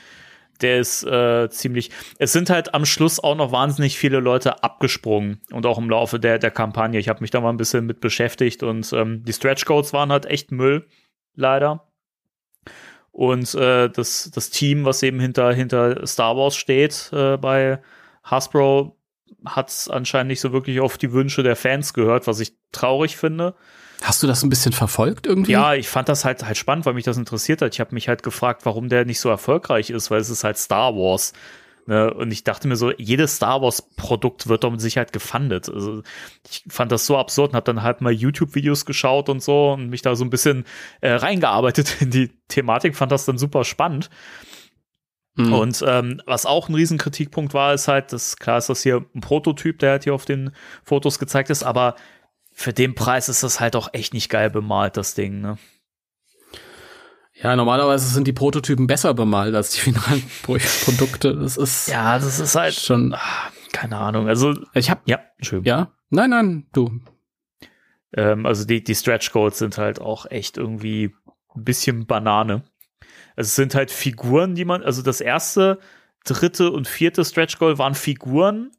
[0.61, 1.90] der ist äh, ziemlich.
[2.18, 6.20] Es sind halt am Schluss auch noch wahnsinnig viele Leute abgesprungen und auch im Laufe
[6.20, 7.01] der der Kampagne.
[7.01, 10.12] Ich habe mich da mal ein bisschen mit beschäftigt und ähm, die Stretch Codes waren
[10.12, 10.86] halt echt Müll,
[11.34, 11.88] leider.
[13.14, 17.78] Und äh, das, das Team, was eben hinter, hinter Star Wars steht äh, bei
[18.24, 18.96] Hasbro,
[19.44, 23.54] hat anscheinend nicht so wirklich auf die Wünsche der Fans gehört, was ich traurig finde.
[24.02, 25.52] Hast du das ein bisschen verfolgt irgendwie?
[25.52, 27.72] Ja, ich fand das halt halt spannend, weil mich das interessiert hat.
[27.72, 30.58] Ich habe mich halt gefragt, warum der nicht so erfolgreich ist, weil es ist halt
[30.58, 31.34] Star Wars.
[31.87, 32.12] Ne?
[32.12, 35.68] Und ich dachte mir so, jedes Star Wars-Produkt wird doch mit Sicherheit gefundet.
[35.68, 36.03] Also
[36.49, 39.91] ich fand das so absurd und habe dann halt mal YouTube-Videos geschaut und so und
[39.91, 40.64] mich da so ein bisschen
[41.01, 44.09] äh, reingearbeitet in die Thematik, fand das dann super spannend.
[45.37, 45.53] Mhm.
[45.53, 49.20] Und ähm, was auch ein Riesenkritikpunkt war, ist halt, dass klar ist das hier ein
[49.20, 50.53] Prototyp, der halt hier auf den
[50.85, 51.97] Fotos gezeigt ist, aber
[52.53, 55.59] für den Preis ist das halt auch echt nicht geil bemalt, das Ding, ne?
[57.43, 61.35] Ja, normalerweise sind die Prototypen besser bemalt als die finalen Produkte.
[61.35, 64.28] Das ist ja, das ist halt schon ah, keine Ahnung.
[64.28, 65.64] Also ich habe ja, schön.
[65.64, 67.01] Ja, nein, nein, du.
[68.16, 71.14] Ähm, also die, die Stretch Goals sind halt auch echt irgendwie
[71.55, 72.62] ein bisschen Banane.
[73.37, 75.80] Also es sind halt Figuren, die man, also das erste,
[76.24, 78.70] dritte und vierte Stretch Goal waren Figuren,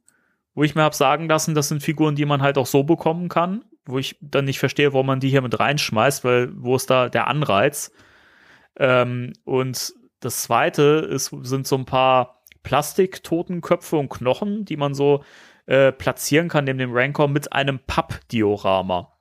[0.54, 3.28] wo ich mir habe sagen lassen, das sind Figuren, die man halt auch so bekommen
[3.28, 6.88] kann, wo ich dann nicht verstehe, warum man die hier mit reinschmeißt, weil wo ist
[6.88, 7.92] da der Anreiz?
[8.78, 15.22] Ähm, und das zweite ist, sind so ein paar Plastik-Totenköpfe und Knochen, die man so
[15.66, 19.12] äh, platzieren kann neben dem Rancor mit einem Pappdiorama.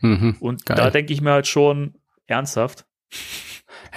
[0.00, 0.76] Mhm, Und geil.
[0.76, 1.94] da denke ich mir halt schon
[2.26, 2.84] ernsthaft.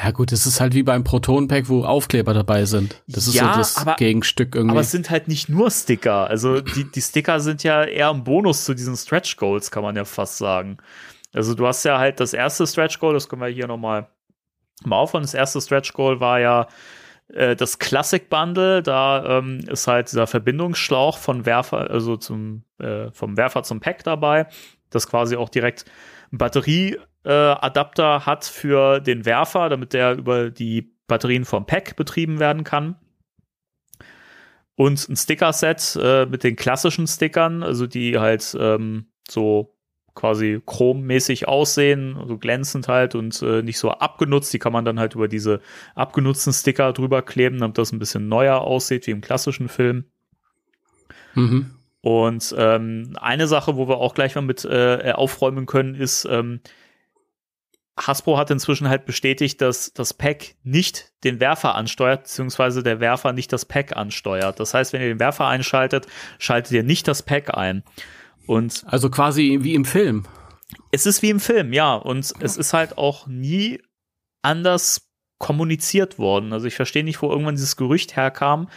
[0.03, 3.01] Ja gut, es ist halt wie beim Proton-Pack, wo Aufkleber dabei sind.
[3.08, 4.72] Das ist Ja, so das aber- Gegenstück irgendwie.
[4.72, 6.28] Aber es sind halt nicht nur Sticker.
[6.30, 9.95] Also die, die Sticker sind ja eher ein Bonus zu diesen Stretch Goals, kann man
[9.95, 10.78] ja fast sagen.
[11.34, 14.08] Also du hast ja halt das erste Stretch Goal, das können wir hier nochmal
[14.84, 15.23] mal aufhören.
[15.23, 16.67] Das erste Stretch Goal war ja
[17.30, 18.84] äh, das Classic Bundle.
[18.84, 24.03] Da ähm, ist halt dieser Verbindungsschlauch von Werfer, also zum, äh, vom Werfer zum Pack
[24.03, 24.47] dabei,
[24.89, 25.86] das quasi auch direkt
[26.32, 32.63] Batterieadapter äh, hat für den Werfer, damit der über die Batterien vom Pack betrieben werden
[32.63, 32.95] kann
[34.76, 39.74] und ein Sticker-Set äh, mit den klassischen Stickern, also die halt ähm, so
[40.16, 44.53] quasi chrommäßig aussehen, so glänzend halt und äh, nicht so abgenutzt.
[44.53, 45.61] Die kann man dann halt über diese
[45.93, 50.05] abgenutzten Sticker drüber kleben, damit das ein bisschen neuer aussieht wie im klassischen Film.
[51.36, 51.72] mhm.
[52.01, 56.59] Und ähm, eine Sache, wo wir auch gleich mal mit äh, aufräumen können, ist, ähm,
[57.97, 63.32] Hasbro hat inzwischen halt bestätigt, dass das Pack nicht den Werfer ansteuert, beziehungsweise der Werfer
[63.32, 64.59] nicht das Pack ansteuert.
[64.59, 66.07] Das heißt, wenn ihr den Werfer einschaltet,
[66.38, 67.84] schaltet ihr nicht das Pack ein.
[68.48, 70.26] Und Also quasi wie im Film.
[70.91, 71.96] es ist wie im Film, ja.
[71.96, 73.82] Und es ist halt auch nie
[74.41, 76.54] anders kommuniziert worden.
[76.54, 78.70] Also ich verstehe nicht, wo irgendwann dieses Gerücht herkam,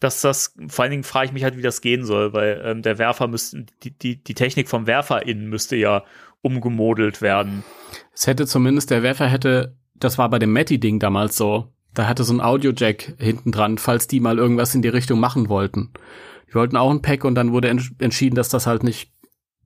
[0.00, 2.82] dass das, vor allen Dingen frage ich mich halt, wie das gehen soll, weil ähm,
[2.82, 6.04] der Werfer müsste, die, die, die Technik vom Werfer innen müsste ja
[6.40, 7.64] umgemodelt werden.
[8.14, 12.22] Es hätte zumindest, der Werfer hätte, das war bei dem Matty-Ding damals so, da hatte
[12.22, 15.90] so ein Audio-Jack hinten dran, falls die mal irgendwas in die Richtung machen wollten.
[16.48, 19.12] Die wollten auch ein Pack und dann wurde ents entschieden, dass das halt nicht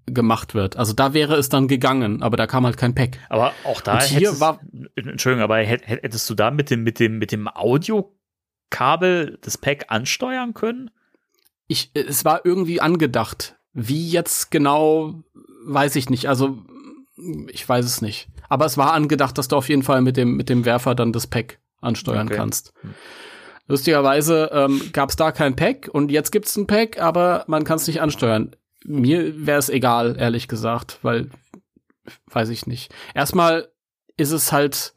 [0.06, 0.76] gemacht wird.
[0.76, 3.18] Also da wäre es dann gegangen, aber da kam halt kein Pack.
[3.28, 4.60] Aber auch da Und hier war-
[4.96, 9.58] Entschuldigung, aber hätt- hätt- hättest du da mit dem, mit dem, mit dem Audiokabel das
[9.58, 10.90] Pack ansteuern können?
[11.68, 13.56] Ich, es war irgendwie angedacht.
[13.72, 15.22] Wie jetzt genau,
[15.64, 16.28] weiß ich nicht.
[16.28, 16.58] Also,
[17.50, 18.28] ich weiß es nicht.
[18.48, 21.12] Aber es war angedacht, dass du auf jeden Fall mit dem, mit dem Werfer dann
[21.12, 22.36] das Pack ansteuern Okay.
[22.36, 22.74] kannst.
[23.72, 27.76] Lustigerweise ähm, gab es da kein Pack und jetzt gibt's ein Pack, aber man kann
[27.76, 28.54] es nicht ansteuern.
[28.84, 31.30] Mir wäre es egal, ehrlich gesagt, weil
[32.26, 32.92] weiß ich nicht.
[33.14, 33.72] Erstmal
[34.18, 34.92] ist es halt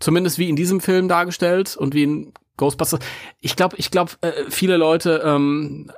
[0.00, 3.00] zumindest wie in diesem Film dargestellt und wie in Ghostbusters.
[3.40, 5.92] Ich glaube, ich glaube, äh, viele Leute, ähm,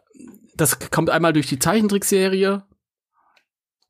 [0.56, 2.64] das kommt einmal durch die Zeichentrickserie.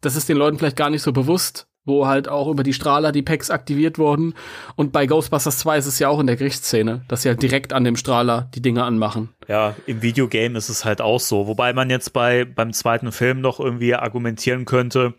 [0.02, 3.12] Das ist den Leuten vielleicht gar nicht so bewusst, wo halt auch über die Strahler
[3.12, 4.34] die Packs aktiviert wurden.
[4.74, 7.72] Und bei Ghostbusters 2 ist es ja auch in der Gerichtsszene, dass sie halt direkt
[7.72, 9.30] an dem Strahler die Dinge anmachen.
[9.48, 11.46] Ja, im Videogame ist es halt auch so.
[11.46, 15.14] Wobei man jetzt bei, beim zweiten Film noch irgendwie argumentieren könnte,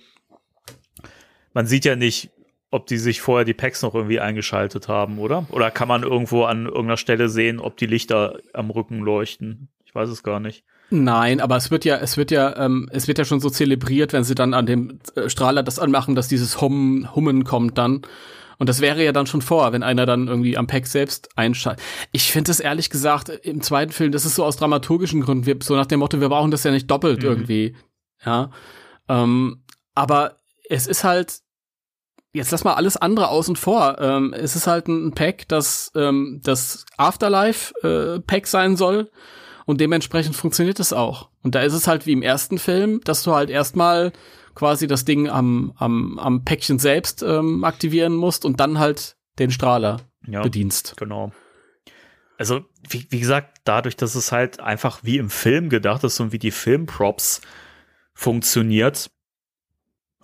[1.53, 2.29] man sieht ja nicht,
[2.69, 5.47] ob die sich vorher die Packs noch irgendwie eingeschaltet haben, oder?
[5.49, 9.69] Oder kann man irgendwo an irgendeiner Stelle sehen, ob die Lichter am Rücken leuchten?
[9.85, 10.65] Ich weiß es gar nicht.
[10.89, 14.13] Nein, aber es wird ja, es wird ja, ähm, es wird ja schon so zelebriert,
[14.13, 18.01] wenn sie dann an dem äh, Strahler das anmachen, dass dieses Hum, Hummen kommt dann.
[18.57, 21.83] Und das wäre ja dann schon vor, wenn einer dann irgendwie am Pack selbst einschaltet.
[22.11, 25.57] Ich finde es ehrlich gesagt im zweiten Film, das ist so aus dramaturgischen Gründen, wir,
[25.61, 27.27] so nach dem Motto, wir brauchen das ja nicht doppelt Mhm.
[27.29, 27.75] irgendwie.
[28.25, 28.49] Ja.
[29.09, 29.63] Ähm,
[29.93, 31.39] aber es ist halt,
[32.33, 33.97] jetzt lass mal alles andere außen vor.
[33.99, 39.11] Ähm, es ist halt ein Pack, das ähm, das Afterlife-Pack sein soll.
[39.67, 41.29] Und dementsprechend funktioniert es auch.
[41.43, 44.13] Und da ist es halt wie im ersten Film, dass du halt erstmal
[44.55, 49.51] quasi das Ding am, am, am Päckchen selbst ähm, aktivieren musst und dann halt den
[49.51, 50.95] Strahler Ja, bedienst.
[50.95, 51.33] genau.
[52.37, 56.31] Also, wie, wie gesagt, dadurch, dass es halt einfach wie im Film gedacht ist und
[56.31, 57.41] wie die Filmprops
[58.13, 59.11] funktioniert,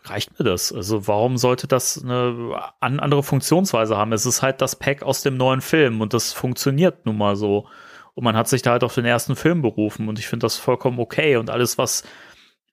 [0.03, 0.71] reicht mir das.
[0.71, 4.13] Also, warum sollte das eine an, andere Funktionsweise haben?
[4.13, 7.67] Es ist halt das Pack aus dem neuen Film und das funktioniert nun mal so.
[8.15, 10.57] Und man hat sich da halt auf den ersten Film berufen und ich finde das
[10.57, 11.37] vollkommen okay.
[11.37, 12.03] Und alles, was,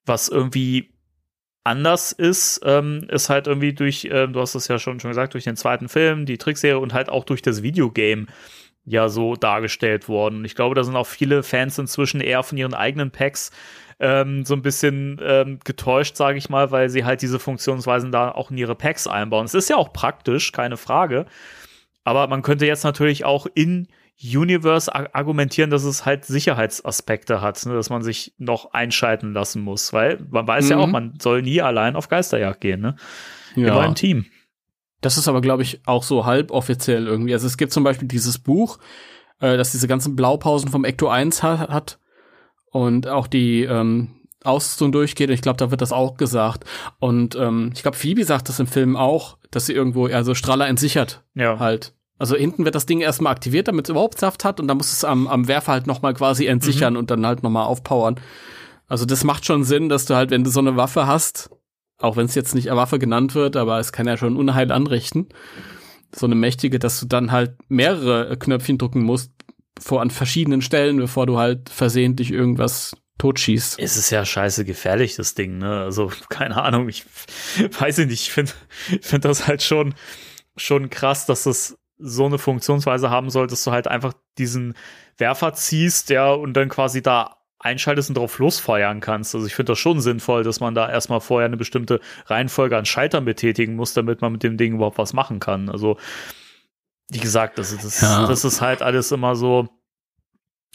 [0.05, 0.93] was irgendwie
[1.65, 5.35] anders ist, ähm, ist halt irgendwie durch, ähm, du hast es ja schon, schon gesagt,
[5.35, 8.27] durch den zweiten Film, die Trickserie und halt auch durch das Videogame
[8.85, 10.45] ja so dargestellt worden.
[10.45, 13.51] Ich glaube, da sind auch viele Fans inzwischen eher von ihren eigenen Packs
[14.01, 18.33] ähm, so ein bisschen ähm, getäuscht, sage ich mal, weil sie halt diese Funktionsweisen da
[18.33, 19.45] auch in ihre Packs einbauen.
[19.45, 21.27] Es ist ja auch praktisch, keine Frage.
[22.03, 23.89] Aber man könnte jetzt natürlich auch in
[24.23, 29.93] Universe argumentieren, dass es halt Sicherheitsaspekte hat, ne, dass man sich noch einschalten lassen muss,
[29.93, 30.71] weil man weiß mhm.
[30.71, 30.93] ja auch, mhm.
[30.93, 32.97] man soll nie allein auf Geisterjagd gehen, ne?
[33.57, 33.69] Ja.
[33.69, 34.27] Immer im Team.
[35.01, 37.33] Das ist aber, glaube ich, auch so halboffiziell irgendwie.
[37.33, 38.79] Also es gibt zum Beispiel dieses Buch,
[39.41, 41.99] äh, das diese ganzen Blaupausen vom Ecto 1 ha hat
[42.71, 45.31] und auch die ähm, Ausrüstung durchgeht.
[45.31, 46.65] Ich glaube, da wird das auch gesagt.
[46.99, 50.69] Und ähm, ich glaube, Phoebe sagt das im Film auch, dass sie irgendwo also Strahler
[50.69, 51.59] entsichert ja.
[51.59, 51.95] halt.
[52.21, 54.93] Also hinten wird das Ding erstmal aktiviert, damit es überhaupt Saft hat und dann muss
[54.93, 56.99] es am, am Werfer halt nochmal quasi entsichern mhm.
[56.99, 58.21] und dann halt nochmal aufpowern.
[58.89, 61.49] Also das macht schon Sinn, dass du halt, wenn du so eine Waffe hast,
[61.97, 65.31] auch wenn es jetzt nicht Waffe genannt wird, aber es kann ja schon Unheil anrichten,
[66.15, 69.33] so eine mächtige, dass du dann halt mehrere Knöpfchen drücken musst,
[69.79, 73.79] vor an verschiedenen Stellen, bevor du halt versehentlich irgendwas totschießt.
[73.79, 75.81] Es ist ja scheiße gefährlich, das Ding, ne?
[75.81, 77.07] Also, keine Ahnung, ich
[77.79, 78.53] weiß nicht, ich finde
[79.01, 79.95] find das halt schon,
[80.59, 84.74] schon krass, dass das so eine Funktionsweise haben soll, dass du halt einfach diesen
[85.18, 89.35] Werfer ziehst, ja, und dann quasi da einschaltest und drauf losfeuern kannst.
[89.35, 92.86] Also ich finde das schon sinnvoll, dass man da erstmal vorher eine bestimmte Reihenfolge an
[92.86, 95.68] Schaltern betätigen muss, damit man mit dem Ding überhaupt was machen kann.
[95.68, 95.98] Also,
[97.10, 98.27] wie gesagt, das, das, ja.
[98.27, 99.68] das ist halt alles immer so,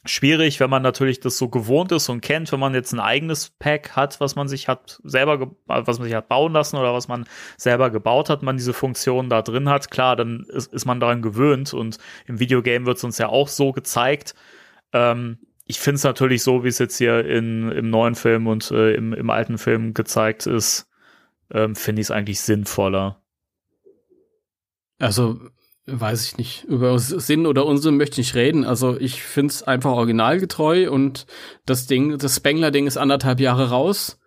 [0.05, 3.49] schwierig, wenn man natürlich das so gewohnt ist und kennt, wenn man jetzt ein eigenes
[3.49, 7.07] Pack hat, was man sich hat selber, was man sich hat bauen lassen oder was
[7.07, 7.25] man
[7.57, 11.21] selber gebaut hat, man diese Funktion da drin hat, klar, dann ist, ist man daran
[11.21, 14.35] gewöhnt und im Videogame wird es uns ja auch so gezeigt.
[14.93, 18.69] Ähm, ich finde es natürlich so, wie es jetzt hier in, im neuen Film und
[18.71, 20.87] äh, im, im alten Film gezeigt ist,
[21.51, 23.21] ähm, finde ich es eigentlich sinnvoller.
[24.99, 25.39] Also
[25.87, 28.65] weiß ich nicht, über Sinn oder Unsinn möchte ich nicht reden.
[28.65, 31.27] Also ich finde es einfach originalgetreu und
[31.65, 34.19] das Ding, das Spengler-Ding ist anderthalb Jahre raus.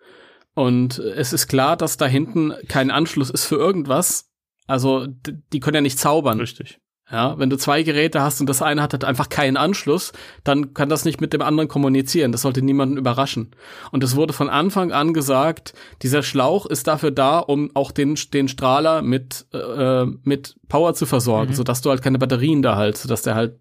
[0.55, 4.29] Und es ist klar, dass da hinten kein Anschluss ist für irgendwas.
[4.67, 5.07] Also
[5.53, 6.41] die können ja nicht zaubern.
[6.41, 6.81] Richtig.
[7.11, 10.13] Ja, wenn du zwei Geräte hast und das eine hat halt einfach keinen Anschluss,
[10.45, 12.33] dann kann das nicht mit dem anderen kommunizieren.
[12.33, 13.51] Das sollte niemanden überraschen.
[13.93, 15.73] Und es wurde von Anfang an gesagt,
[16.03, 21.07] dieser Schlauch ist dafür da, um auch den, den Strahler mit, äh, mit Power zu
[21.07, 21.57] versorgen, mhm.
[21.57, 23.55] sodass du halt keine Batterien da halt, sodass der halt,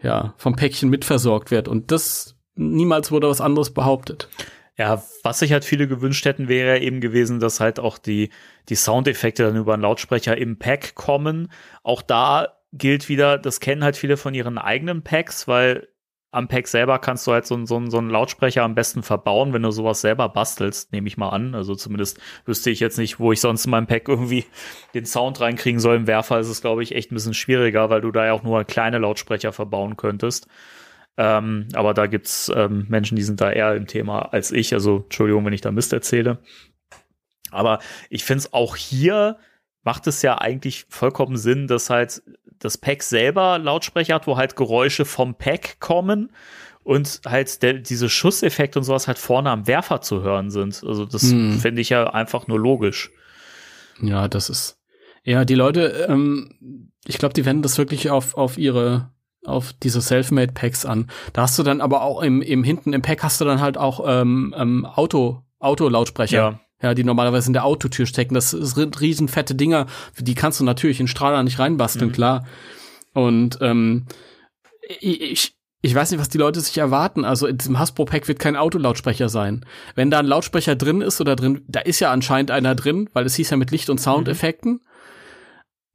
[0.00, 1.66] ja, vom Päckchen mitversorgt wird.
[1.66, 4.28] Und das, niemals wurde was anderes behauptet.
[4.78, 8.30] Ja, was sich halt viele gewünscht hätten, wäre eben gewesen, dass halt auch die,
[8.68, 11.50] die Soundeffekte dann über einen Lautsprecher im Pack kommen.
[11.82, 15.88] Auch da gilt wieder, das kennen halt viele von ihren eigenen Packs, weil
[16.32, 19.62] am Pack selber kannst du halt so, so, so einen Lautsprecher am besten verbauen, wenn
[19.62, 21.54] du sowas selber bastelst, nehme ich mal an.
[21.54, 24.44] Also zumindest wüsste ich jetzt nicht, wo ich sonst in meinem Pack irgendwie
[24.92, 25.96] den Sound reinkriegen soll.
[25.96, 28.42] Im Werfer ist es, glaube ich, echt ein bisschen schwieriger, weil du da ja auch
[28.42, 30.46] nur kleine Lautsprecher verbauen könntest.
[31.16, 34.74] Ähm, aber da gibt's ähm, Menschen, die sind da eher im Thema als ich.
[34.74, 36.38] Also Entschuldigung, wenn ich da Mist erzähle.
[37.50, 37.78] Aber
[38.10, 39.38] ich finde es auch hier
[39.86, 42.20] macht es ja eigentlich vollkommen Sinn, dass halt
[42.58, 46.32] das Pack selber Lautsprecher hat, wo halt Geräusche vom Pack kommen
[46.82, 50.82] und halt der, diese Schusseffekte und sowas halt vorne am Werfer zu hören sind.
[50.86, 51.58] Also das hm.
[51.58, 53.10] finde ich ja einfach nur logisch.
[54.00, 54.78] Ja, das ist.
[55.24, 59.10] Ja, die Leute, ähm, ich glaube, die wenden das wirklich auf, auf ihre,
[59.44, 61.10] auf diese Selfmade-Packs an.
[61.32, 63.78] Da hast du dann aber auch im, im hinten im Pack hast du dann halt
[63.78, 66.36] auch ähm, ähm, Auto, Auto-Lautsprecher.
[66.36, 68.34] Ja ja, die normalerweise in der Autotür stecken.
[68.34, 69.86] Das sind riesenfette Dinger,
[70.18, 72.12] die kannst du natürlich in Strahler nicht reinbasteln, mhm.
[72.12, 72.46] klar.
[73.12, 74.06] Und ähm,
[75.00, 77.24] ich, ich weiß nicht, was die Leute sich erwarten.
[77.24, 79.64] Also in diesem Hasbro-Pack wird kein Autolautsprecher sein.
[79.94, 83.24] Wenn da ein Lautsprecher drin ist oder drin, da ist ja anscheinend einer drin, weil
[83.24, 84.72] es hieß ja mit Licht- und Soundeffekten.
[84.72, 84.80] Mhm.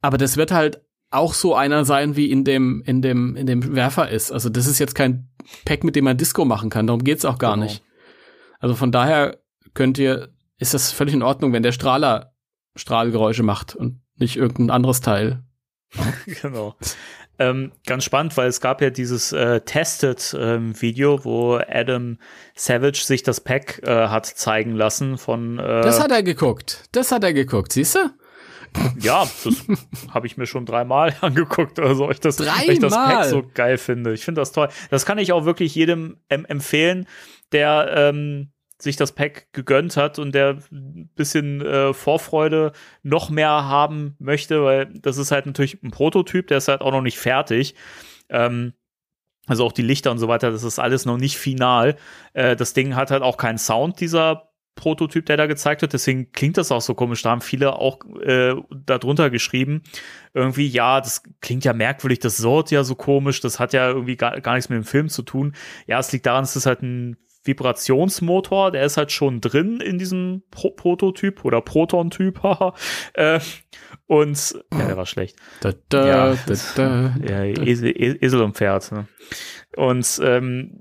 [0.00, 3.74] Aber das wird halt auch so einer sein, wie in dem, in dem, in dem
[3.74, 4.32] Werfer ist.
[4.32, 5.28] Also das ist jetzt kein
[5.64, 6.86] Pack, mit dem man Disco machen kann.
[6.86, 7.66] Darum geht's auch gar genau.
[7.66, 7.82] nicht.
[8.58, 9.38] Also von daher
[9.74, 10.30] könnt ihr
[10.62, 12.32] ist das völlig in Ordnung, wenn der Strahler
[12.74, 15.42] Strahlgeräusche macht und nicht irgendein anderes Teil.
[16.42, 16.74] genau.
[17.38, 22.18] Ähm, ganz spannend, weil es gab ja dieses äh, Tested-Video, ähm, wo Adam
[22.54, 25.58] Savage sich das Pack äh, hat zeigen lassen von.
[25.58, 26.84] Äh, das hat er geguckt.
[26.92, 28.10] Das hat er geguckt, siehst du?
[29.00, 29.64] Ja, das
[30.14, 33.42] habe ich mir schon dreimal angeguckt oder so, ich das, weil ich das Pack so
[33.54, 34.12] geil finde.
[34.14, 34.68] Ich finde das toll.
[34.90, 37.06] Das kann ich auch wirklich jedem ähm, empfehlen,
[37.52, 38.52] der ähm,
[38.82, 42.72] sich das Pack gegönnt hat und der ein bisschen äh, Vorfreude
[43.02, 46.92] noch mehr haben möchte, weil das ist halt natürlich ein Prototyp, der ist halt auch
[46.92, 47.74] noch nicht fertig.
[48.28, 48.72] Ähm,
[49.46, 51.96] also auch die Lichter und so weiter, das ist alles noch nicht final.
[52.32, 55.92] Äh, das Ding hat halt auch keinen Sound, dieser Prototyp, der da gezeigt wird.
[55.92, 57.22] Deswegen klingt das auch so komisch.
[57.22, 59.82] Da haben viele auch äh, darunter geschrieben.
[60.32, 64.16] Irgendwie, ja, das klingt ja merkwürdig, das Sort ja so komisch, das hat ja irgendwie
[64.16, 65.54] gar, gar nichts mit dem Film zu tun.
[65.86, 69.98] Ja, es liegt daran, es ist halt ein Vibrationsmotor, der ist halt schon drin in
[69.98, 72.40] diesem Pro Prototyp oder Proton-Typ.
[73.14, 73.40] äh,
[74.06, 75.36] Und ja, der war schlecht.
[75.60, 77.16] Da, da, Ja, da, da.
[77.26, 78.92] Ja, Esel, Esel und Pferd.
[78.92, 79.08] Ne?
[79.76, 80.80] Und ähm,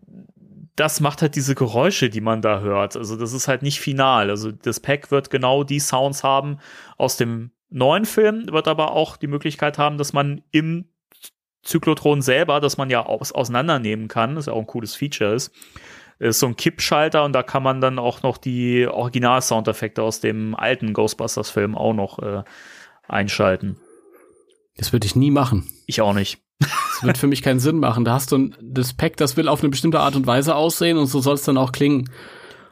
[0.75, 2.95] das macht halt diese Geräusche, die man da hört.
[2.95, 4.29] Also das ist halt nicht final.
[4.29, 6.59] Also das Pack wird genau die Sounds haben
[6.97, 10.85] aus dem neuen Film, wird aber auch die Möglichkeit haben, dass man im
[11.63, 15.53] Zyklotron selber, dass man ja aus auseinandernehmen kann, das ja auch ein cooles Feature ist,
[16.29, 20.55] ist so ein Kippschalter und da kann man dann auch noch die Original-Soundeffekte aus dem
[20.55, 22.43] alten Ghostbusters-Film auch noch äh,
[23.07, 23.77] einschalten.
[24.77, 25.67] Das würde ich nie machen.
[25.87, 26.39] Ich auch nicht.
[26.59, 28.05] Das wird für mich keinen Sinn machen.
[28.05, 30.97] Da hast du ein, das Pack, das will auf eine bestimmte Art und Weise aussehen
[30.97, 32.09] und so soll es dann auch klingen.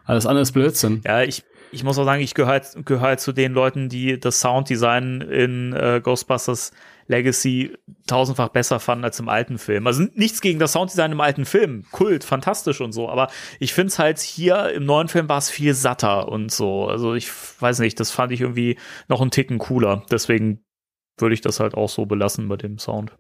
[0.05, 1.01] Alles andere ist Blödsinn.
[1.05, 5.21] Ja, ich, ich muss auch sagen, ich gehöre gehör zu den Leuten, die das Sounddesign
[5.21, 6.71] in äh, Ghostbusters
[7.09, 7.75] Legacy
[8.07, 9.87] tausendfach besser fanden als im alten Film.
[9.87, 11.83] Also nichts gegen das Sounddesign im alten Film.
[11.91, 13.09] Kult, fantastisch und so.
[13.09, 13.29] Aber
[13.59, 16.87] ich finde es halt hier im neuen Film war es viel satter und so.
[16.87, 17.29] Also ich
[17.59, 18.77] weiß nicht, das fand ich irgendwie
[19.07, 20.03] noch einen Ticken cooler.
[20.11, 20.63] Deswegen
[21.17, 23.11] würde ich das halt auch so belassen bei dem Sound.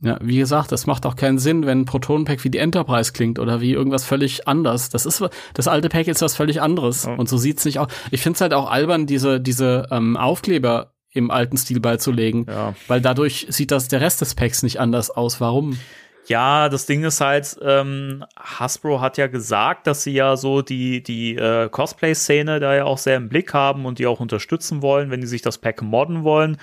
[0.00, 3.38] Ja, wie gesagt, das macht auch keinen Sinn, wenn ein Proton-Pack wie die Enterprise klingt
[3.38, 4.90] oder wie irgendwas völlig anders.
[4.90, 7.14] Das ist das alte Pack ist was völlig anderes Ja.
[7.14, 7.88] und so sieht's nicht aus.
[8.10, 12.74] Ich find's halt auch albern, diese diese ähm, Aufkleber im alten Stil beizulegen, Ja.
[12.88, 15.40] weil dadurch sieht das der Rest des Packs nicht anders aus.
[15.40, 15.78] Warum?
[16.26, 21.02] Ja, das Ding ist halt, ähm, Hasbro hat ja gesagt, dass sie ja so die,
[21.02, 25.10] die äh, Cosplay-Szene da ja auch sehr im Blick haben und die auch unterstützen wollen,
[25.10, 26.56] wenn die sich das Pack modden wollen.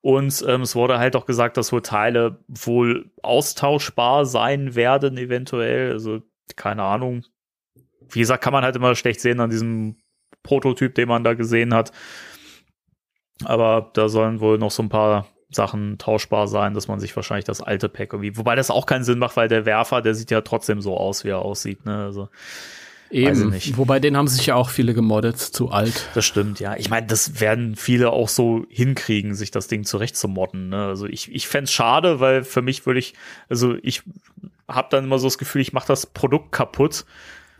[0.00, 5.92] Und ähm, es wurde halt auch gesagt, dass wohl Teile wohl austauschbar sein werden, eventuell.
[5.92, 6.20] Also,
[6.56, 7.24] keine Ahnung.
[8.10, 9.96] Wie gesagt, kann man halt immer schlecht sehen an diesem
[10.42, 11.92] Prototyp, den man da gesehen hat.
[13.44, 17.44] Aber da sollen wohl noch so ein paar Sachen tauschbar sein, dass man sich wahrscheinlich
[17.44, 20.30] das alte Pack irgendwie, wobei das auch keinen Sinn macht, weil der Werfer, der sieht
[20.30, 22.04] ja trotzdem so aus, wie er aussieht, ne?
[22.04, 22.28] Also,
[23.10, 23.50] Eben.
[23.50, 23.76] nicht.
[23.76, 26.08] Wobei den haben sich ja auch viele gemoddet, zu alt.
[26.14, 26.76] das stimmt, ja.
[26.76, 30.86] Ich meine, das werden viele auch so hinkriegen, sich das Ding zurechtzumodden, ne?
[30.86, 33.14] Also ich, ich fänd's schade, weil für mich würde ich,
[33.48, 34.02] also ich
[34.66, 37.04] habe dann immer so das Gefühl, ich mache das Produkt kaputt.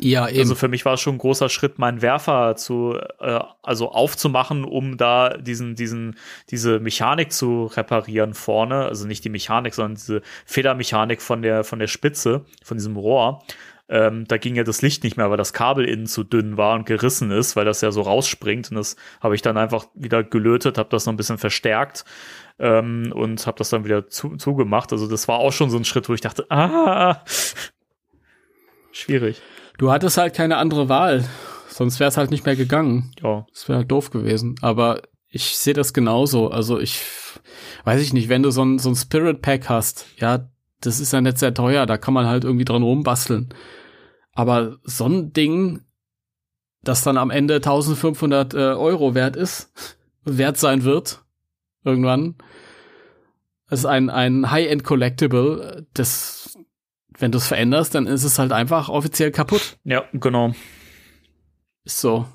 [0.00, 0.40] Ja, eben.
[0.40, 4.64] Also für mich war es schon ein großer Schritt, meinen Werfer zu, äh, also aufzumachen,
[4.64, 6.16] um da diesen, diesen,
[6.50, 8.86] diese Mechanik zu reparieren vorne.
[8.86, 13.44] Also nicht die Mechanik, sondern diese Federmechanik von der, von der Spitze, von diesem Rohr.
[13.88, 16.74] Ähm, da ging ja das Licht nicht mehr, weil das Kabel innen zu dünn war
[16.74, 18.70] und gerissen ist, weil das ja so rausspringt.
[18.70, 22.04] Und das habe ich dann einfach wieder gelötet, habe das noch ein bisschen verstärkt
[22.58, 24.92] ähm, und habe das dann wieder zu, zugemacht.
[24.92, 27.22] Also das war auch schon so ein Schritt, wo ich dachte, ah,
[28.90, 29.42] schwierig.
[29.78, 31.24] Du hattest halt keine andere Wahl.
[31.68, 33.12] Sonst wäre es halt nicht mehr gegangen.
[33.22, 34.54] Ja, Das wäre halt doof gewesen.
[34.60, 36.48] Aber ich sehe das genauso.
[36.50, 37.00] Also ich
[37.84, 40.48] weiß ich nicht, wenn du so ein, so ein Spirit Pack hast, ja,
[40.80, 43.48] das ist ja nicht sehr teuer, da kann man halt irgendwie dran rumbasteln.
[44.32, 45.82] Aber so ein Ding,
[46.82, 49.72] das dann am Ende 1500 äh, Euro wert ist,
[50.24, 51.22] wert sein wird,
[51.84, 52.36] irgendwann,
[53.70, 56.43] ist ein, ein High-End Collectible, das,
[57.18, 59.78] wenn du es veränderst, dann ist es halt einfach offiziell kaputt.
[59.84, 60.52] ja, genau.
[61.84, 62.26] Ist so.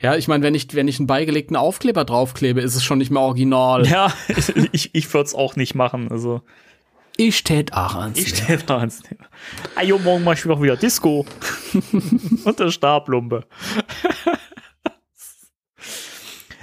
[0.00, 3.10] Ja, ich meine, wenn ich, wenn ich einen beigelegten Aufkleber draufklebe, ist es schon nicht
[3.10, 3.86] mehr original.
[3.88, 4.12] Ja,
[4.72, 6.10] ich, ich würde es auch nicht machen.
[6.10, 6.42] Also
[7.16, 8.18] Ich tät auch ans.
[8.18, 9.26] ich stehe da ans Thema.
[9.76, 11.24] Ah, morgen mach ich auch wieder Disco.
[12.44, 13.46] Und der Stablumpe.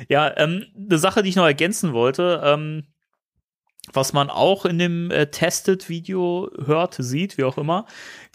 [0.10, 2.88] ja, ähm, eine Sache, die ich noch ergänzen wollte, ähm,
[3.94, 7.86] was man auch in dem äh, Tested-Video hört, sieht, wie auch immer,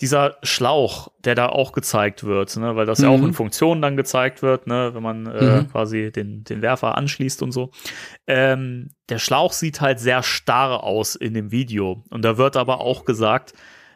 [0.01, 3.29] dieser Schlauch, der da auch gezeigt wird, ne, weil das ja auch Mhm.
[3.29, 5.69] in Funktionen dann gezeigt wird, ne, wenn man äh, Mhm.
[5.71, 7.71] quasi den, den Werfer anschließt und so.
[8.27, 12.03] Ähm, der Schlauch sieht halt sehr starr aus in dem Video.
[12.11, 13.53] Und da wird aber auch gesagt,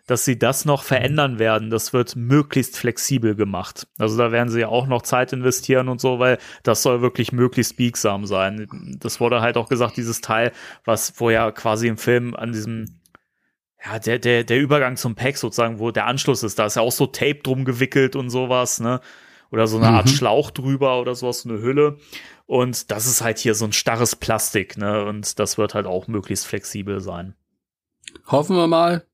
[0.09, 1.69] dass sie das noch verändern werden.
[1.69, 3.87] Das wird möglichst flexibel gemacht.
[3.99, 7.31] Also da werden sie ja auch noch Zeit investieren und so, weil das soll wirklich
[7.31, 8.97] möglichst biegsam sein.
[8.99, 10.53] Das wurde halt auch gesagt, dieses Teil,
[10.85, 13.01] was wo ja quasi im Film an diesem
[13.85, 16.83] ja, der, der, der Übergang zum Pack sozusagen, wo der Anschluss ist, da ist ja
[16.83, 19.01] auch so Tape drum gewickelt und sowas, ne?
[19.53, 20.11] Oder so eine Art Mhm.
[20.11, 21.99] Schlauch drüber oder sowas, so eine Hülle.
[22.47, 25.05] Und das ist halt hier so ein starres Plastik, ne?
[25.05, 27.35] Und das wird halt auch möglichst flexibel sein.
[28.27, 29.07] Hoffen wir mal.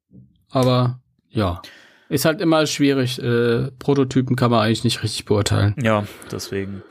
[0.55, 1.01] Aber
[1.31, 1.61] ja.
[2.09, 3.19] Ist halt immer schwierig.
[3.19, 5.75] Äh, Prototypen kann man eigentlich nicht richtig beurteilen.
[5.83, 6.83] Ja, deswegen.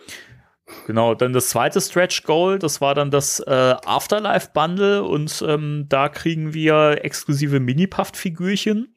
[0.86, 5.86] Genau, dann das zweite Stretch Goal, das war dann das äh, Afterlife Bundle und ähm,
[5.88, 8.94] da kriegen wir exklusive Mini-Puft-Figürchen.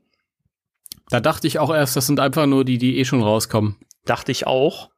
[1.10, 3.76] Da dachte ich auch erst, das sind einfach nur die, die eh schon rauskommen.
[4.04, 4.90] Dachte ich auch.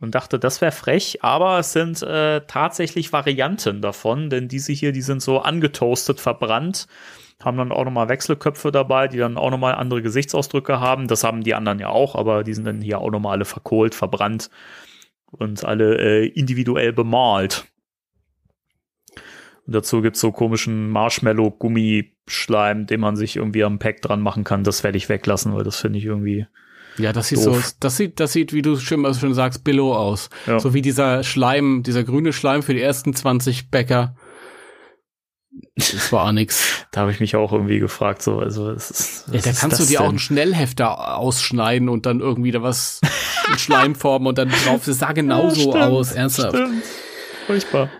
[0.00, 4.92] Und dachte, das wäre frech, aber es sind äh, tatsächlich Varianten davon, denn diese hier,
[4.92, 6.86] die sind so angetoastet, verbrannt,
[7.44, 11.08] haben dann auch nochmal Wechselköpfe dabei, die dann auch nochmal andere Gesichtsausdrücke haben.
[11.08, 13.94] Das haben die anderen ja auch, aber die sind dann hier auch nochmal alle verkohlt,
[13.94, 14.50] verbrannt
[15.30, 17.66] und alle äh, individuell bemalt.
[19.66, 24.64] Und dazu gibt's so komischen Marshmallow-Gummischleim, den man sich irgendwie am Pack dran machen kann.
[24.64, 26.46] Das werde ich weglassen, weil das finde ich irgendwie.
[26.98, 27.64] Ja, das sieht Doof.
[27.64, 30.28] so, das sieht, das sieht, wie du schon, du schon sagst, Billo aus.
[30.46, 30.58] Ja.
[30.58, 34.16] So wie dieser Schleim, dieser grüne Schleim für die ersten 20 Bäcker.
[35.76, 36.86] Das war auch nix.
[36.92, 38.22] Da habe ich mich auch irgendwie gefragt.
[38.22, 40.10] So, also es ist, Ja, da kannst du dir auch denn?
[40.10, 43.00] einen Schnellhefter ausschneiden und dann irgendwie da was
[43.50, 44.82] in Schleimform und dann drauf.
[44.86, 46.54] Das sah genauso Ja, aus, ernsthaft.
[46.56, 46.84] Stimmt.
[47.46, 47.90] Furchtbar.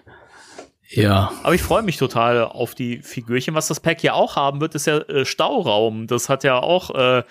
[0.88, 1.32] Ja.
[1.42, 3.54] Aber ich freue mich total auf die Figürchen.
[3.54, 6.06] Was das Pack ja auch haben wird, ist ja äh, Stauraum.
[6.06, 7.22] Das hat ja auch äh,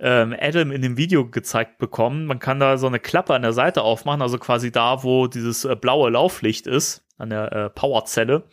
[0.00, 2.26] ähm, Adam in dem Video gezeigt bekommen.
[2.26, 5.64] Man kann da so eine Klappe an der Seite aufmachen, also quasi da, wo dieses
[5.64, 8.44] äh, blaue Lauflicht ist, an der äh, Powerzelle.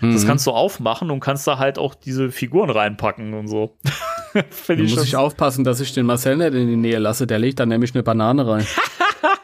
[0.00, 0.28] Das Mhm.
[0.28, 3.76] kannst du aufmachen und kannst da halt auch diese Figuren reinpacken und so.
[4.34, 7.24] Da Finde ich muss ich aufpassen, dass ich den Marcel nicht in die Nähe lasse.
[7.24, 8.66] Der legt dann nämlich eine Banane rein.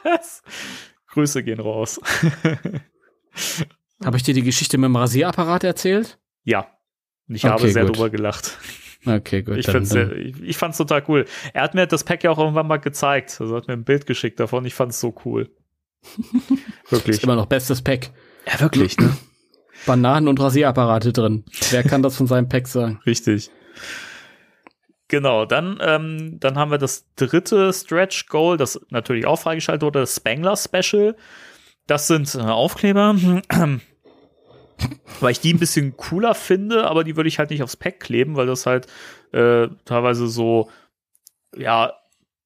[1.12, 2.00] Grüße gehen raus.
[4.04, 6.18] Habe ich dir die Geschichte mit dem Rasierapparat erzählt?
[6.44, 6.66] ja.
[7.32, 7.94] Ich Okay, habe sehr gut.
[7.96, 8.58] drüber gelacht.
[9.06, 9.58] Okay, gut.
[9.58, 11.26] Ich, dann- sehr, ich, ich fand's total cool.
[11.54, 13.36] Er hat mir das Pack ja auch irgendwann mal gezeigt.
[13.40, 14.64] Also hat mir ein Bild geschickt davon.
[14.64, 15.48] Ich fand's so cool.
[16.88, 17.18] Wirklich.
[17.18, 18.10] ist immer noch bestes Pack.
[18.52, 19.16] Ja, wirklich, ne?
[19.86, 21.44] Bananen und Rasierapparate drin.
[21.70, 23.00] Wer kann das von seinem Pack sagen?
[23.06, 23.50] Richtig.
[25.08, 30.00] Genau, dann, ähm, dann haben wir das dritte Stretch Goal, das natürlich auch freigeschaltet wurde,
[30.00, 31.16] das Spangler Special.
[31.88, 33.16] Das sind äh, Aufkleber,
[35.20, 37.98] weil ich die ein bisschen cooler finde, aber die würde ich halt nicht aufs Pack
[37.98, 38.86] kleben, weil das halt
[39.32, 40.70] äh, teilweise so,
[41.56, 41.92] ja,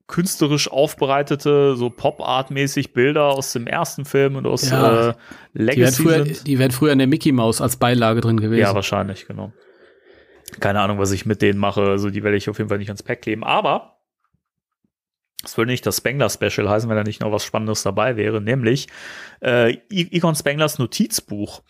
[0.07, 5.13] künstlerisch aufbereitete, so Pop-Art-mäßig Bilder aus dem ersten Film und aus Ja, äh,
[5.55, 6.47] Die wären, Legacy früher, sind.
[6.47, 8.61] die wären früher in der Mickey Mouse als Beilage drin gewesen.
[8.61, 9.53] Ja, wahrscheinlich, genau.
[10.61, 11.83] Keine Ahnung, was ich mit denen mache.
[11.83, 13.45] Also die werde ich auf jeden Fall nicht ans Pack kleben.
[13.45, 13.99] Aber
[15.43, 18.41] es würde nicht das Spengler Special heißen, wenn da nicht noch was Spannendes dabei wäre,
[18.41, 18.87] nämlich
[19.41, 21.63] äh, Egon Spenglers Notizbuch.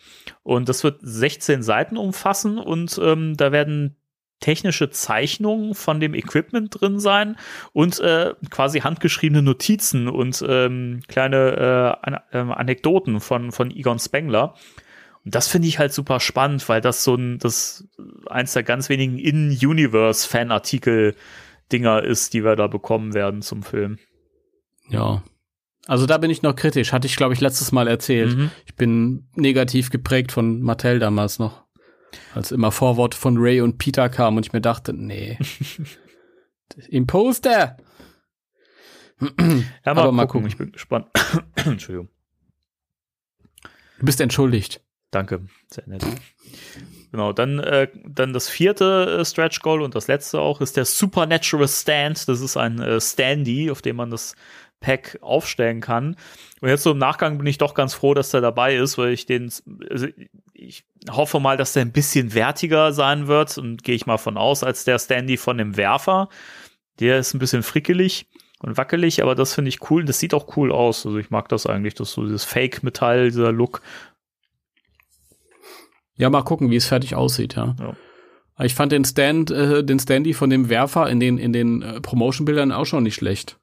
[0.43, 3.97] Und das wird 16 Seiten umfassen und ähm, da werden
[4.39, 7.35] technische Zeichnungen von dem Equipment drin sein
[7.73, 13.97] und äh, quasi handgeschriebene Notizen und ähm, kleine äh, An ähm, Anekdoten von, von Egon
[13.99, 14.53] Spengler.
[15.23, 17.87] Und das finde ich halt super spannend, weil das so ein, das
[18.27, 23.97] eins der ganz wenigen In-Universe-Fanartikel-Dinger ist, die wir da bekommen werden zum Film.
[24.89, 25.23] Ja.
[25.87, 26.93] Also da bin ich noch kritisch.
[26.93, 28.37] Hatte ich, glaube ich, letztes Mal erzählt.
[28.37, 28.51] Mhm.
[28.67, 31.64] Ich bin negativ geprägt von Mattel damals noch.
[32.33, 35.37] Als immer Vorwort von Ray und Peter kam und ich mir dachte, nee.
[36.89, 37.77] Imposter!
[39.85, 40.41] Ja, mal, Aber mal gucken.
[40.41, 40.47] gucken.
[40.47, 41.07] ich bin gespannt.
[41.55, 42.09] Entschuldigung.
[43.99, 44.81] Du bist entschuldigt.
[45.11, 46.05] Danke, sehr nett.
[47.11, 50.83] Genau, dann, äh, dann das vierte äh, Stretch Goal und das letzte auch ist der
[50.83, 52.27] Supernatural Stand.
[52.27, 54.35] Das ist ein äh, Standy, auf dem man das
[54.81, 56.17] Pack aufstellen kann.
[56.59, 59.13] Und jetzt so im Nachgang bin ich doch ganz froh, dass der dabei ist, weil
[59.13, 59.49] ich den,
[59.89, 60.07] also
[60.53, 64.37] ich hoffe mal, dass der ein bisschen wertiger sein wird und gehe ich mal von
[64.37, 66.29] aus, als der Standy von dem Werfer.
[66.99, 68.27] Der ist ein bisschen frickelig
[68.59, 70.05] und wackelig, aber das finde ich cool.
[70.05, 71.05] Das sieht auch cool aus.
[71.05, 73.81] Also ich mag das eigentlich, dass so dieses Fake-Metall, dieser Look.
[76.17, 77.75] Ja, mal gucken, wie es fertig aussieht, ja.
[77.79, 77.95] Ja.
[78.63, 81.99] Ich fand den Stand, äh, den Standy von dem Werfer in den, in den äh,
[81.99, 83.59] Promotion-Bildern auch schon nicht schlecht.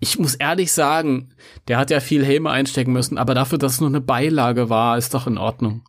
[0.00, 1.32] Ich muss ehrlich sagen,
[1.68, 4.98] der hat ja viel Helme einstecken müssen, aber dafür, dass es nur eine Beilage war,
[4.98, 5.84] ist doch in Ordnung.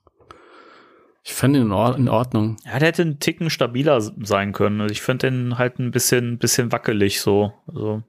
[1.30, 2.56] Ich fand ihn in, Or in Ordnung.
[2.66, 4.80] Ja, der hätte einen Ticken stabiler sein können.
[4.80, 7.52] Also ich finde den halt ein bisschen, bisschen wackelig so.
[7.68, 8.02] Also,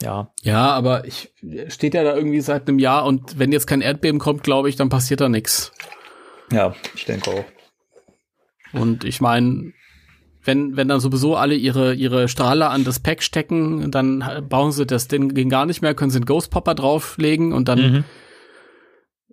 [0.00, 0.32] ja.
[0.42, 1.34] Ja, aber ich
[1.68, 4.76] steht ja da irgendwie seit einem Jahr und wenn jetzt kein Erdbeben kommt, glaube ich,
[4.76, 5.72] dann passiert da nichts.
[6.50, 7.44] Ja, ich denke auch.
[8.72, 9.74] Und ich meine,
[10.42, 14.86] wenn, wenn dann sowieso alle ihre, ihre Strahler an das Pack stecken, dann bauen sie
[14.86, 18.04] das Ding gar nicht mehr, können sie einen Ghost Popper drauflegen und dann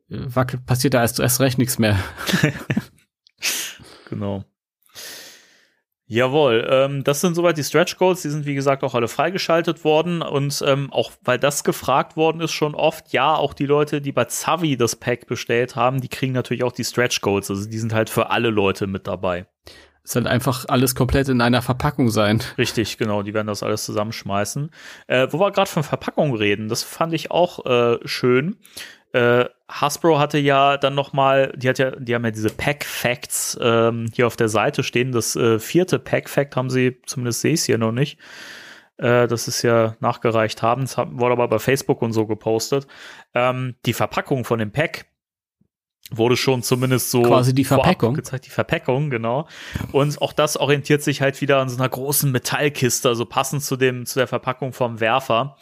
[0.09, 0.35] Mhm.
[0.35, 1.97] wackelt, passiert da erst, erst recht nichts mehr.
[4.09, 4.43] Genau.
[6.09, 9.83] Jawohl, ähm, das sind soweit die Stretch Goals, die sind wie gesagt auch alle freigeschaltet
[9.83, 13.99] worden und ähm, auch weil das gefragt worden ist schon oft, ja, auch die Leute,
[13.99, 17.69] die bei Zavi das Pack bestellt haben, die kriegen natürlich auch die Stretch Goals, also
[17.69, 19.47] die sind halt für alle Leute mit dabei.
[20.01, 22.41] Es soll einfach alles komplett in einer Verpackung sein.
[22.57, 24.71] Richtig, genau, die werden das alles zusammenschmeißen.
[25.07, 28.55] Äh, wo wir gerade von Verpackung reden, das fand ich auch äh, schön.
[29.11, 32.85] Äh, Hasbro hatte ja dann noch mal, die hat ja, die haben ja diese Pack
[32.85, 35.11] Facts ähm, hier auf der Seite stehen.
[35.11, 38.17] Das äh, vierte Pack Fact haben sie, zumindest sehe ich es hier noch nicht.
[38.97, 40.81] Äh, das ist ja nachgereicht haben.
[40.83, 42.87] Das wurde aber bei Facebook und so gepostet.
[43.33, 45.05] Ähm, die Verpackung von dem Pack
[46.11, 48.13] wurde schon zumindest so Quasi die Verpackung?
[48.13, 49.47] gezeigt, die Verpackung, genau.
[49.91, 53.75] Und auch das orientiert sich halt wieder an so einer großen Metallkiste, also passend zu
[53.75, 55.57] dem, zu der Verpackung vom Werfer.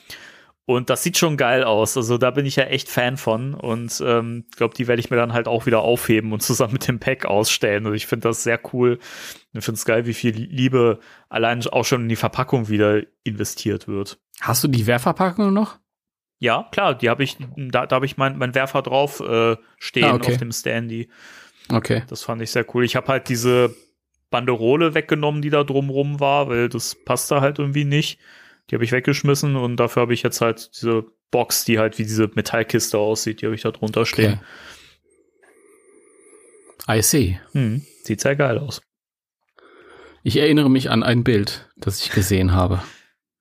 [0.67, 1.95] Und das sieht schon geil aus.
[1.95, 3.53] Also da bin ich ja echt Fan von.
[3.53, 6.87] Und ähm, glaube, die werde ich mir dann halt auch wieder aufheben und zusammen mit
[6.87, 7.85] dem Pack ausstellen.
[7.85, 8.97] Und ich finde das sehr cool.
[9.53, 13.87] Ich finde es geil, wie viel Liebe allein auch schon in die Verpackung wieder investiert
[13.87, 14.19] wird.
[14.41, 15.77] Hast du die Wehrverpackung noch?
[16.39, 20.03] Ja, klar, die habe ich, da, da habe ich mein, mein Werfer drauf äh, stehen
[20.05, 20.33] ah, okay.
[20.33, 21.09] auf dem Standy.
[21.69, 22.03] Okay.
[22.07, 22.83] Das fand ich sehr cool.
[22.83, 23.73] Ich habe halt diese
[24.29, 28.19] Banderole weggenommen, die da drumrum war, weil das passte halt irgendwie nicht.
[28.69, 32.03] Die habe ich weggeschmissen und dafür habe ich jetzt halt diese Box, die halt wie
[32.03, 34.39] diese Metallkiste aussieht, die habe ich da drunter stehen.
[36.79, 36.97] Okay.
[36.97, 37.39] I see.
[37.51, 38.81] Hm, sieht sehr geil aus.
[40.23, 42.81] Ich erinnere mich an ein Bild, das ich gesehen habe.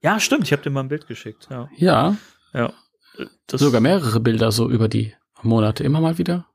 [0.03, 1.49] Ja, stimmt, ich habe dir mal ein Bild geschickt.
[1.51, 1.69] Ja.
[1.77, 2.17] Ja.
[2.53, 2.73] ja.
[3.47, 6.47] Das Sogar mehrere Bilder so über die Monate immer mal wieder.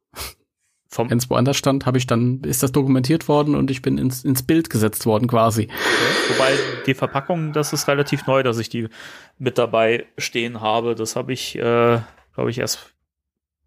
[0.97, 4.23] Wenn es woanders stand, habe ich dann, ist das dokumentiert worden und ich bin ins,
[4.23, 5.63] ins Bild gesetzt worden quasi.
[5.65, 6.33] Okay.
[6.33, 6.57] Wobei
[6.87, 8.89] die Verpackung, das ist relativ neu, dass ich die
[9.37, 10.95] mit dabei stehen habe.
[10.95, 11.99] Das habe ich, äh,
[12.33, 12.93] glaube ich, erst,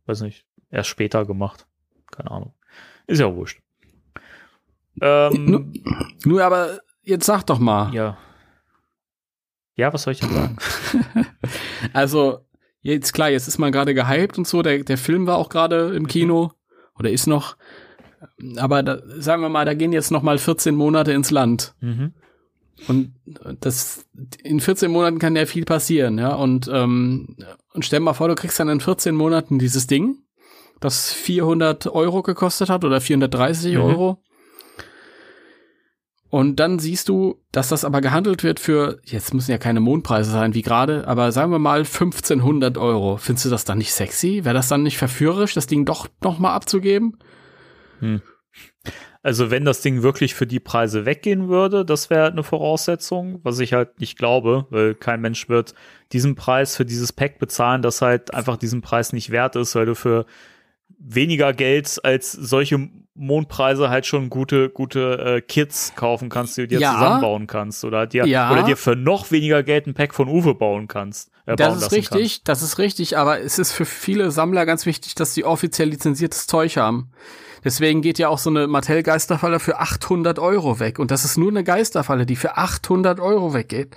[0.06, 1.66] weiß nicht, erst später gemacht.
[2.10, 2.54] Keine Ahnung.
[3.06, 3.60] Ist ja wurscht.
[5.00, 5.66] Ähm, nur,
[6.24, 7.94] nur aber jetzt sag doch mal.
[7.94, 8.18] Ja.
[9.76, 10.56] Ja, was soll ich denn sagen?
[11.92, 12.40] also,
[12.80, 14.60] jetzt klar, jetzt ist man gerade gehypt und so.
[14.62, 16.52] Der, der Film war auch gerade im Kino
[16.98, 17.56] oder ist noch.
[18.56, 21.74] Aber da, sagen wir mal, da gehen jetzt noch mal 14 Monate ins Land.
[21.80, 22.12] Mhm.
[22.88, 23.12] Und
[23.60, 24.06] das
[24.42, 26.34] in 14 Monaten kann ja viel passieren, ja.
[26.34, 27.36] Und, ähm,
[27.72, 30.18] und stell mal vor, du kriegst dann in 14 Monaten dieses Ding,
[30.80, 33.80] das 400 Euro gekostet hat oder 430 mhm.
[33.80, 34.22] Euro.
[36.32, 40.30] Und dann siehst du, dass das aber gehandelt wird für, jetzt müssen ja keine Mondpreise
[40.30, 43.18] sein wie gerade, aber sagen wir mal 1500 Euro.
[43.18, 44.42] Findest du das dann nicht sexy?
[44.42, 47.18] Wäre das dann nicht verführerisch, das Ding doch noch mal abzugeben?
[47.98, 48.22] Hm.
[49.22, 53.58] Also wenn das Ding wirklich für die Preise weggehen würde, das wäre eine Voraussetzung, was
[53.58, 55.74] ich halt nicht glaube, weil kein Mensch wird
[56.12, 59.84] diesen Preis für dieses Pack bezahlen, das halt einfach diesen Preis nicht wert ist, weil
[59.84, 60.24] du für
[61.04, 66.68] weniger Geld als solche Mondpreise halt schon gute, gute äh, Kits kaufen kannst, die du
[66.68, 66.94] dir ja.
[66.94, 67.84] zusammenbauen kannst.
[67.84, 68.50] Oder dir, ja.
[68.50, 71.30] oder dir für noch weniger Geld ein Pack von Uwe bauen kannst.
[71.46, 72.48] Äh, das ist richtig, kannst.
[72.48, 76.46] das ist richtig, aber es ist für viele Sammler ganz wichtig, dass sie offiziell lizenziertes
[76.46, 77.10] Zeug haben.
[77.64, 80.98] Deswegen geht ja auch so eine Mattel-Geisterfalle für 800 Euro weg.
[80.98, 83.94] Und das ist nur eine Geisterfalle, die für 800 Euro weggeht.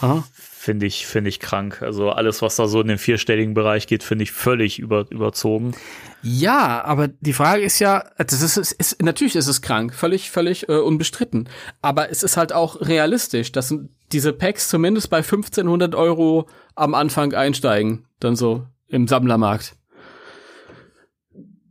[0.00, 0.24] Aha
[0.62, 1.82] finde ich, finde ich krank.
[1.82, 5.74] Also alles, was da so in den vierstelligen Bereich geht, finde ich völlig über, überzogen.
[6.22, 10.30] Ja, aber die Frage ist ja, das ist, ist, ist natürlich ist es krank, völlig,
[10.30, 11.48] völlig äh, unbestritten.
[11.80, 13.74] Aber es ist halt auch realistisch, dass
[14.12, 19.74] diese Packs zumindest bei 1500 Euro am Anfang einsteigen, dann so im Sammlermarkt.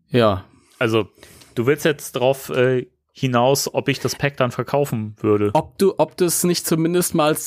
[0.09, 0.43] Ja.
[0.80, 1.07] Also,
[1.55, 5.51] du willst jetzt drauf äh, hinaus, ob ich das Pack dann verkaufen würde.
[5.53, 7.38] Ob du, ob du es nicht zumindest mal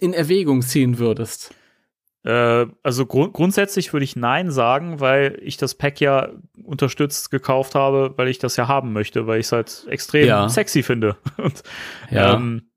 [0.00, 1.54] in Erwägung ziehen würdest?
[2.24, 6.30] Äh, also gru grundsätzlich würde ich Nein sagen, weil ich das Pack ja
[6.62, 10.48] unterstützt gekauft habe, weil ich das ja haben möchte, weil ich es halt extrem ja.
[10.48, 11.16] sexy finde.
[11.36, 11.62] Und,
[12.10, 12.34] ja.
[12.34, 12.70] Ähm,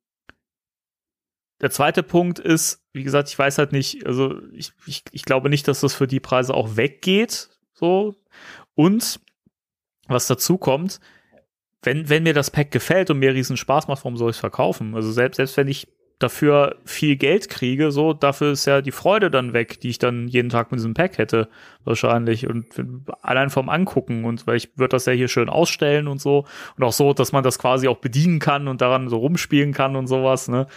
[1.60, 5.50] der zweite Punkt ist, wie gesagt, ich weiß halt nicht, also ich, ich, ich glaube
[5.50, 7.50] nicht, dass das für die Preise auch weggeht.
[7.74, 8.16] So.
[8.74, 9.20] Und
[10.08, 11.00] was dazu kommt,
[11.84, 14.40] wenn, wenn mir das Pack gefällt und mir riesen Spaß macht, warum soll ich es
[14.40, 14.96] verkaufen?
[14.96, 15.88] Also selbst, selbst wenn ich
[16.22, 20.28] dafür viel Geld kriege, so, dafür ist ja die Freude dann weg, die ich dann
[20.28, 21.50] jeden Tag mit diesem Pack hätte,
[21.84, 22.48] wahrscheinlich.
[22.48, 22.66] Und
[23.22, 26.46] allein vom Angucken und weil ich würde das ja hier schön ausstellen und so.
[26.78, 29.96] Und auch so, dass man das quasi auch bedienen kann und daran so rumspielen kann
[29.96, 30.68] und sowas, ne.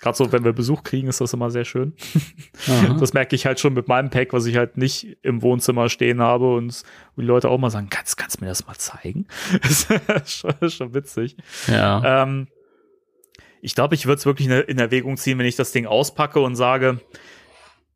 [0.00, 1.92] Gerade so, wenn wir Besuch kriegen, ist das immer sehr schön.
[3.00, 6.20] das merke ich halt schon mit meinem Pack, was ich halt nicht im Wohnzimmer stehen
[6.20, 6.84] habe und
[7.16, 9.26] die Leute auch mal sagen, kannst, kannst du mir das mal zeigen?
[9.62, 9.88] das
[10.24, 11.36] ist schon, schon witzig.
[11.66, 12.22] Ja.
[12.22, 12.46] Ähm,
[13.60, 16.56] ich glaube, ich würde es wirklich in Erwägung ziehen, wenn ich das Ding auspacke und
[16.56, 17.00] sage,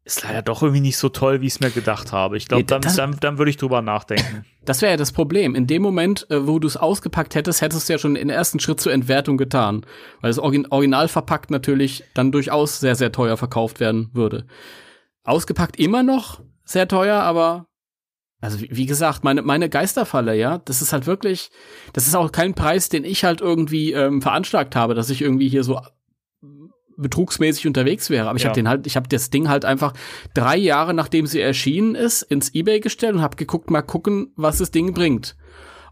[0.05, 2.37] ist leider doch irgendwie nicht so toll, wie ich es mir gedacht habe.
[2.37, 4.45] Ich glaube, dann, dann, dann würde ich drüber nachdenken.
[4.65, 5.57] Das wäre ja das Problem.
[5.57, 8.61] In dem Moment, äh, wo du es ausgepackt hättest, hättest du ja schon den ersten
[8.61, 9.85] Schritt zur Entwertung getan.
[10.21, 14.47] Weil das Original verpackt natürlich dann durchaus sehr, sehr teuer verkauft werden würde.
[15.25, 17.67] Ausgepackt immer noch sehr teuer, aber
[18.43, 21.51] also wie, gesagt, meine, meine Geisterfalle, ja, das ist halt wirklich,
[21.93, 25.49] das ist auch kein Preis, den ich halt irgendwie ähm, veranschlagt habe, dass ich irgendwie
[25.49, 25.81] hier so
[26.97, 28.29] betrugsmäßig unterwegs wäre.
[28.29, 28.49] Aber ich ja.
[28.49, 29.95] habe den halt, ich habe das Ding halt einfach
[30.35, 34.59] drei Jahre nachdem sie erschienen ist ins eBay gestellt und habe geguckt, mal gucken, was
[34.59, 35.37] das Ding bringt.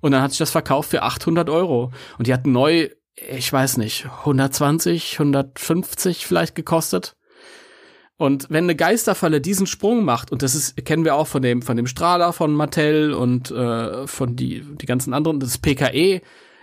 [0.00, 3.76] Und dann hat sich das verkauft für 800 Euro und die hatten neu, ich weiß
[3.76, 7.16] nicht, 120, 150 vielleicht gekostet.
[8.20, 11.62] Und wenn eine Geisterfalle diesen Sprung macht, und das ist, kennen wir auch von dem,
[11.62, 16.20] von dem Strahler von Mattel und äh, von die, die ganzen anderen, das PKE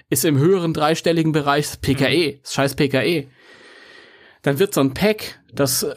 [0.07, 3.25] ist im höheren dreistelligen Bereich das PKE, das scheiß PKE.
[4.43, 5.95] dann wird so ein Pack, das äh,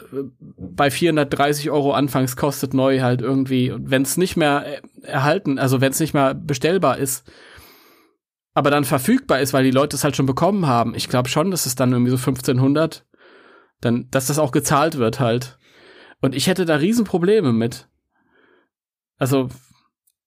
[0.56, 5.82] bei 430 Euro anfangs kostet, neu halt irgendwie, wenn es nicht mehr äh, erhalten, also
[5.82, 7.30] wenn es nicht mehr bestellbar ist,
[8.54, 10.94] aber dann verfügbar ist, weil die Leute es halt schon bekommen haben.
[10.94, 13.04] Ich glaube schon, dass es dann irgendwie so 1500,
[13.80, 15.58] dann, dass das auch gezahlt wird halt.
[16.20, 17.88] Und ich hätte da Riesenprobleme mit.
[19.16, 19.48] Also,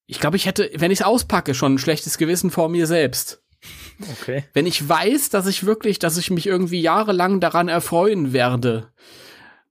[0.05, 3.43] ich glaube, ich hätte, wenn ich es auspacke, schon ein schlechtes Gewissen vor mir selbst.
[4.19, 4.43] Okay.
[4.53, 8.91] Wenn ich weiß, dass ich wirklich, dass ich mich irgendwie jahrelang daran erfreuen werde,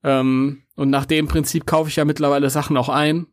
[0.03, 3.27] ähm, und nach dem Prinzip kaufe ich ja mittlerweile Sachen auch ein,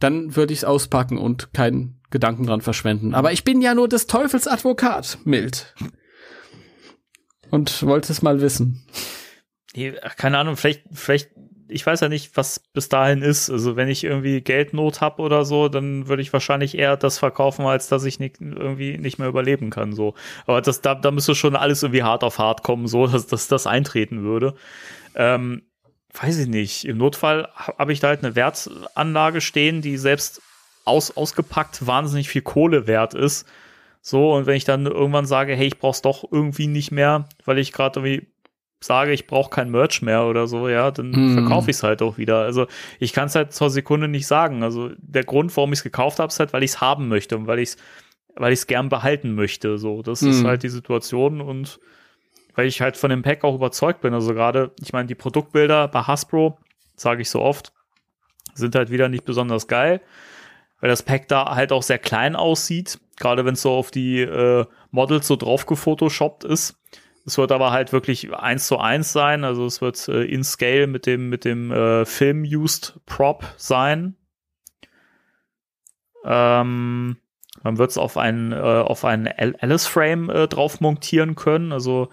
[0.00, 3.14] dann würde ich es auspacken und keinen Gedanken dran verschwenden.
[3.14, 5.74] Aber ich bin ja nur des Teufels Advokat, mild.
[7.50, 8.86] Und wollte es mal wissen.
[9.76, 11.30] Nee, keine Ahnung, vielleicht, vielleicht,
[11.68, 13.50] ich weiß ja nicht, was bis dahin ist.
[13.50, 17.66] Also wenn ich irgendwie Geldnot habe oder so, dann würde ich wahrscheinlich eher das verkaufen,
[17.66, 19.92] als dass ich nicht, irgendwie nicht mehr überleben kann.
[19.92, 20.14] So.
[20.46, 23.48] Aber das, da, da müsste schon alles irgendwie hart auf hart kommen, so, dass, dass
[23.48, 24.54] das eintreten würde.
[25.16, 25.62] Ähm,
[26.12, 26.84] weiß ich nicht.
[26.84, 30.40] Im Notfall habe ich da halt eine Wertanlage stehen, die selbst
[30.84, 33.46] aus, ausgepackt wahnsinnig viel Kohle wert ist.
[34.00, 37.58] So, und wenn ich dann irgendwann sage, hey, ich brauch's doch irgendwie nicht mehr, weil
[37.58, 38.28] ich gerade irgendwie
[38.84, 41.32] sage, ich brauche kein Merch mehr oder so, ja, dann Mm.
[41.34, 42.40] verkaufe ich es halt auch wieder.
[42.40, 42.66] Also
[43.00, 44.62] ich kann es halt zur Sekunde nicht sagen.
[44.62, 47.36] Also der Grund, warum ich es gekauft habe, ist halt, weil ich es haben möchte
[47.36, 47.76] und weil ich es
[48.36, 49.78] weil ich es gern behalten möchte.
[49.78, 50.46] So, das ist Mm.
[50.48, 51.78] halt die Situation und
[52.56, 54.12] weil ich halt von dem Pack auch überzeugt bin.
[54.12, 56.58] Also gerade, ich meine, die Produktbilder bei Hasbro,
[56.96, 57.72] sage ich so oft,
[58.54, 60.00] sind halt wieder nicht besonders geil,
[60.80, 64.20] weil das Pack da halt auch sehr klein aussieht, gerade wenn es so auf die
[64.22, 66.76] äh, Models so drauf gefotoshoppt ist.
[67.26, 70.86] Es wird aber halt wirklich eins zu eins sein, also es wird äh, in Scale
[70.86, 74.16] mit dem mit dem äh, Film-used Prop sein.
[76.24, 77.16] Ähm,
[77.62, 82.10] man wird es auf einen äh, auf einen Al- Alice-Frame äh, drauf montieren können, also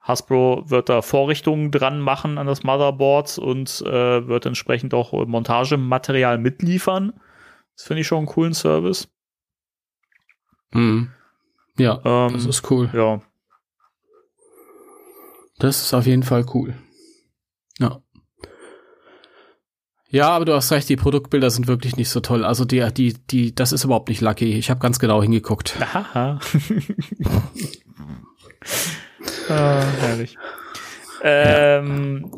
[0.00, 6.36] Hasbro wird da Vorrichtungen dran machen an das Motherboard und äh, wird entsprechend auch Montagematerial
[6.36, 7.14] mitliefern.
[7.74, 9.08] Das finde ich schon einen coolen Service.
[10.72, 11.10] Mhm.
[11.78, 12.90] Ja, Ähm, das ist cool.
[12.92, 13.22] ja,
[15.64, 16.74] Das ist auf jeden Fall cool.
[17.78, 18.02] Ja.
[20.10, 22.44] Ja, aber du hast recht, die Produktbilder sind wirklich nicht so toll.
[22.44, 24.58] Also die, die, die, das ist überhaupt nicht lucky.
[24.58, 25.80] Ich habe ganz genau hingeguckt.
[25.80, 26.38] Haha.
[29.48, 30.36] ah, herrlich.
[31.22, 32.30] Ähm,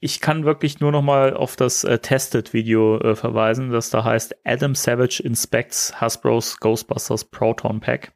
[0.00, 4.36] ich kann wirklich nur noch mal auf das äh, Tested-Video äh, verweisen, das da heißt
[4.42, 8.15] Adam Savage Inspects Hasbro's Ghostbusters Proton Pack.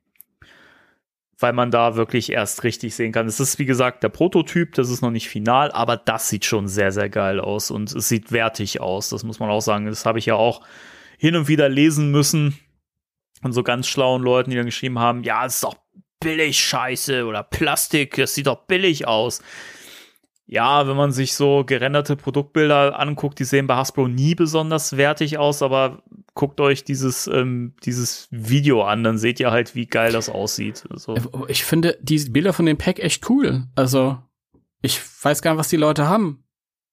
[1.41, 3.27] Weil man da wirklich erst richtig sehen kann.
[3.27, 6.69] Es ist, wie gesagt, der Prototyp, das ist noch nicht final, aber das sieht schon
[6.69, 9.09] sehr, sehr geil aus und es sieht wertig aus.
[9.09, 9.87] Das muss man auch sagen.
[9.87, 10.61] Das habe ich ja auch
[11.19, 12.59] hin und wieder lesen müssen
[13.41, 15.77] von so ganz schlauen Leuten, die dann geschrieben haben, ja, es ist doch
[16.21, 19.43] billig Scheiße oder Plastik, das sieht doch billig aus.
[20.53, 25.39] Ja, wenn man sich so gerenderte Produktbilder anguckt, die sehen bei Hasbro nie besonders wertig
[25.39, 26.03] aus, aber
[26.35, 30.89] guckt euch dieses, ähm, dieses Video an, dann seht ihr halt, wie geil das aussieht.
[30.91, 31.15] Also,
[31.47, 33.69] Ich finde die Bilder von dem Pack echt cool.
[33.77, 34.19] Also,
[34.83, 36.43] ich weiß gar nicht, was die Leute haben.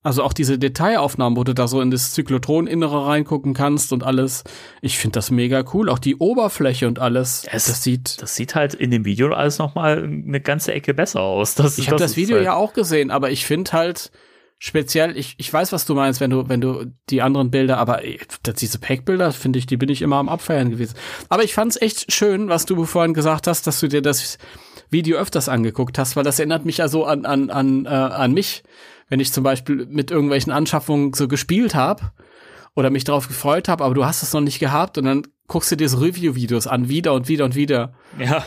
[0.08, 4.46] Also auch diese Detailaufnahmen, wo du da so in das Zyklotron-Innere reingucken kannst und alles.
[4.82, 5.90] Ich finde das mega cool.
[5.90, 7.46] Auch die Oberfläche und alles.
[7.52, 8.22] Es- das sieht.
[8.22, 11.56] das sieht halt in dem Video alles noch mal eine ganze Ecke besser aus.
[11.56, 14.12] Das, Ich habe das ist Video halt, ja auch gesehen, aber ich finde halt
[14.60, 18.02] speziell, ich, ich weiß, was du meinst, wenn du, wenn du die anderen Bilder, aber
[18.44, 20.96] das, diese Pack-Bilder, finde ich, die bin ich immer am Abfeiern gewesen.
[21.30, 24.38] Aber ich fand's echt schön, was du vorhin gesagt hast, dass du dir das
[24.90, 28.34] Video öfters angeguckt hast, weil das erinnert mich ja so an, an, an, äh, an
[28.34, 28.64] mich,
[29.10, 32.12] wenn ich zum Beispiel mit irgendwelchen Anschaffungen so gespielt habe
[32.76, 35.72] oder mich darauf gefreut habe, aber du hast es noch nicht gehabt und dann guckst
[35.72, 37.94] du dir so Review-Videos an, wieder und wieder und wieder.
[38.20, 38.44] Ja,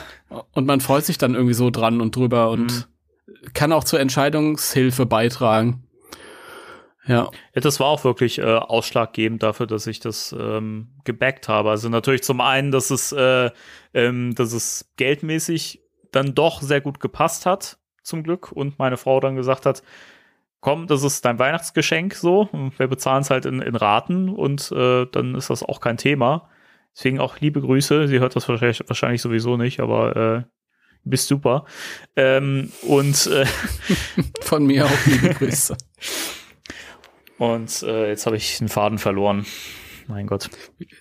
[0.53, 2.89] Und man freut sich dann irgendwie so dran und drüber und
[3.55, 5.85] kann auch zur Entscheidungshilfe beitragen.
[7.07, 7.31] Ja.
[7.55, 11.71] Ja, das war auch wirklich äh, ausschlaggebend dafür, dass ich das ähm, gebackt habe.
[11.71, 13.51] Also natürlich zum einen, dass es, äh,
[13.95, 15.81] ähm, dass es geldmäßig
[16.13, 18.53] dann doch sehr gut gepasst hat, zum Glück.
[18.53, 19.83] Und meine Frau dann gesagt hat,
[20.61, 22.49] komm, das ist dein Weihnachtsgeschenk so.
[22.53, 25.97] Und Wir bezahlen es halt in, in Raten und äh, dann ist das auch kein
[25.97, 26.49] Thema.
[26.95, 28.09] Deswegen auch liebe Grüße.
[28.09, 30.43] Sie hört das wahrscheinlich, wahrscheinlich sowieso nicht, aber äh,
[31.05, 31.65] bist super.
[32.17, 33.47] Ähm, und äh,
[34.43, 35.77] Von mir auch liebe Grüße.
[37.39, 39.47] und äh, jetzt habe ich den Faden verloren.
[40.09, 40.51] Mein Gott.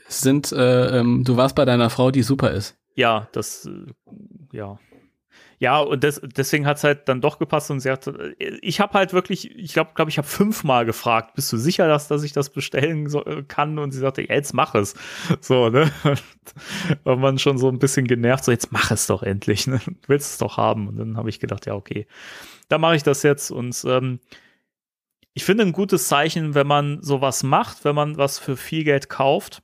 [0.08, 2.78] Sind, äh, ähm, du warst bei deiner Frau, die super ist.
[2.96, 3.92] Ja, das, äh,
[4.52, 4.80] ja.
[5.60, 9.12] Ja, und das, deswegen hat's halt dann doch gepasst und sie hat, ich habe halt
[9.12, 12.50] wirklich, ich glaube, glaube ich, habe fünfmal gefragt, bist du sicher, dass, dass ich das
[12.50, 13.78] bestellen so, kann?
[13.78, 14.96] Und sie sagte, ja, jetzt mach es.
[15.42, 15.92] So, ne?
[17.04, 19.82] War man schon so ein bisschen genervt, so jetzt mach es doch endlich, ne?
[19.86, 20.88] Du willst es doch haben.
[20.88, 22.08] Und dann habe ich gedacht, ja, okay,
[22.70, 23.52] da mache ich das jetzt.
[23.52, 24.20] Und ähm,
[25.34, 29.10] ich finde ein gutes Zeichen, wenn man sowas macht, wenn man was für viel Geld
[29.10, 29.62] kauft.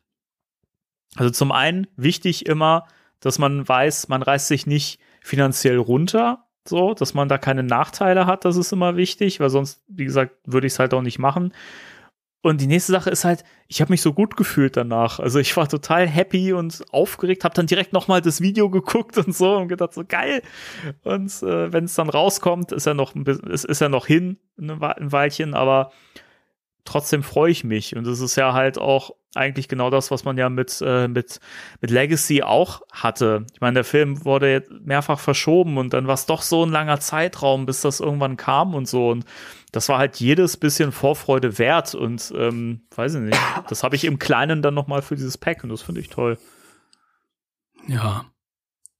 [1.16, 2.88] Also zum einen wichtig immer,
[3.20, 8.28] dass man weiß, man reißt sich nicht finanziell runter, so, dass man da keine Nachteile
[8.28, 11.18] hat, das ist immer wichtig, weil sonst, wie gesagt, würde ich es halt auch nicht
[11.18, 11.52] machen.
[12.44, 15.20] Und die nächste Sache ist halt, ich habe mich so gut gefühlt danach.
[15.20, 19.36] Also ich war total happy und aufgeregt, habe dann direkt nochmal das Video geguckt und
[19.36, 20.44] so und gedacht, so geil.
[21.04, 25.12] Und äh, wenn es dann rauskommt, ist er noch ist, ist er noch hin, ein
[25.12, 25.92] Weilchen, aber
[26.86, 27.95] trotzdem freue ich mich.
[27.95, 31.40] Und das ist ja halt auch eigentlich genau das, was man ja mit, äh, mit,
[31.82, 33.45] mit Legacy auch hatte.
[33.53, 36.72] Ich meine, der Film wurde jetzt mehrfach verschoben und dann war es doch so ein
[36.72, 39.10] langer Zeitraum, bis das irgendwann kam und so.
[39.10, 39.26] Und
[39.74, 41.95] das war halt jedes bisschen Vorfreude wert.
[41.95, 45.64] Und ähm, weiß ich nicht, das habe ich im Kleinen dann nochmal für dieses Pack
[45.64, 46.38] und das finde ich toll.
[47.88, 48.26] Ja,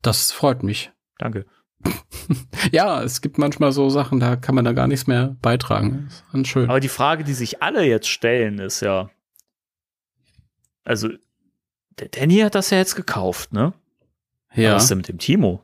[0.02, 0.91] das freut mich.
[1.18, 1.45] Danke.
[2.72, 6.10] ja, es gibt manchmal so Sachen, da kann man da gar nichts mehr beitragen.
[6.32, 6.70] Das ist schön.
[6.70, 9.10] Aber die Frage, die sich alle jetzt stellen, ist ja,
[10.84, 11.10] also,
[11.99, 13.74] der Danny hat das ja jetzt gekauft, ne?
[14.53, 14.76] Ja.
[14.76, 15.62] Was ist denn mit dem Timo?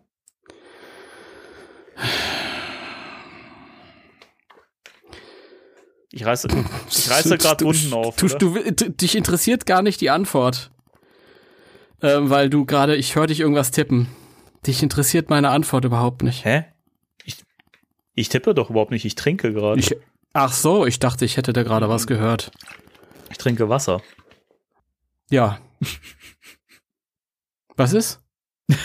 [6.12, 6.48] Ich reiße,
[6.90, 8.18] ich reiße gerade unten auf.
[8.18, 10.72] Du, du, du, dich interessiert gar nicht die Antwort.
[12.02, 14.08] Ähm, weil du gerade, ich höre dich irgendwas tippen.
[14.68, 16.46] Dich interessiert meine Antwort überhaupt nicht.
[16.46, 16.66] Hä?
[17.26, 17.44] Ich,
[18.14, 19.82] ich tippe doch überhaupt nicht, ich trinke gerade.
[20.34, 22.52] Ach so, ich dachte, ich hätte da gerade was gehört.
[23.30, 24.02] Ich trinke Wasser.
[25.30, 25.60] Ja.
[27.76, 28.22] was ist?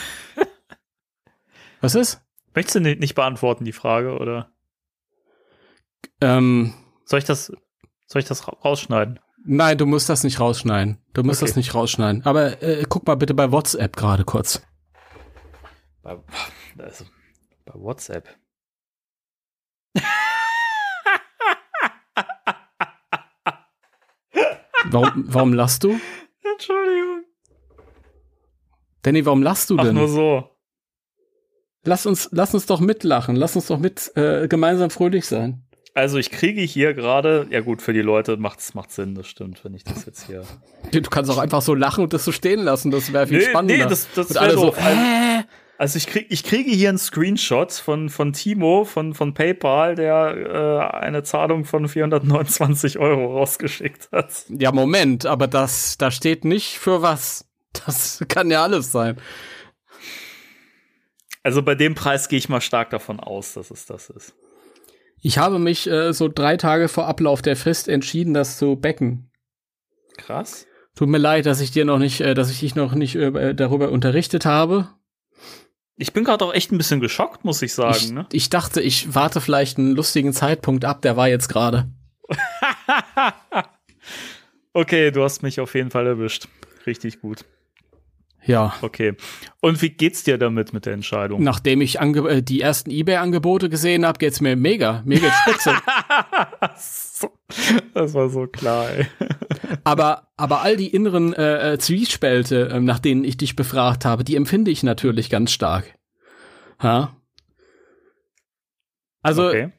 [1.81, 2.23] was ist?
[2.55, 4.51] Möchtest du nicht beantworten, die Frage, oder?
[6.21, 6.73] Ähm,
[7.05, 7.53] soll ich das,
[8.07, 9.21] soll ich das rausschneiden?
[9.45, 10.99] Nein, du musst das nicht rausschneiden.
[11.13, 11.51] Du musst okay.
[11.51, 12.25] das nicht rausschneiden.
[12.25, 14.63] Aber äh, guck mal bitte bei WhatsApp gerade kurz.
[16.07, 16.17] Bei,
[16.85, 17.05] also,
[17.65, 18.29] bei WhatsApp.
[24.85, 25.99] warum, warum lachst du?
[26.45, 27.25] Entschuldigung.
[29.03, 29.89] Danny, warum lachst du denn?
[29.89, 30.49] Ach, nur so.
[31.83, 33.35] Lass uns, lass uns doch mitlachen.
[33.35, 35.67] Lass uns doch mit äh, gemeinsam fröhlich sein.
[35.93, 39.27] Also ich kriege hier gerade, ja gut, für die Leute macht es macht Sinn, das
[39.27, 40.45] stimmt, wenn ich das jetzt hier.
[40.93, 43.45] Du kannst auch einfach so lachen und das so stehen lassen, das wäre viel nee,
[43.45, 43.85] spannender.
[43.85, 44.73] Nee, das, das wäre so.
[44.73, 45.43] Äh?
[45.79, 50.91] Also ich, krieg, ich kriege hier einen Screenshot von, von Timo von, von PayPal, der
[50.93, 54.47] äh, eine Zahlung von 429 Euro rausgeschickt hat.
[54.49, 57.45] Ja, Moment, aber das, da steht nicht für was.
[57.85, 59.21] Das kann ja alles sein.
[61.43, 64.35] Also bei dem Preis gehe ich mal stark davon aus, dass es das ist.
[65.21, 69.31] Ich habe mich äh, so drei Tage vor Ablauf der Frist entschieden, das zu backen.
[70.17, 70.67] Krass.
[70.95, 73.55] Tut mir leid, dass ich dir noch nicht, äh, dass ich dich noch nicht äh,
[73.55, 74.89] darüber unterrichtet habe.
[75.99, 77.97] Ich bin gerade auch echt ein bisschen geschockt, muss ich sagen.
[77.97, 78.27] Ich, ne?
[78.31, 81.89] ich dachte, ich warte vielleicht einen lustigen Zeitpunkt ab, der war jetzt gerade.
[84.75, 86.49] okay, du hast mich auf jeden Fall erwischt.
[86.87, 87.45] Richtig gut.
[88.47, 88.75] Ja.
[88.81, 89.15] Okay.
[89.61, 91.43] Und wie geht's dir damit mit der Entscheidung?
[91.43, 95.75] Nachdem ich äh, die ersten eBay-Angebote gesehen habe, geht's mir mega, mega spitze.
[97.95, 99.07] das war so klar, ey.
[99.85, 104.23] aber, aber all die inneren äh, äh, Zwiespälte, äh, nach denen ich dich befragt habe,
[104.23, 105.95] die empfinde ich natürlich ganz stark.
[106.81, 107.17] Ha?
[109.23, 109.73] Also, okay.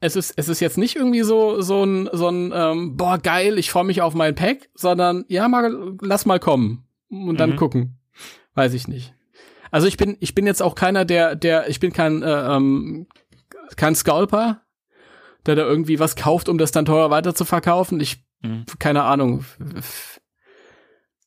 [0.00, 3.58] es ist, es ist jetzt nicht irgendwie so, so ein, so ein, ähm, boah, geil,
[3.58, 7.56] ich freue mich auf mein Pack, sondern, ja, mal, lass mal kommen und dann mhm.
[7.56, 7.98] gucken.
[8.54, 9.14] Weiß ich nicht.
[9.70, 13.06] Also ich bin, ich bin jetzt auch keiner, der, der, ich bin kein, äh, ähm,
[13.76, 14.62] kein Scalper,
[15.46, 18.00] der da irgendwie was kauft, um das dann teuer weiter zu verkaufen.
[18.00, 18.64] Ich, mhm.
[18.78, 19.44] keine Ahnung.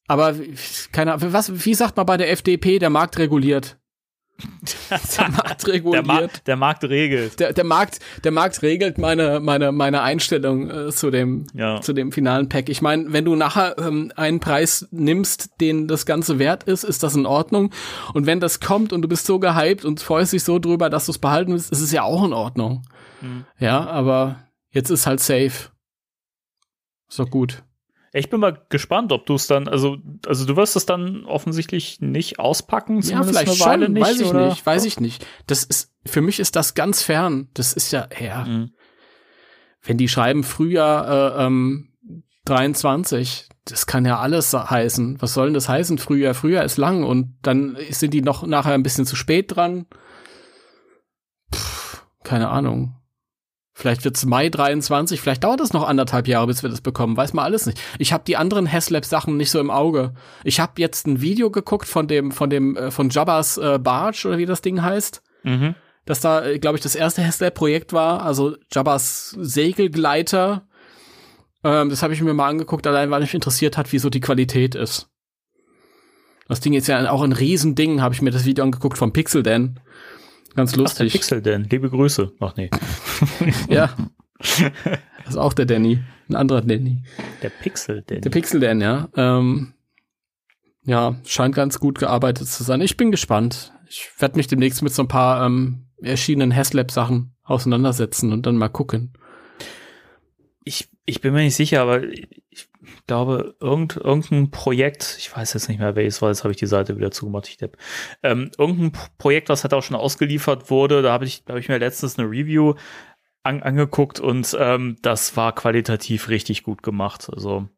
[0.07, 0.35] Aber
[0.91, 3.77] keine Ahnung, was, wie sagt man bei der FDP, der Markt reguliert?
[5.17, 6.05] der Markt reguliert.
[6.05, 7.39] Der, Ma der Markt regelt.
[7.39, 11.79] Der, der, Markt, der Markt regelt meine, meine, meine Einstellung äh, zu, dem, ja.
[11.81, 12.69] zu dem finalen Pack.
[12.69, 17.03] Ich meine, wenn du nachher ähm, einen Preis nimmst, den das Ganze wert ist, ist
[17.03, 17.71] das in Ordnung.
[18.13, 21.05] Und wenn das kommt und du bist so gehypt und freust dich so drüber, dass
[21.05, 22.83] du es behalten willst, ist es ja auch in Ordnung.
[23.21, 23.45] Mhm.
[23.57, 25.69] Ja, aber jetzt ist halt safe.
[27.07, 27.63] Ist doch gut.
[28.17, 31.99] Ich bin mal gespannt, ob du es dann, also, also du wirst es dann offensichtlich
[31.99, 34.47] nicht auspacken, ja, vielleicht eine Weile schon, nicht, weiß ich oder?
[34.47, 35.27] nicht, weiß ich nicht.
[35.47, 37.49] Das ist, für mich ist das ganz fern.
[37.53, 38.45] Das ist ja, ja.
[38.45, 38.71] Mhm.
[39.81, 41.89] Wenn die schreiben Frühjahr äh, ähm,
[42.45, 45.21] 23, das kann ja alles heißen.
[45.21, 45.97] Was soll denn das heißen?
[45.97, 49.87] Frühjahr, Frühjahr ist lang und dann sind die noch nachher ein bisschen zu spät dran.
[52.23, 52.95] keine Ahnung.
[53.77, 57.34] Vielleicht wird's Mai 23, vielleicht dauert es noch anderthalb Jahre, bis wir das bekommen, weiß
[57.34, 57.77] man alles nicht.
[57.99, 60.14] Ich habe die anderen Haslab-Sachen nicht so im Auge.
[60.45, 64.30] Ich habe jetzt ein Video geguckt von dem, von dem, äh, von Jabba's äh, Barge
[64.30, 65.22] oder wie das Ding heißt.
[65.43, 65.76] Mhm.
[66.06, 70.65] Dass da, äh, glaube ich, das erste Haslab-Projekt war, also Jabba's Segelgleiter.
[71.65, 74.22] Ähm, das habe ich mir mal angeguckt, allein weil mich interessiert hat, wie so die
[74.22, 75.10] Qualität ist.
[76.47, 79.43] Das Ding ist ja auch ein Riesending, habe ich mir das Video angeguckt vom Pixel
[79.43, 79.81] Dan.
[80.56, 81.11] Ganz Ach, der lustig.
[81.11, 81.65] Pixel denn.
[81.65, 82.32] Liebe Grüße.
[82.40, 82.69] Ach nee.
[83.69, 83.95] ja.
[84.40, 85.99] Das ist auch der Danny.
[86.30, 87.03] Ein anderer Danny.
[87.41, 88.22] Der Pixel denn.
[88.22, 89.10] Der Pixel Dan, ja.
[89.15, 89.73] Ähm,
[90.84, 92.82] ja, scheint ganz gut gearbeitet zu sein.
[92.82, 93.73] Ich bin gespannt.
[93.90, 98.69] Ich werde mich demnächst mit so ein paar ähm, erschienenen Haslab-Sachen auseinandersetzen und dann mal
[98.69, 99.14] gucken.
[100.65, 102.67] Ich, ich bin mir nicht sicher, aber ich
[103.07, 106.65] glaube, irgend, irgendein Projekt, ich weiß jetzt nicht mehr welches war, jetzt habe ich die
[106.65, 107.77] Seite wieder zugemacht, ich depp.
[108.23, 111.77] Ähm, irgendein Projekt, was halt auch schon ausgeliefert wurde, da habe ich, habe ich mir
[111.77, 112.73] letztens eine Review
[113.43, 117.29] an, angeguckt und ähm, das war qualitativ richtig gut gemacht.
[117.31, 117.69] Also,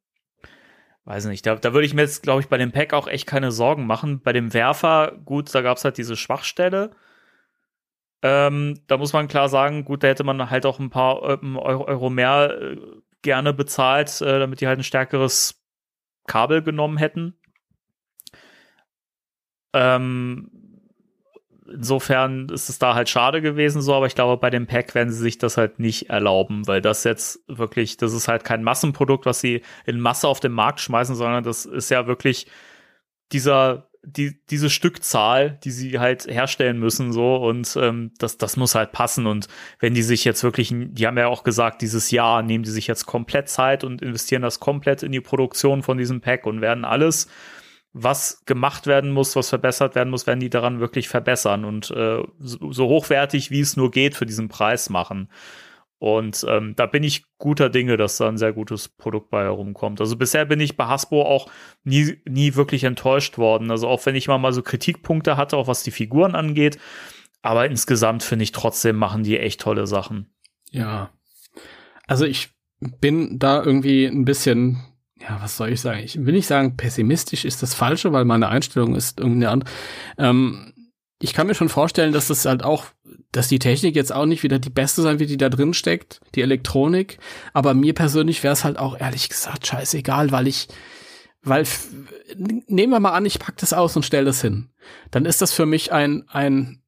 [1.03, 3.27] weiß nicht, da, da würde ich mir jetzt, glaube ich, bei dem Pack auch echt
[3.27, 4.21] keine Sorgen machen.
[4.21, 6.91] Bei dem Werfer, gut, da gab es halt diese Schwachstelle.
[8.23, 11.85] Ähm, da muss man klar sagen, gut, da hätte man halt auch ein paar Euro,
[11.85, 12.77] Euro mehr äh,
[13.21, 15.63] gerne bezahlt, äh, damit die halt ein stärkeres
[16.25, 17.35] Kabel genommen hätten.
[19.73, 20.49] Ähm,
[21.71, 25.11] insofern ist es da halt schade gewesen so, aber ich glaube, bei dem Pack werden
[25.11, 29.25] sie sich das halt nicht erlauben, weil das jetzt wirklich, das ist halt kein Massenprodukt,
[29.25, 32.47] was sie in Masse auf den Markt schmeißen, sondern das ist ja wirklich
[33.31, 38.75] dieser die, diese Stückzahl, die sie halt herstellen müssen, so und ähm, das, das muss
[38.75, 39.27] halt passen.
[39.27, 39.47] Und
[39.79, 42.87] wenn die sich jetzt wirklich, die haben ja auch gesagt, dieses Jahr nehmen die sich
[42.87, 46.85] jetzt komplett Zeit und investieren das komplett in die Produktion von diesem Pack und werden
[46.85, 47.27] alles,
[47.93, 52.23] was gemacht werden muss, was verbessert werden muss, werden die daran wirklich verbessern und äh,
[52.39, 55.29] so, so hochwertig, wie es nur geht, für diesen Preis machen.
[55.99, 59.99] Und ähm, da bin ich guter Dinge, dass da ein sehr gutes Produkt bei herumkommt.
[59.99, 61.49] Also bisher bin ich bei Hasbro auch
[61.83, 63.71] nie, nie wirklich enttäuscht worden.
[63.71, 66.77] Also auch wenn ich mal, mal so Kritikpunkte hatte, auch was die Figuren angeht.
[67.41, 70.29] Aber insgesamt finde ich trotzdem machen die echt tolle Sachen.
[70.71, 71.11] Ja.
[72.05, 72.49] Also ich
[72.79, 74.83] bin da irgendwie ein bisschen,
[75.19, 76.01] ja, was soll ich sagen?
[76.03, 79.71] Ich will nicht sagen, pessimistisch ist das Falsche, weil meine Einstellung ist irgendeine andere.
[80.19, 80.73] Ähm,
[81.19, 82.85] ich kann mir schon vorstellen, dass das halt auch,
[83.31, 86.21] dass die Technik jetzt auch nicht wieder die beste sein wird, die da drin steckt,
[86.35, 87.17] die Elektronik.
[87.53, 90.67] Aber mir persönlich wäre es halt auch ehrlich gesagt scheißegal, weil ich,
[91.41, 91.65] weil,
[92.35, 94.69] nehmen wir mal an, ich pack das aus und stell das hin.
[95.09, 96.83] Dann ist das für mich ein, ein,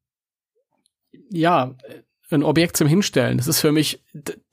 [1.30, 1.74] ja,
[2.36, 3.38] ein Objekt zum Hinstellen.
[3.38, 4.02] Das ist für mich,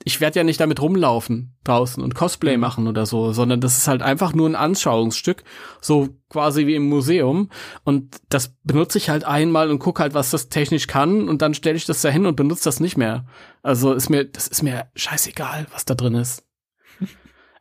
[0.04, 3.88] ich werde ja nicht damit rumlaufen draußen und Cosplay machen oder so, sondern das ist
[3.88, 5.44] halt einfach nur ein Anschauungsstück,
[5.82, 7.50] so quasi wie im Museum.
[7.84, 11.54] Und das benutze ich halt einmal und gucke halt, was das technisch kann und dann
[11.54, 13.26] stelle ich das da hin und benutze das nicht mehr.
[13.64, 16.47] Also ist mir, das ist mir scheißegal, was da drin ist.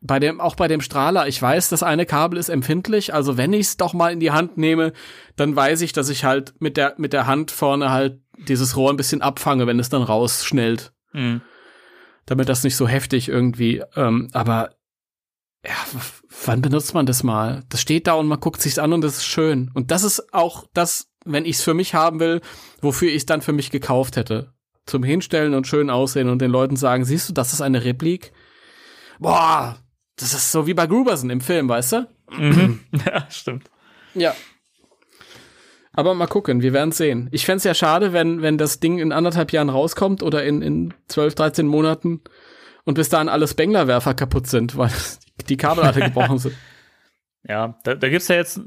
[0.01, 3.53] Bei dem, auch bei dem Strahler, ich weiß, das eine Kabel ist empfindlich, also wenn
[3.53, 4.93] ich es doch mal in die Hand nehme,
[5.37, 8.91] dann weiß ich, dass ich halt mit der, mit der Hand vorne halt dieses Rohr
[8.91, 10.93] ein bisschen abfange, wenn es dann rausschnellt.
[11.13, 11.41] Mhm.
[12.27, 14.71] Damit das nicht so heftig irgendwie, ähm, aber
[15.65, 15.75] ja,
[16.45, 17.65] wann benutzt man das mal?
[17.69, 19.71] Das steht da und man guckt sich's an und das ist schön.
[19.75, 22.41] Und das ist auch das, wenn ich's für mich haben will,
[22.81, 24.53] wofür ich es dann für mich gekauft hätte.
[24.87, 28.33] Zum Hinstellen und schön aussehen und den Leuten sagen, siehst du, das ist eine Replik?
[29.19, 29.77] Boah,
[30.17, 32.09] das ist so wie bei Gruberson im Film, weißt du?
[32.37, 32.81] Mhm.
[33.07, 33.71] ja, stimmt.
[34.15, 34.35] Ja.
[35.93, 37.29] Aber mal gucken, wir werden sehen.
[37.33, 40.95] Ich fänd's ja schade, wenn, wenn das Ding in anderthalb Jahren rauskommt oder in, in
[41.09, 42.21] 12, 13 Monaten
[42.85, 44.91] und bis dahin alle Spenglerwerfer kaputt sind, weil
[45.49, 46.55] die Kabel alle gebrochen sind.
[47.49, 48.61] Ja, da, da gibt's ja jetzt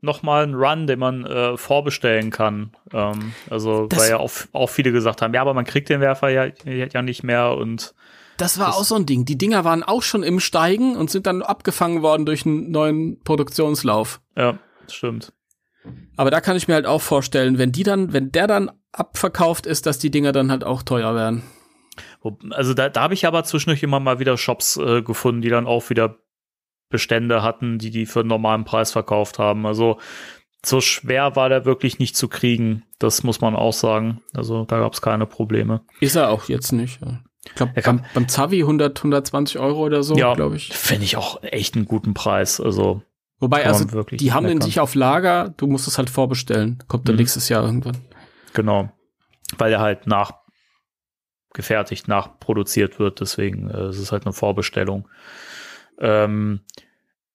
[0.00, 2.72] noch mal einen Run, den man äh, vorbestellen kann.
[2.92, 6.00] Ähm, also, Das- weil ja auch, auch viele gesagt haben, ja, aber man kriegt den
[6.00, 7.94] Werfer ja, ja nicht mehr und
[8.36, 9.24] Das war auch so ein Ding.
[9.24, 13.20] Die Dinger waren auch schon im Steigen und sind dann abgefangen worden durch einen neuen
[13.20, 14.20] Produktionslauf.
[14.36, 15.32] ja, das stimmt.
[16.16, 19.66] Aber da kann ich mir halt auch vorstellen, wenn die dann, wenn der dann abverkauft
[19.66, 21.42] ist, dass die Dinger dann halt auch teuer werden.
[22.50, 25.66] Also da, da habe ich aber zwischendurch immer mal wieder Shops äh, gefunden, die dann
[25.66, 26.16] auch wieder
[26.88, 29.66] Bestände hatten, die die für einen normalen Preis verkauft haben.
[29.66, 29.98] Also
[30.64, 32.84] so schwer war der wirklich nicht zu kriegen.
[32.98, 34.22] Das muss man auch sagen.
[34.32, 35.82] Also da gab es keine Probleme.
[36.00, 37.00] Ist er auch jetzt nicht.
[37.00, 37.20] ja.
[37.46, 40.72] Ich glaube, beim, beim Zavi 100, 120 Euro oder so, ja, glaube ich.
[40.72, 42.60] Finde ich auch echt einen guten Preis.
[42.60, 43.02] Also
[43.38, 46.82] Wobei, also, wirklich die haben den sich auf Lager, du musst es halt vorbestellen.
[46.88, 47.20] Kommt dann Mhm.
[47.20, 47.98] nächstes Jahr irgendwann.
[48.54, 48.90] Genau.
[49.58, 53.20] Weil er halt nachgefertigt, nachproduziert wird.
[53.20, 55.08] Deswegen äh, es ist halt eine Vorbestellung.
[55.98, 56.60] Ähm,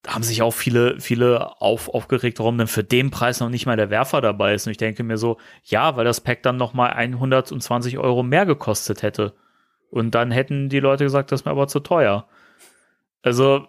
[0.02, 3.66] da haben sich auch viele, viele auf, aufgeregt, warum denn für den Preis noch nicht
[3.66, 4.66] mal der Werfer dabei ist.
[4.66, 8.46] Und ich denke mir so, ja, weil das Pack dann noch mal 120 Euro mehr
[8.46, 9.34] gekostet hätte.
[9.90, 12.26] Und dann hätten die Leute gesagt, das ist mir aber zu teuer.
[13.22, 13.66] Also,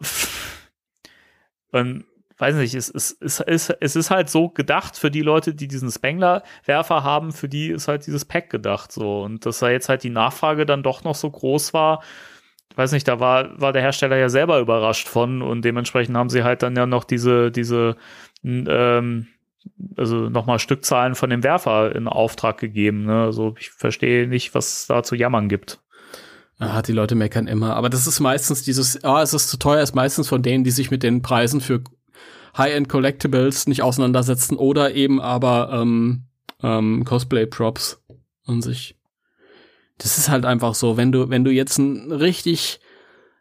[1.71, 2.05] und
[2.41, 5.67] weiß nicht, es, es, es, es, es ist halt so gedacht für die Leute, die
[5.67, 9.21] diesen Spengler-Werfer haben, für die ist halt dieses Pack gedacht so.
[9.21, 12.01] Und dass da jetzt halt die Nachfrage dann doch noch so groß war,
[12.75, 16.43] weiß nicht, da war, war der Hersteller ja selber überrascht von und dementsprechend haben sie
[16.43, 17.95] halt dann ja noch diese, diese,
[18.43, 19.27] ähm,
[19.95, 23.05] also nochmal Stückzahlen von dem Werfer in Auftrag gegeben.
[23.05, 23.23] Ne?
[23.23, 25.79] Also ich verstehe nicht, was da zu jammern gibt.
[26.61, 27.75] Ah, die Leute meckern immer.
[27.75, 30.69] Aber das ist meistens dieses, ah, es ist zu teuer, ist meistens von denen, die
[30.69, 31.83] sich mit den Preisen für
[32.55, 36.25] High-End Collectibles nicht auseinandersetzen oder eben aber ähm,
[36.61, 38.03] ähm, Cosplay-Props
[38.45, 38.95] an sich.
[39.97, 42.79] Das ist halt einfach so, wenn du, wenn du jetzt ein richtig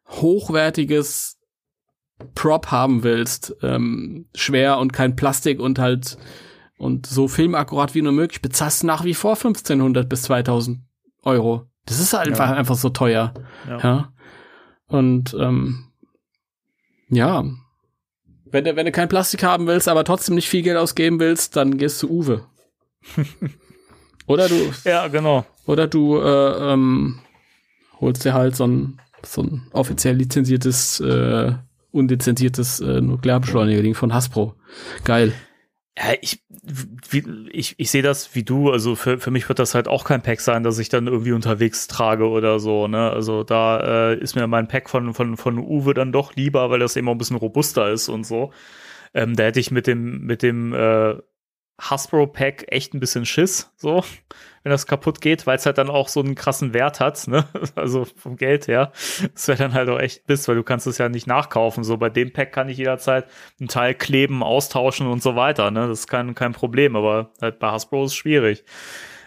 [0.08, 1.38] hochwertiges
[2.34, 6.16] Prop haben willst, ähm, schwer und kein Plastik und halt
[6.78, 10.80] und so filmakkurat wie nur möglich, bezahlst du nach wie vor 1500 bis 2000
[11.22, 11.69] Euro.
[11.90, 12.54] Das ist halt einfach, ja.
[12.54, 13.34] einfach so teuer.
[13.68, 13.78] Ja.
[13.78, 14.12] ja.
[14.86, 15.86] Und ähm,
[17.08, 17.44] ja,
[18.52, 21.56] wenn du, wenn du kein Plastik haben willst, aber trotzdem nicht viel Geld ausgeben willst,
[21.56, 22.44] dann gehst du Uwe.
[24.26, 24.72] oder du.
[24.84, 25.44] Ja, genau.
[25.66, 27.18] Oder du äh, ähm,
[28.00, 31.54] holst dir halt so ein, so ein offiziell lizenziertes, äh,
[31.90, 34.54] undezenziertes äh, Nuklearbeschleuniger-Ding von Hasbro.
[35.02, 35.32] Geil.
[36.02, 36.42] Ja, ich,
[37.10, 37.22] wie,
[37.52, 38.70] ich, ich sehe das wie du.
[38.70, 41.32] Also für, für mich wird das halt auch kein Pack sein, das ich dann irgendwie
[41.32, 42.88] unterwegs trage oder so.
[42.88, 43.10] Ne?
[43.10, 46.78] Also da äh, ist mir mein Pack von, von, von Uwe dann doch lieber, weil
[46.78, 48.50] das eben auch ein bisschen robuster ist und so.
[49.12, 51.16] Ähm, da hätte ich mit dem, mit dem äh,
[51.80, 54.04] Hasbro-Pack echt ein bisschen Schiss, so,
[54.62, 57.46] wenn das kaputt geht, weil es halt dann auch so einen krassen Wert hat, ne?
[57.74, 58.92] Also vom Geld her.
[59.32, 61.82] Das wäre dann halt auch echt Biss, weil du kannst es ja nicht nachkaufen.
[61.82, 63.26] So, bei dem Pack kann ich jederzeit
[63.58, 65.88] einen Teil kleben, austauschen und so weiter, ne?
[65.88, 68.64] Das ist kein, kein Problem, aber halt bei Hasbro ist es schwierig.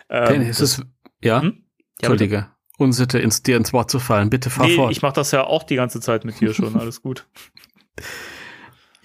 [0.10, 0.82] Ähm, ist es,
[1.24, 1.42] ja?
[1.42, 1.64] Hm?
[2.00, 2.36] Entschuldige.
[2.36, 4.30] Ja, Unsitte, ins, dir ins Wort zu fallen.
[4.30, 4.92] Bitte fahr nee, fort.
[4.92, 6.76] Ich mach das ja auch die ganze Zeit mit dir schon.
[6.80, 7.28] Alles gut.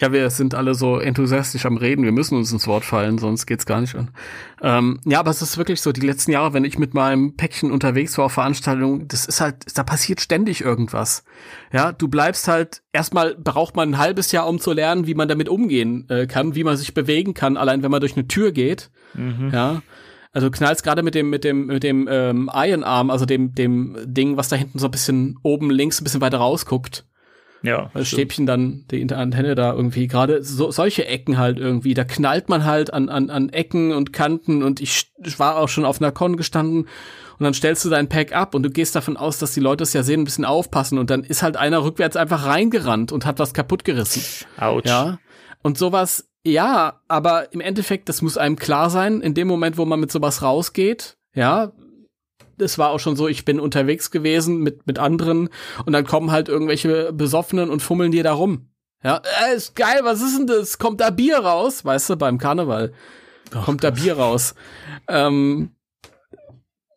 [0.01, 3.47] Ja, wir sind alle so enthusiastisch am Reden, wir müssen uns ins Wort fallen, sonst
[3.47, 4.11] geht's gar nicht an.
[4.63, 7.73] Ähm, ja, aber es ist wirklich so, die letzten Jahre, wenn ich mit meinem Päckchen
[7.73, 11.25] unterwegs war auf Veranstaltungen, das ist halt, da passiert ständig irgendwas.
[11.73, 15.27] Ja, du bleibst halt, erstmal braucht man ein halbes Jahr, um zu lernen, wie man
[15.27, 18.53] damit umgehen äh, kann, wie man sich bewegen kann, allein wenn man durch eine Tür
[18.53, 18.91] geht.
[19.15, 19.51] Mhm.
[19.53, 19.83] Ja.
[20.31, 23.97] Also knallst gerade mit dem mit dem mit dem ähm, Iron Arm, also dem dem
[24.05, 27.07] Ding, was da hinten so ein bisschen oben links ein bisschen weiter rausguckt.
[27.63, 27.91] Ja.
[27.95, 32.49] Das Stäbchen dann, die Antenne da irgendwie, gerade so, solche Ecken halt irgendwie, da knallt
[32.49, 36.01] man halt an, an, an Ecken und Kanten und ich, ich war auch schon auf
[36.01, 36.89] einer Con gestanden
[37.39, 39.85] und dann stellst du dein Pack ab und du gehst davon aus, dass die Leute
[39.85, 43.27] es ja sehen, ein bisschen aufpassen und dann ist halt einer rückwärts einfach reingerannt und
[43.27, 44.23] hat was kaputt gerissen.
[44.59, 44.89] Autsch.
[44.89, 45.19] Ja.
[45.63, 49.85] Und sowas, ja, aber im Endeffekt, das muss einem klar sein, in dem Moment, wo
[49.85, 51.73] man mit sowas rausgeht, ja,
[52.61, 55.49] es war auch schon so, ich bin unterwegs gewesen mit, mit anderen
[55.85, 58.69] und dann kommen halt irgendwelche Besoffenen und fummeln dir da rum.
[59.03, 60.79] Ja, äh, ist geil, was ist denn das?
[60.79, 61.85] Kommt da Bier raus?
[61.85, 62.93] Weißt du, beim Karneval.
[63.65, 64.55] Kommt da Bier raus.
[65.07, 65.71] Ähm,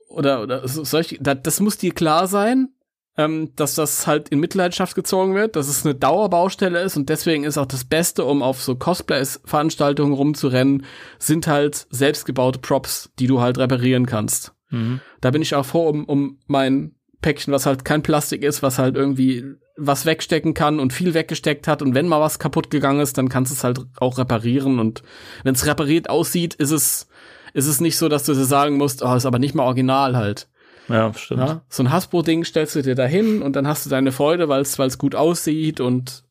[0.10, 2.70] oder, oder solch, das, das muss dir klar sein,
[3.18, 7.44] ähm, dass das halt in Mitleidenschaft gezogen wird, dass es eine Dauerbaustelle ist und deswegen
[7.44, 10.86] ist auch das Beste, um auf so Cosplays-Veranstaltungen rumzurennen,
[11.20, 14.54] sind halt selbstgebaute Props, die du halt reparieren kannst.
[14.70, 15.02] Mhm.
[15.22, 18.80] Da bin ich auch froh um, um mein Päckchen, was halt kein Plastik ist, was
[18.80, 19.46] halt irgendwie
[19.78, 21.82] was wegstecken kann und viel weggesteckt hat.
[21.82, 24.80] Und wenn mal was kaputt gegangen ist, dann kannst du es halt auch reparieren.
[24.80, 25.04] Und
[25.44, 27.08] wenn es repariert aussieht, ist es,
[27.54, 30.50] ist es nicht so, dass du sagen musst, oh, ist aber nicht mal original halt.
[30.88, 31.40] Ja, stimmt.
[31.40, 31.62] Ja?
[31.70, 34.62] So ein Hasbro-Ding stellst du dir da hin und dann hast du deine Freude, weil
[34.62, 36.26] es gut aussieht und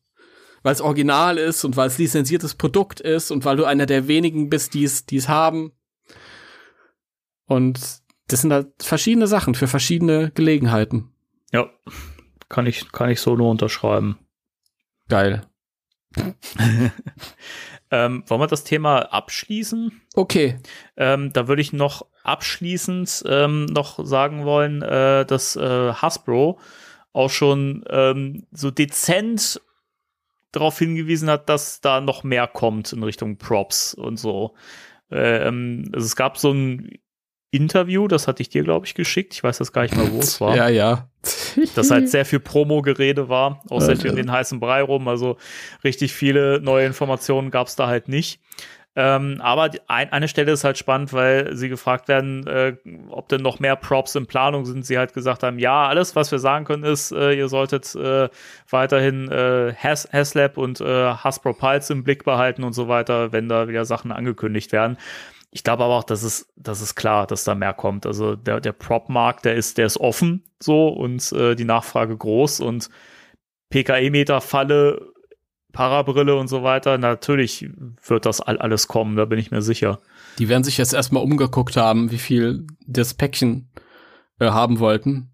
[0.63, 4.07] weil es original ist und weil es lizenziertes Produkt ist und weil du einer der
[4.07, 5.71] wenigen bist, die es haben.
[7.47, 7.79] Und
[8.31, 11.11] das sind halt verschiedene Sachen für verschiedene Gelegenheiten.
[11.51, 11.69] Ja,
[12.49, 14.17] kann ich, kann ich so nur unterschreiben.
[15.09, 15.45] Geil.
[17.91, 20.01] ähm, wollen wir das Thema abschließen?
[20.15, 20.59] Okay.
[20.95, 26.59] Ähm, da würde ich noch abschließend ähm, noch sagen wollen, äh, dass äh, Hasbro
[27.13, 29.61] auch schon ähm, so dezent
[30.53, 34.53] darauf hingewiesen hat, dass da noch mehr kommt in Richtung Props und so.
[35.09, 37.00] Ähm, also es gab so ein
[37.51, 39.33] Interview, das hatte ich dir, glaube ich, geschickt.
[39.33, 40.55] Ich weiß das gar nicht mal, wo es war.
[40.55, 41.07] ja, ja.
[41.75, 43.61] das halt sehr viel Promo-Gerede war,
[44.01, 45.07] viel in den heißen Brei rum.
[45.07, 45.37] Also
[45.83, 48.39] richtig viele neue Informationen gab es da halt nicht.
[48.93, 52.75] Ähm, aber die, ein, eine Stelle ist halt spannend, weil sie gefragt werden, äh,
[53.09, 54.85] ob denn noch mehr Props in Planung sind.
[54.85, 58.27] Sie halt gesagt haben, ja, alles, was wir sagen können, ist, äh, ihr solltet äh,
[58.69, 63.47] weiterhin äh, Has Haslab und äh, Hasbro Pulse im Blick behalten und so weiter, wenn
[63.47, 64.97] da wieder Sachen angekündigt werden.
[65.51, 68.05] Ich glaube aber auch, dass es, das ist klar, dass da mehr kommt.
[68.05, 72.61] Also der, der Prop-Markt, der ist, der ist offen so und äh, die Nachfrage groß
[72.61, 72.89] und
[73.69, 75.11] PKE-Meter-Falle
[75.71, 77.69] Parabrille und so weiter, natürlich
[78.05, 79.99] wird das alles kommen, da bin ich mir sicher.
[80.37, 83.69] Die werden sich jetzt erstmal umgeguckt haben, wie viel das Päckchen
[84.39, 85.31] äh, haben wollten.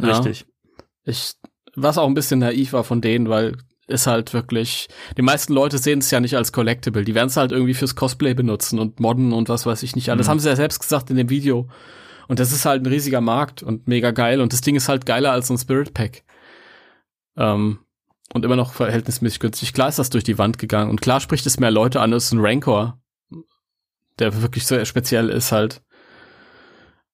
[0.00, 0.40] Richtig.
[0.40, 0.84] Ja.
[1.04, 1.34] Ich,
[1.74, 3.56] was auch ein bisschen naiv war von denen, weil
[3.86, 7.36] es halt wirklich, die meisten Leute sehen es ja nicht als Collectible, die werden es
[7.36, 10.26] halt irgendwie fürs Cosplay benutzen und modden und was weiß ich nicht alles.
[10.26, 10.30] Mhm.
[10.30, 11.68] Haben sie ja selbst gesagt in dem Video.
[12.28, 15.06] Und das ist halt ein riesiger Markt und mega geil und das Ding ist halt
[15.06, 16.22] geiler als so ein Spirit Pack.
[17.36, 17.80] Ähm,
[18.32, 19.72] und immer noch verhältnismäßig günstig.
[19.74, 22.32] Klar ist das durch die Wand gegangen und klar spricht es mehr Leute an als
[22.32, 22.98] ein Rancor,
[24.18, 25.82] der wirklich sehr speziell ist halt.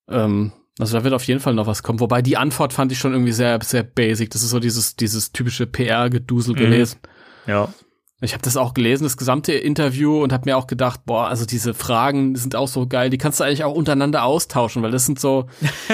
[0.08, 2.00] Ähm, also da wird auf jeden Fall noch was kommen.
[2.00, 4.30] Wobei die Antwort fand ich schon irgendwie sehr, sehr basic.
[4.30, 6.58] Das ist so dieses, dieses typische PR-Gedusel mhm.
[6.58, 7.00] gelesen.
[7.46, 7.72] Ja.
[8.20, 11.46] Ich habe das auch gelesen, das gesamte Interview, und habe mir auch gedacht, boah, also
[11.46, 15.06] diese Fragen sind auch so geil, die kannst du eigentlich auch untereinander austauschen, weil das
[15.06, 15.46] sind so,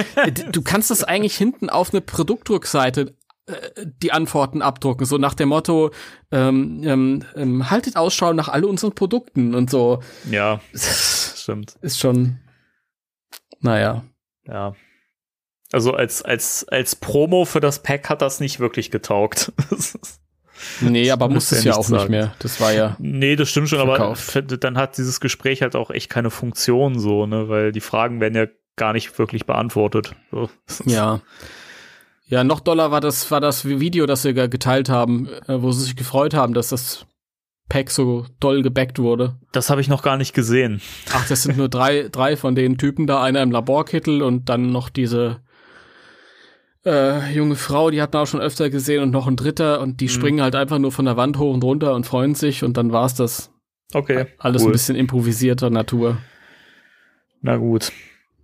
[0.52, 3.14] du kannst das eigentlich hinten auf eine Produktrückseite
[3.46, 5.90] äh, die Antworten abdrucken, so nach dem Motto,
[6.30, 10.00] ähm, ähm, ähm, haltet Ausschau nach all unseren Produkten und so.
[10.30, 11.76] Ja, stimmt.
[11.82, 12.38] Ist schon,
[13.60, 14.02] naja.
[14.46, 14.74] Ja.
[15.72, 19.52] Also als, als, als Promo für das Pack hat das nicht wirklich getaugt.
[20.80, 22.02] nee, aber muss es ja auch sagen.
[22.02, 22.34] nicht mehr.
[22.38, 22.96] Das war ja.
[22.98, 24.36] Nee, das stimmt schon, verkauft.
[24.36, 28.20] aber dann hat dieses Gespräch halt auch echt keine Funktion so, ne, weil die Fragen
[28.20, 28.46] werden ja
[28.76, 30.14] gar nicht wirklich beantwortet.
[30.30, 30.50] So.
[30.84, 31.20] Ja.
[32.26, 35.84] Ja, noch doller war das, war das Video, das sie geteilt haben, äh, wo sie
[35.84, 37.06] sich gefreut haben, dass das
[37.68, 39.36] Pack so doll gebackt wurde.
[39.52, 40.80] Das habe ich noch gar nicht gesehen.
[41.12, 44.70] Ach, das sind nur drei, drei von den Typen da, einer im Laborkittel und dann
[44.70, 45.40] noch diese
[46.84, 50.00] äh, junge Frau, die hat man auch schon öfter gesehen und noch ein dritter und
[50.00, 50.10] die mhm.
[50.10, 52.92] springen halt einfach nur von der Wand hoch und runter und freuen sich und dann
[52.92, 53.50] war's das.
[53.92, 54.26] Okay.
[54.38, 54.68] Alles cool.
[54.68, 56.18] ein bisschen improvisierter Natur.
[57.40, 57.92] Na gut.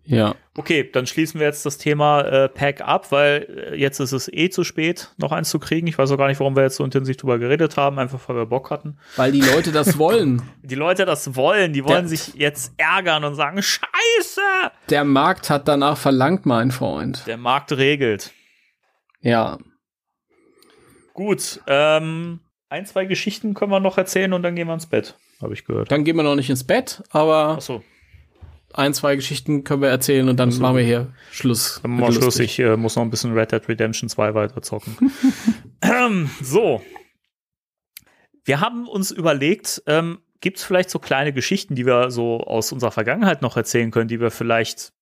[0.05, 0.35] Ja.
[0.61, 4.31] Okay, dann schließen wir jetzt das Thema äh, Pack ab, weil äh, jetzt ist es
[4.31, 5.87] eh zu spät, noch eins zu kriegen.
[5.87, 8.37] Ich weiß auch gar nicht, warum wir jetzt so intensiv drüber geredet haben, einfach weil
[8.37, 8.99] wir Bock hatten.
[9.16, 10.43] Weil die Leute das wollen.
[10.62, 14.43] die Leute das wollen, die wollen der, sich jetzt ärgern und sagen, Scheiße!
[14.91, 17.27] Der Markt hat danach verlangt, mein Freund.
[17.27, 18.31] Der Markt regelt.
[19.23, 19.57] Ja.
[21.15, 25.15] Gut, ähm, ein, zwei Geschichten können wir noch erzählen und dann gehen wir ins Bett,
[25.41, 25.91] habe ich gehört.
[25.91, 27.57] Dann gehen wir noch nicht ins Bett, aber.
[27.57, 27.82] Ach so
[28.73, 30.63] ein, zwei Geschichten können wir erzählen und dann so.
[30.63, 31.81] machen wir hier Schluss.
[31.83, 32.39] Dann machen wir Schluss.
[32.39, 34.97] Ich äh, muss noch ein bisschen Red Dead Redemption 2 weiter zocken.
[35.83, 36.83] ähm, so.
[38.45, 42.73] Wir haben uns überlegt, ähm, gibt es vielleicht so kleine Geschichten, die wir so aus
[42.73, 44.93] unserer Vergangenheit noch erzählen können, die wir vielleicht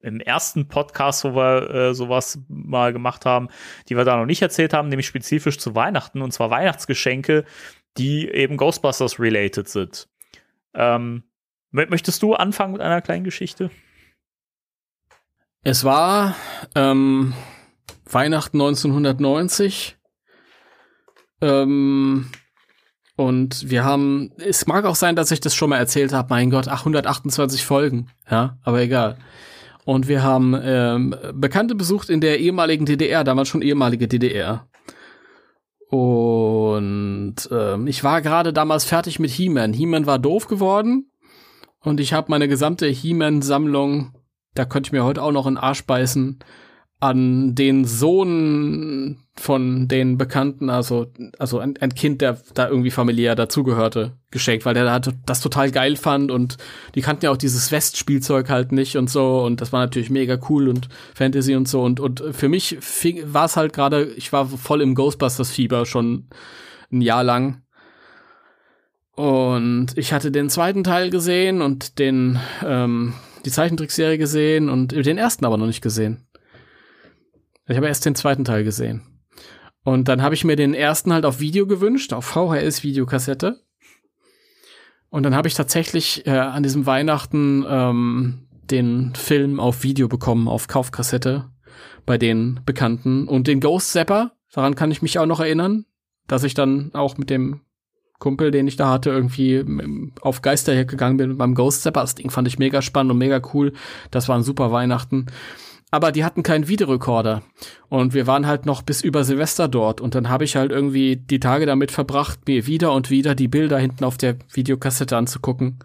[0.00, 3.48] im ersten Podcast, wo wir äh, sowas mal gemacht haben,
[3.88, 7.44] die wir da noch nicht erzählt haben, nämlich spezifisch zu Weihnachten und zwar Weihnachtsgeschenke,
[7.96, 10.08] die eben Ghostbusters related sind.
[10.74, 11.24] Ähm,
[11.70, 13.70] Möchtest du anfangen mit einer kleinen Geschichte?
[15.62, 16.34] Es war
[16.74, 17.34] ähm,
[18.10, 19.98] Weihnachten 1990.
[21.42, 22.30] Ähm,
[23.16, 26.50] und wir haben, es mag auch sein, dass ich das schon mal erzählt habe, mein
[26.50, 29.18] Gott, 828 Folgen, ja, aber egal.
[29.84, 34.68] Und wir haben ähm, Bekannte besucht in der ehemaligen DDR, damals schon ehemalige DDR.
[35.88, 39.72] Und ähm, ich war gerade damals fertig mit He-Man.
[39.72, 41.10] He-Man war doof geworden
[41.82, 44.12] und ich habe meine gesamte He-Man-Sammlung,
[44.54, 46.38] da könnte ich mir heute auch noch einen Arsch beißen,
[47.00, 51.06] an den Sohn von den Bekannten, also,
[51.38, 55.94] also ein, ein Kind, der da irgendwie familiär dazugehörte, geschenkt, weil der das total geil
[55.94, 56.56] fand und
[56.96, 60.40] die kannten ja auch dieses West-Spielzeug halt nicht und so und das war natürlich mega
[60.48, 62.76] cool und Fantasy und so und, und für mich
[63.26, 66.26] war es halt gerade, ich war voll im Ghostbusters-Fieber schon
[66.90, 67.62] ein Jahr lang
[69.18, 73.14] und ich hatte den zweiten Teil gesehen und den, ähm,
[73.44, 76.28] die Zeichentrickserie gesehen und den ersten aber noch nicht gesehen.
[77.66, 79.02] Ich habe erst den zweiten Teil gesehen.
[79.82, 83.58] Und dann habe ich mir den ersten halt auf Video gewünscht, auf VHS-Videokassette.
[85.10, 90.46] Und dann habe ich tatsächlich äh, an diesem Weihnachten ähm, den Film auf Video bekommen,
[90.46, 91.50] auf Kaufkassette
[92.06, 93.26] bei den Bekannten.
[93.26, 95.86] Und den Ghost Zapper, daran kann ich mich auch noch erinnern,
[96.28, 97.62] dass ich dann auch mit dem
[98.18, 99.64] Kumpel, den ich da hatte, irgendwie
[100.20, 102.00] auf Geisterjagd gegangen bin beim Ghost Zapper.
[102.00, 103.72] Das Ding fand ich mega spannend und mega cool.
[104.10, 105.26] Das war ein super Weihnachten.
[105.90, 107.42] aber die hatten keinen Videorekorder.
[107.88, 110.00] Und wir waren halt noch bis über Silvester dort.
[110.00, 113.48] Und dann habe ich halt irgendwie die Tage damit verbracht, mir wieder und wieder die
[113.48, 115.78] Bilder hinten auf der Videokassette anzugucken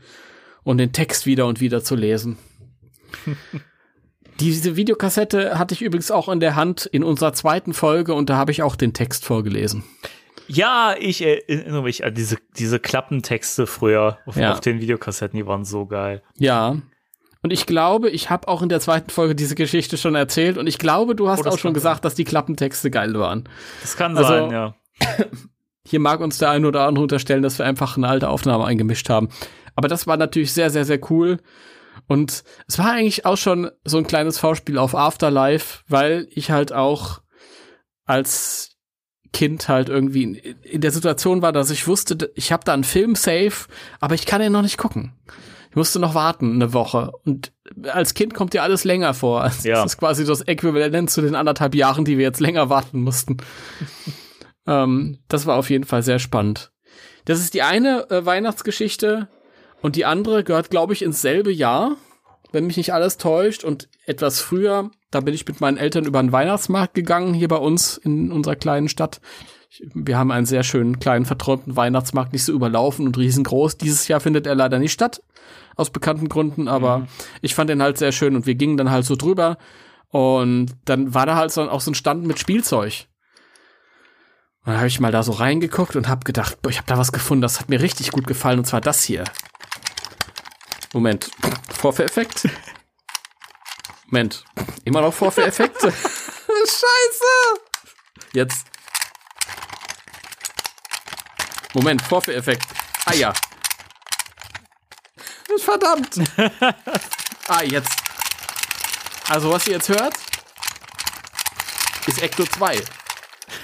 [0.64, 2.38] und den Text wieder und wieder zu lesen.
[4.40, 8.36] Diese Videokassette hatte ich übrigens auch in der Hand in unserer zweiten Folge und da
[8.36, 9.84] habe ich auch den Text vorgelesen.
[10.48, 14.52] Ja, ich erinnere mich an diese, diese Klappentexte früher auf, Ja.
[14.54, 16.22] auf den Videokassetten, die waren so geil.
[16.38, 16.78] Ja.
[17.42, 20.68] Und ich glaube, ich habe auch in der zweiten Folge diese Geschichte schon erzählt und
[20.68, 23.50] ich glaube, du hast Oh, auch schon gesagt, dass die Klappentexte geil waren.
[23.82, 24.76] Das kann Also- sein, ja.
[25.86, 29.10] Hier mag uns der eine oder andere unterstellen, dass wir einfach eine alte Aufnahme eingemischt
[29.10, 29.28] haben.
[29.76, 31.40] Aber das war natürlich sehr, sehr, sehr cool.
[32.08, 36.72] Und es war eigentlich auch schon so ein kleines Vorspiel auf Afterlife, weil ich halt
[36.72, 37.20] auch
[38.06, 38.73] als
[39.34, 42.84] Kind halt irgendwie in, in der Situation war, dass ich wusste, ich habe da einen
[42.84, 43.68] Film safe,
[44.00, 45.14] aber ich kann ihn noch nicht gucken.
[45.74, 47.12] Ich musste noch warten eine Woche.
[47.26, 47.52] Und
[47.92, 49.42] als Kind kommt dir alles länger vor.
[49.42, 49.82] Also Ja.
[49.82, 53.38] Das ist quasi das Äquivalent zu den anderthalb Jahren, die wir jetzt länger warten mussten.
[54.68, 56.72] ähm, das war auf jeden Fall sehr spannend.
[57.26, 59.30] Das ist die eine äh, Weihnachtsgeschichte
[59.82, 61.98] und die andere gehört, glaube ich, ins selbe Jahr,
[62.52, 63.64] wenn mich nicht alles täuscht.
[63.64, 67.58] Und etwas früher, da bin ich mit meinen Eltern über den Weihnachtsmarkt gegangen, hier bei
[67.58, 69.22] uns in unserer kleinen Stadt.
[69.94, 73.78] Wir haben einen sehr schönen, kleinen, verträumten Weihnachtsmarkt, nicht so überlaufen und riesengroß.
[73.78, 75.24] Dieses Jahr findet er leider nicht statt,
[75.76, 77.08] aus bekannten Gründen, aber
[77.42, 79.58] ich fand den halt sehr schön und wir gingen dann halt so drüber.
[80.10, 83.08] Und dann war da halt so, auch so ein Stand mit Spielzeug.
[84.64, 86.98] Und dann habe ich mal da so reingeguckt und habe gedacht, boah, ich habe da
[86.98, 89.24] was gefunden, das hat mir richtig gut gefallen, und zwar das hier.
[90.94, 91.32] Moment,
[91.70, 92.48] Vorführeffekt?
[94.14, 94.46] Moment,
[94.86, 95.82] immer noch Vorführeffekt?
[95.82, 97.26] Scheiße!
[98.34, 98.68] Jetzt.
[101.74, 102.68] Moment, Vorführeffekt.
[103.06, 103.34] Ah ja.
[105.58, 106.20] Verdammt!
[107.48, 108.04] ah, jetzt.
[109.30, 110.14] Also, was ihr jetzt hört,
[112.06, 112.84] ist Ecto 2.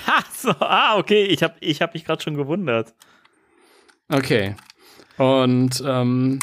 [0.08, 2.96] Ha, so, ah, okay, ich habe ich hab mich gerade schon gewundert.
[4.12, 4.56] Okay.
[5.18, 6.40] Und ähm,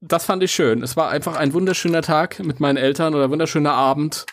[0.00, 0.82] das fand ich schön.
[0.82, 4.24] Es war einfach ein wunderschöner Tag mit meinen Eltern oder wunderschöner Abend.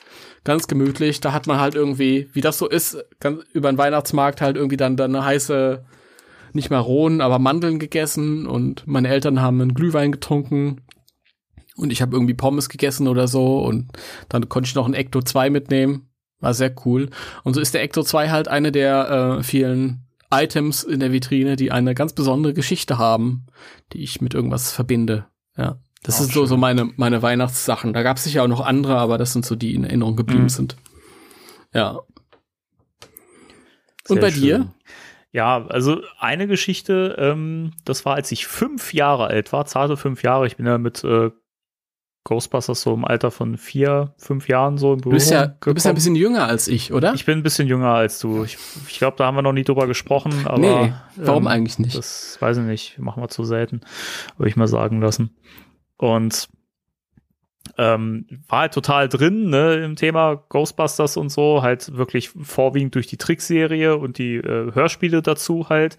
[0.46, 1.20] Ganz gemütlich.
[1.20, 4.78] Da hat man halt irgendwie, wie das so ist, ganz, über den Weihnachtsmarkt halt irgendwie
[4.78, 5.86] dann, dann eine heiße,
[6.54, 8.48] nicht Maronen, aber Mandeln gegessen.
[8.48, 10.82] Und meine Eltern haben einen Glühwein getrunken.
[11.76, 13.60] Und ich habe irgendwie Pommes gegessen oder so.
[13.60, 13.92] Und
[14.30, 16.10] dann konnte ich noch ein Ecto 2 mitnehmen.
[16.40, 17.10] War sehr cool.
[17.44, 21.58] Und so ist der Ecto 2 halt eine der äh, vielen Items in der Vitrine,
[21.58, 23.48] die eine ganz besondere Geschichte haben,
[23.92, 25.28] die ich mit irgendwas verbinde.
[25.58, 25.78] Ja.
[26.04, 26.48] Das Auch ist so, schön.
[26.48, 27.92] so meine, meine Weihnachtssachen.
[27.94, 30.44] Da gab es sicher auch noch andere, aber das sind so die in Erinnerung geblieben
[30.44, 30.50] Mhm.
[30.50, 30.78] sind.
[31.74, 32.00] Ja.
[34.08, 34.42] Und Sehr bei schön.
[34.42, 34.74] dir?
[35.34, 40.24] Ja, also eine Geschichte, ähm, das war, als ich fünf Jahre alt war, zarte fünf
[40.24, 40.48] Jahre.
[40.48, 41.32] Ich bin ja mit äh,
[42.28, 45.74] Ghostbusters so im Alter von vier, fünf Jahren so im Du Berührung bist ja, du
[45.74, 47.14] bist ja ein bisschen jünger als ich, oder?
[47.14, 48.44] Ich bin ein bisschen jünger als du.
[48.44, 48.58] Ich,
[48.90, 50.60] ich glaube, da haben wir noch nie drüber gesprochen, aber.
[50.60, 51.98] nee, warum ähm, eigentlich nicht?
[51.98, 53.80] Das weiß ich nicht, machen wir zu selten,
[54.38, 55.38] würde ich mal sagen lassen.
[55.96, 56.50] Und
[57.78, 63.08] ähm, war halt total drin, ne, im Thema Ghostbusters und so, halt wirklich vorwiegend durch
[63.08, 65.98] die Trickserie und die äh, Hörspiele dazu halt.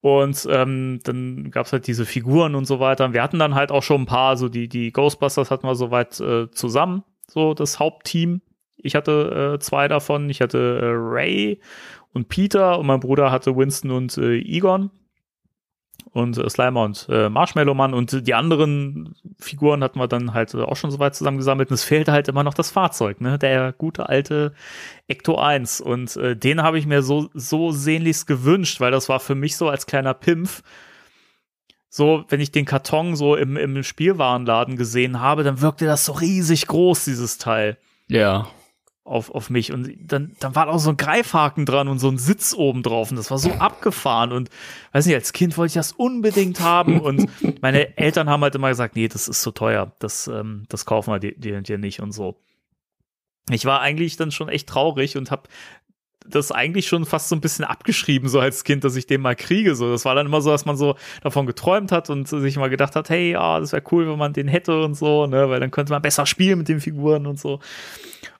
[0.00, 3.12] Und ähm, dann gab's halt diese Figuren und so weiter.
[3.12, 6.20] Wir hatten dann halt auch schon ein paar, so die, die Ghostbusters hatten wir soweit
[6.20, 8.40] äh, zusammen, so das Hauptteam.
[8.76, 10.30] Ich hatte äh, zwei davon.
[10.30, 11.60] Ich hatte äh, Ray
[12.12, 14.90] und Peter und mein Bruder hatte Winston und äh, Egon
[16.12, 17.94] und äh, Slimer und äh, Marshmallow Mann.
[17.94, 21.70] Und die anderen Figuren hatten wir dann halt äh, auch schon soweit zusammengesammelt.
[21.70, 24.52] Und es fehlt halt immer noch das Fahrzeug, ne, der gute alte
[25.06, 29.20] Ecto 1 und äh, den habe ich mir so so sehnlichst gewünscht, weil das war
[29.20, 30.62] für mich so als kleiner Pimpf.
[31.90, 36.12] So, wenn ich den Karton so im, im Spielwarenladen gesehen habe, dann wirkte das so
[36.12, 37.78] riesig groß, dieses Teil.
[38.08, 38.48] Ja.
[39.08, 39.72] Auf, auf mich.
[39.72, 43.10] Und dann, dann war auch so ein Greifhaken dran und so ein Sitz oben drauf.
[43.10, 44.32] Und das war so abgefahren.
[44.32, 44.50] Und
[44.92, 47.00] weiß nicht, als Kind wollte ich das unbedingt haben.
[47.00, 47.28] Und
[47.62, 49.92] meine Eltern haben halt immer gesagt, nee, das ist zu teuer.
[49.98, 52.36] Das, ähm, das kaufen wir dir, dir, dir nicht und so.
[53.50, 55.48] Ich war eigentlich dann schon echt traurig und habe
[56.26, 59.36] das eigentlich schon fast so ein bisschen abgeschrieben, so als Kind, dass ich den mal
[59.36, 59.74] kriege.
[59.74, 62.68] So, das war dann immer so, dass man so davon geträumt hat und sich mal
[62.68, 65.60] gedacht hat, hey, ja, das wäre cool, wenn man den hätte und so, ne, weil
[65.60, 67.60] dann könnte man besser spielen mit den Figuren und so.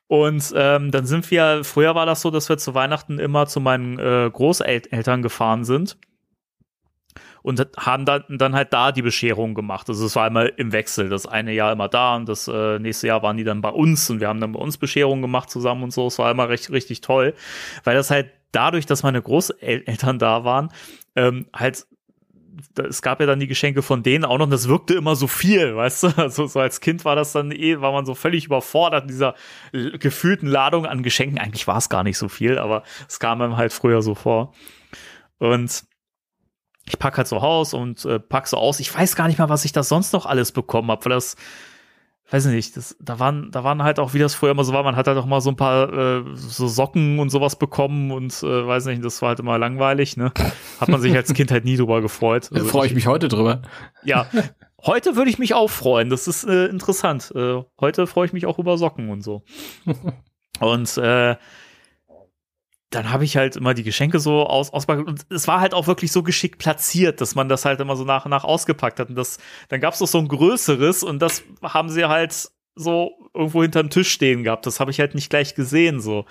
[0.08, 3.60] Und ähm, dann sind wir, früher war das so, dass wir zu Weihnachten immer zu
[3.60, 5.98] meinen äh, Großeltern gefahren sind
[7.42, 9.88] und haben dann, dann halt da die Bescherung gemacht.
[9.88, 11.08] Also es war immer im Wechsel.
[11.08, 14.08] Das eine Jahr immer da und das äh, nächste Jahr waren die dann bei uns
[14.10, 16.06] und wir haben dann bei uns Bescherung gemacht zusammen und so.
[16.06, 17.34] Es war immer recht, richtig toll,
[17.84, 20.70] weil das halt dadurch, dass meine Großeltern da waren,
[21.16, 21.86] ähm, halt
[22.88, 25.26] es gab ja dann die Geschenke von denen auch noch, und das wirkte immer so
[25.26, 26.08] viel, weißt du?
[26.18, 29.34] Also so als Kind war das dann eh, war man so völlig überfordert in dieser
[29.72, 31.38] gefühlten Ladung an Geschenken.
[31.38, 34.54] Eigentlich war es gar nicht so viel, aber es kam einem halt früher so vor.
[35.38, 35.84] Und
[36.86, 38.80] ich pack halt so Haus und äh, pack so aus.
[38.80, 41.36] Ich weiß gar nicht mal, was ich da sonst noch alles bekommen habe, weil das
[42.30, 44.72] weiß ich nicht, das, da waren, da waren halt auch, wie das früher immer so
[44.72, 48.10] war, man hat halt auch mal so ein paar äh, so Socken und sowas bekommen
[48.10, 50.32] und äh, weiß nicht, das war halt immer langweilig, ne?
[50.80, 52.50] Hat man sich als Kind halt nie drüber gefreut.
[52.52, 53.62] Also Freue ich mich heute drüber.
[54.04, 54.26] Ja.
[54.84, 56.08] Heute würde ich mich auch freuen.
[56.10, 57.32] Das ist äh, interessant.
[57.34, 59.42] Äh, heute freue ich mich auch über Socken und so.
[60.60, 61.36] und äh,
[62.90, 65.86] dann habe ich halt immer die Geschenke so aus, ausgepackt und es war halt auch
[65.86, 69.10] wirklich so geschickt platziert, dass man das halt immer so nach und nach ausgepackt hat
[69.10, 69.38] und das,
[69.68, 72.48] dann gab es noch so ein größeres und das haben sie halt
[72.78, 74.66] so irgendwo hinterm Tisch stehen gehabt.
[74.66, 76.24] Das habe ich halt nicht gleich gesehen so.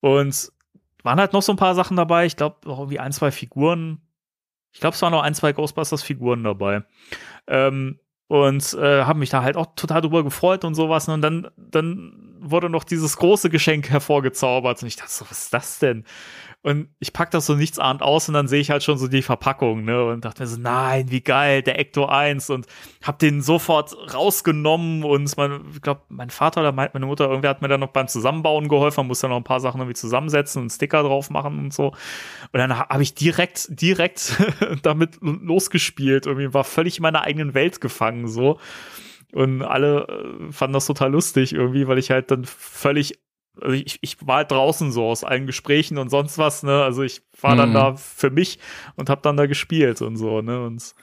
[0.00, 0.52] Und
[1.02, 2.26] waren halt noch so ein paar Sachen dabei.
[2.26, 4.00] Ich glaube, irgendwie ein, zwei Figuren.
[4.72, 6.82] Ich glaube, es waren noch ein, zwei Ghostbusters-Figuren dabei.
[7.46, 11.08] Ähm, und äh, habe mich da halt auch total drüber gefreut und sowas.
[11.08, 14.82] Und dann, dann wurde noch dieses große Geschenk hervorgezaubert.
[14.82, 16.04] Und ich dachte so, was ist das denn?
[16.64, 19.06] Und ich pack das so nichts ahnt aus und dann sehe ich halt schon so
[19.06, 20.02] die Verpackung, ne?
[20.02, 22.66] Und dachte mir so, nein, wie geil, der Ecto 1 und
[23.02, 27.60] hab den sofort rausgenommen und man, ich glaube, mein Vater oder meine Mutter, irgendwer hat
[27.60, 30.62] mir dann noch beim Zusammenbauen geholfen, man muss ja noch ein paar Sachen irgendwie zusammensetzen
[30.62, 31.88] und Sticker drauf machen und so.
[31.88, 34.42] Und dann habe ich direkt, direkt
[34.82, 36.24] damit losgespielt.
[36.24, 38.58] Irgendwie war völlig in meiner eigenen Welt gefangen, so.
[39.34, 43.18] Und alle äh, fanden das total lustig irgendwie, weil ich halt dann völlig
[43.60, 46.82] also ich, ich war halt draußen so aus allen Gesprächen und sonst was, ne?
[46.82, 47.74] Also ich war dann mhm.
[47.74, 48.58] da für mich
[48.96, 50.64] und hab dann da gespielt und so, ne?
[50.64, 50.94] Und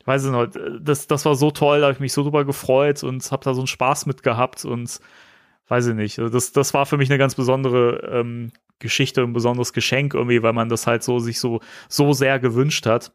[0.00, 3.02] ich weiß nicht, das, das war so toll, da habe ich mich so drüber gefreut
[3.04, 5.00] und hab da so einen Spaß mit gehabt und
[5.68, 6.18] weiß ich nicht.
[6.18, 10.42] Also das, das war für mich eine ganz besondere ähm, Geschichte, ein besonderes Geschenk irgendwie,
[10.42, 13.12] weil man das halt so sich so, so sehr gewünscht hat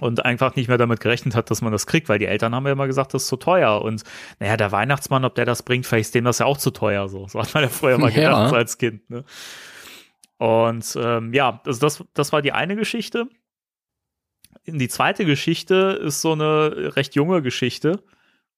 [0.00, 2.66] und einfach nicht mehr damit gerechnet hat, dass man das kriegt, weil die Eltern haben
[2.66, 3.82] ja immer gesagt, das ist zu teuer.
[3.82, 4.04] Und
[4.40, 7.08] naja, der Weihnachtsmann, ob der das bringt, vielleicht ist dem das ja auch zu teuer.
[7.08, 8.56] So, so hat man ja früher mal gedacht ja.
[8.56, 9.08] als Kind.
[9.10, 9.24] Ne?
[10.38, 13.28] Und ähm, ja, also das, das war die eine Geschichte.
[14.66, 18.02] Die zweite Geschichte ist so eine recht junge Geschichte.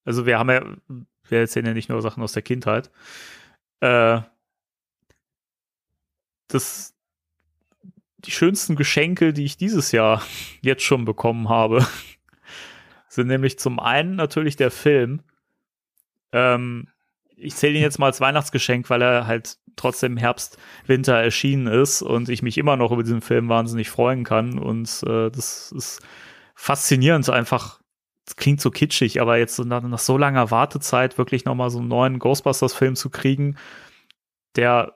[0.05, 0.63] Also wir haben ja,
[1.27, 2.91] wir erzählen ja nicht nur Sachen aus der Kindheit.
[3.81, 4.21] Äh,
[6.47, 6.94] das,
[8.25, 10.21] die schönsten Geschenke, die ich dieses Jahr
[10.61, 11.85] jetzt schon bekommen habe,
[13.07, 15.21] sind nämlich zum einen natürlich der Film.
[16.31, 16.87] Ähm,
[17.37, 20.57] ich zähle ihn jetzt mal als Weihnachtsgeschenk, weil er halt trotzdem Herbst,
[20.87, 24.57] Winter erschienen ist und ich mich immer noch über diesen Film wahnsinnig freuen kann.
[24.57, 26.01] Und äh, das ist
[26.55, 27.79] faszinierend, einfach.
[28.25, 31.89] Das klingt so kitschig, aber jetzt nach, nach so langer Wartezeit wirklich nochmal so einen
[31.89, 33.55] neuen Ghostbusters-Film zu kriegen,
[34.55, 34.94] der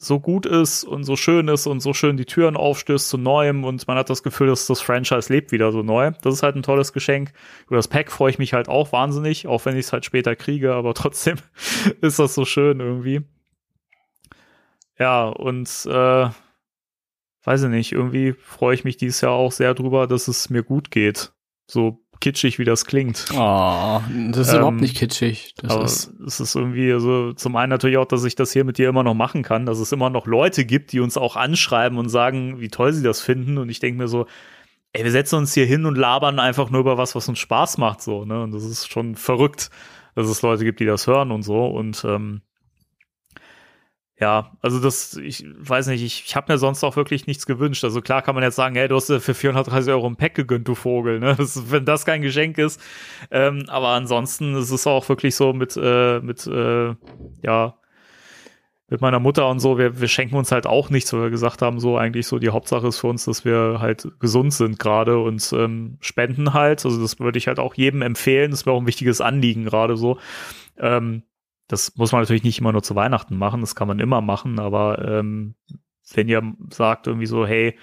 [0.00, 3.64] so gut ist und so schön ist und so schön die Türen aufstößt zu Neuem
[3.64, 6.12] und man hat das Gefühl, dass das Franchise lebt wieder so neu.
[6.22, 7.32] Das ist halt ein tolles Geschenk.
[7.66, 10.36] Über das Pack freue ich mich halt auch wahnsinnig, auch wenn ich es halt später
[10.36, 11.38] kriege, aber trotzdem
[12.00, 13.22] ist das so schön irgendwie.
[15.00, 16.28] Ja, und äh,
[17.44, 20.62] weiß ich nicht, irgendwie freue ich mich dieses Jahr auch sehr drüber, dass es mir
[20.62, 21.32] gut geht.
[21.66, 23.26] So kitschig, wie das klingt.
[23.32, 24.00] Oh,
[24.30, 25.54] das ist ähm, überhaupt nicht kitschig.
[25.56, 28.64] Das aber ist es ist irgendwie also zum einen natürlich auch, dass ich das hier
[28.64, 31.36] mit dir immer noch machen kann, dass es immer noch Leute gibt, die uns auch
[31.36, 33.58] anschreiben und sagen, wie toll sie das finden.
[33.58, 34.26] Und ich denke mir so,
[34.92, 37.78] ey, wir setzen uns hier hin und labern einfach nur über was, was uns Spaß
[37.78, 38.42] macht, so, ne?
[38.42, 39.70] Und das ist schon verrückt,
[40.14, 41.66] dass es Leute gibt, die das hören und so.
[41.66, 42.42] Und ähm,
[44.20, 47.84] ja, also das, ich weiß nicht, ich, ich habe mir sonst auch wirklich nichts gewünscht.
[47.84, 50.66] Also klar kann man jetzt sagen, hey, du hast für 430 Euro ein Pack gegönnt,
[50.66, 51.36] du Vogel, ne?
[51.38, 52.80] Das, wenn das kein Geschenk ist.
[53.30, 56.94] Ähm, aber ansonsten ist es auch wirklich so mit, äh, mit, äh,
[57.42, 57.74] ja,
[58.90, 61.62] mit meiner Mutter und so, wir, wir schenken uns halt auch nichts, weil wir gesagt
[61.62, 65.18] haben, so eigentlich so die Hauptsache ist für uns, dass wir halt gesund sind gerade
[65.18, 66.84] und ähm, spenden halt.
[66.84, 68.50] Also das würde ich halt auch jedem empfehlen.
[68.50, 70.18] Das wäre auch ein wichtiges Anliegen gerade so.
[70.78, 71.22] Ähm,
[71.68, 74.58] das muss man natürlich nicht immer nur zu Weihnachten machen, das kann man immer machen,
[74.58, 75.54] aber ähm,
[76.14, 77.78] wenn ihr sagt irgendwie so, hey,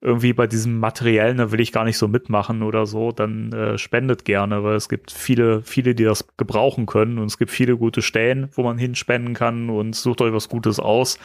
[0.00, 3.78] irgendwie bei diesem Materiellen, da will ich gar nicht so mitmachen oder so, dann äh,
[3.78, 7.76] spendet gerne, weil es gibt viele, viele, die das gebrauchen können und es gibt viele
[7.76, 11.18] gute Stellen, wo man hinspenden kann und sucht euch was Gutes aus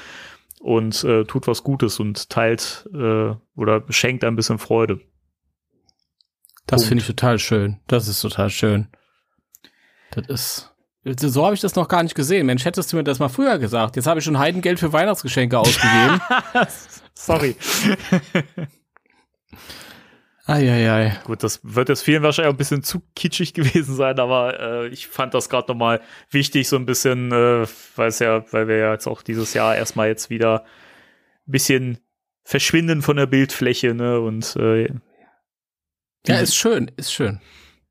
[0.59, 5.01] und äh, tut was Gutes und teilt äh, oder schenkt ein bisschen Freude.
[6.65, 7.79] Das finde ich total schön.
[7.87, 8.87] Das ist total schön.
[10.11, 10.72] Das ist
[11.05, 12.45] so habe ich das noch gar nicht gesehen.
[12.45, 13.95] Mensch, hättest du mir das mal früher gesagt.
[13.95, 16.21] Jetzt habe ich schon Heidengeld für Weihnachtsgeschenke ausgegeben.
[17.13, 17.55] Sorry.
[20.45, 21.17] Eieiei.
[21.23, 24.87] Gut, das wird jetzt vielen wahrscheinlich auch ein bisschen zu kitschig gewesen sein, aber äh,
[24.87, 26.01] ich fand das gerade nochmal
[26.31, 27.65] wichtig, so ein bisschen, äh,
[27.95, 30.65] weil es ja, weil wir ja jetzt auch dieses Jahr erstmal jetzt wieder
[31.47, 31.97] ein bisschen
[32.43, 34.19] verschwinden von der Bildfläche, ne?
[34.19, 34.89] Und äh,
[36.27, 37.39] Ja, ist schön, ist schön.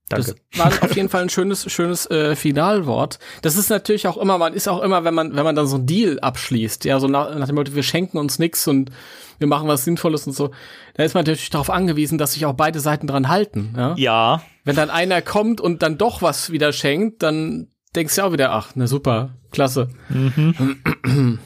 [0.09, 0.35] Danke.
[0.53, 3.19] Das war auf jeden Fall ein schönes, schönes äh, Finalwort.
[3.43, 5.77] Das ist natürlich auch immer, man ist auch immer, wenn man, wenn man dann so
[5.77, 8.91] einen Deal abschließt, ja, so nach, nach dem Motto, wir schenken uns nix und
[9.39, 10.51] wir machen was Sinnvolles und so,
[10.95, 13.75] da ist man natürlich darauf angewiesen, dass sich auch beide Seiten dran halten.
[13.77, 13.95] Ja?
[13.97, 18.33] Ja, Wenn dann einer kommt und dann doch was wieder schenkt, dann denkst du auch
[18.33, 19.89] wieder, ach, na super, klasse.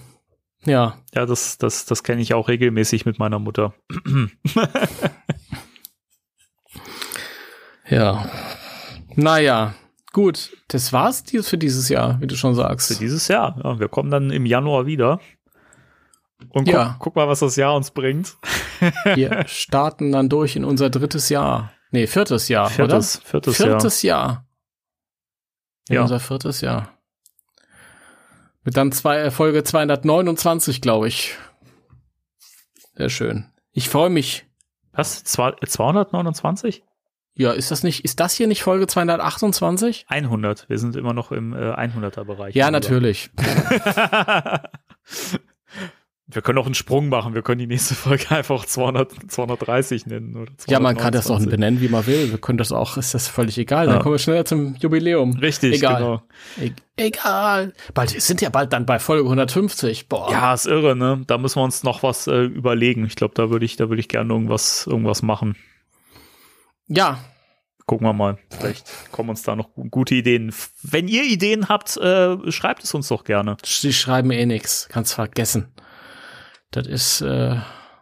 [0.64, 3.74] ja, ja, das, das, das kenne ich auch regelmäßig mit meiner Mutter.
[7.88, 8.28] ja.
[9.14, 9.74] Naja,
[10.12, 13.00] gut, das war's für dieses Jahr, wie du schon Für sagst.
[13.00, 13.58] dieses Jahr.
[13.64, 15.20] Ja, wir kommen dann im Januar wieder.
[16.50, 16.96] Und guck, Ja.
[16.98, 18.36] guck mal, was das Jahr uns bringt.
[19.14, 21.72] Wir starten dann durch in unser drittes Jahr.
[21.92, 23.26] Nee, viertes Jahr, Viertes, oder?
[23.30, 23.68] viertes, Jahr.
[23.68, 24.46] Viertes Jahr.
[25.88, 26.02] In Ja.
[26.02, 26.92] unser viertes Jahr.
[28.64, 31.36] Mit dann zwei, äh, Folge 229, glaube ich.
[32.96, 33.46] Sehr schön.
[33.72, 34.44] Ich freue mich.
[34.92, 35.22] Was?
[35.24, 36.82] Zwei- 229?
[37.38, 40.06] Ja, ist das nicht, ist das hier nicht Folge 228?
[40.08, 40.68] 100.
[40.68, 42.54] Wir sind immer noch im äh, 100er-Bereich.
[42.54, 43.30] Ja, natürlich.
[46.28, 47.34] Wir können auch einen Sprung machen.
[47.34, 50.36] Wir können die nächste Folge einfach 200, 230 nennen.
[50.36, 51.50] Oder Ja, man kann das auch 229.
[51.50, 52.32] benennen, wie man will.
[52.32, 53.86] Wir können das auch, ist das völlig egal.
[53.86, 54.02] Dann Ja.
[54.02, 55.36] kommen wir schneller zum Jubiläum.
[55.36, 55.96] Richtig, Egal.
[56.02, 56.22] genau.
[56.60, 57.74] E egal.
[57.94, 60.08] Bald, wir sind ja bald dann bei Folge 150.
[60.08, 60.28] Boah.
[60.32, 61.22] Ja, ist irre, ne?
[61.28, 63.06] Da müssen wir uns noch was äh, überlegen.
[63.06, 65.54] Ich glaube, da würde ich, da würde ich gerne irgendwas, irgendwas machen.
[66.88, 67.18] Ja,
[67.88, 68.36] Gucken wir mal.
[68.50, 70.52] Vielleicht kommen uns da noch gu- gute Ideen.
[70.82, 73.56] Wenn ihr Ideen habt, äh, schreibt es uns doch gerne.
[73.64, 74.88] Sie schreiben eh nix.
[74.90, 75.72] Kannst vergessen.
[76.72, 77.54] Das ist, äh,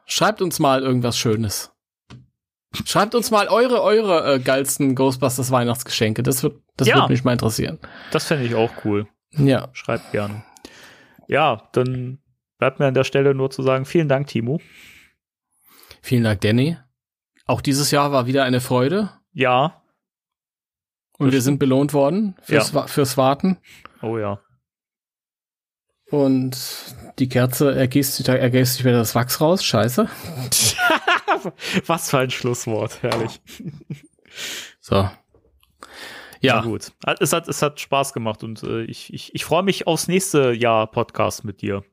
[0.06, 1.70] schreibt uns mal irgendwas Schönes.
[2.86, 6.22] Schreibt uns mal eure, eure äh, geilsten Ghostbusters Weihnachtsgeschenke.
[6.22, 6.94] Das wird, das Ja.
[6.96, 7.78] würde mich mal interessieren.
[8.10, 9.06] Das fände ich auch cool.
[9.32, 9.68] Ja.
[9.74, 10.44] Schreibt gerne.
[11.28, 12.22] Ja, dann
[12.56, 14.62] bleibt mir an der Stelle nur zu sagen, vielen Dank, Timo.
[16.00, 16.78] Vielen Dank, Danny.
[17.46, 19.10] Auch dieses Jahr war wieder eine Freude.
[19.32, 19.82] Ja.
[21.18, 23.58] Und wir sind belohnt worden fürs, Wa- fürs Warten.
[24.02, 24.40] Oh ja.
[26.10, 26.56] Und
[27.18, 29.64] die Kerze ergießt, sich- ergießt sich wieder das Wachs raus.
[29.64, 30.08] Scheiße.
[31.86, 33.40] Was für ein Schlusswort, herrlich.
[34.80, 35.08] So.
[36.40, 36.92] Ja, gut.
[37.20, 40.52] Es hat, es hat Spaß gemacht und äh, ich, ich, ich freue mich aufs nächste
[40.52, 41.84] Jahr Podcast mit dir.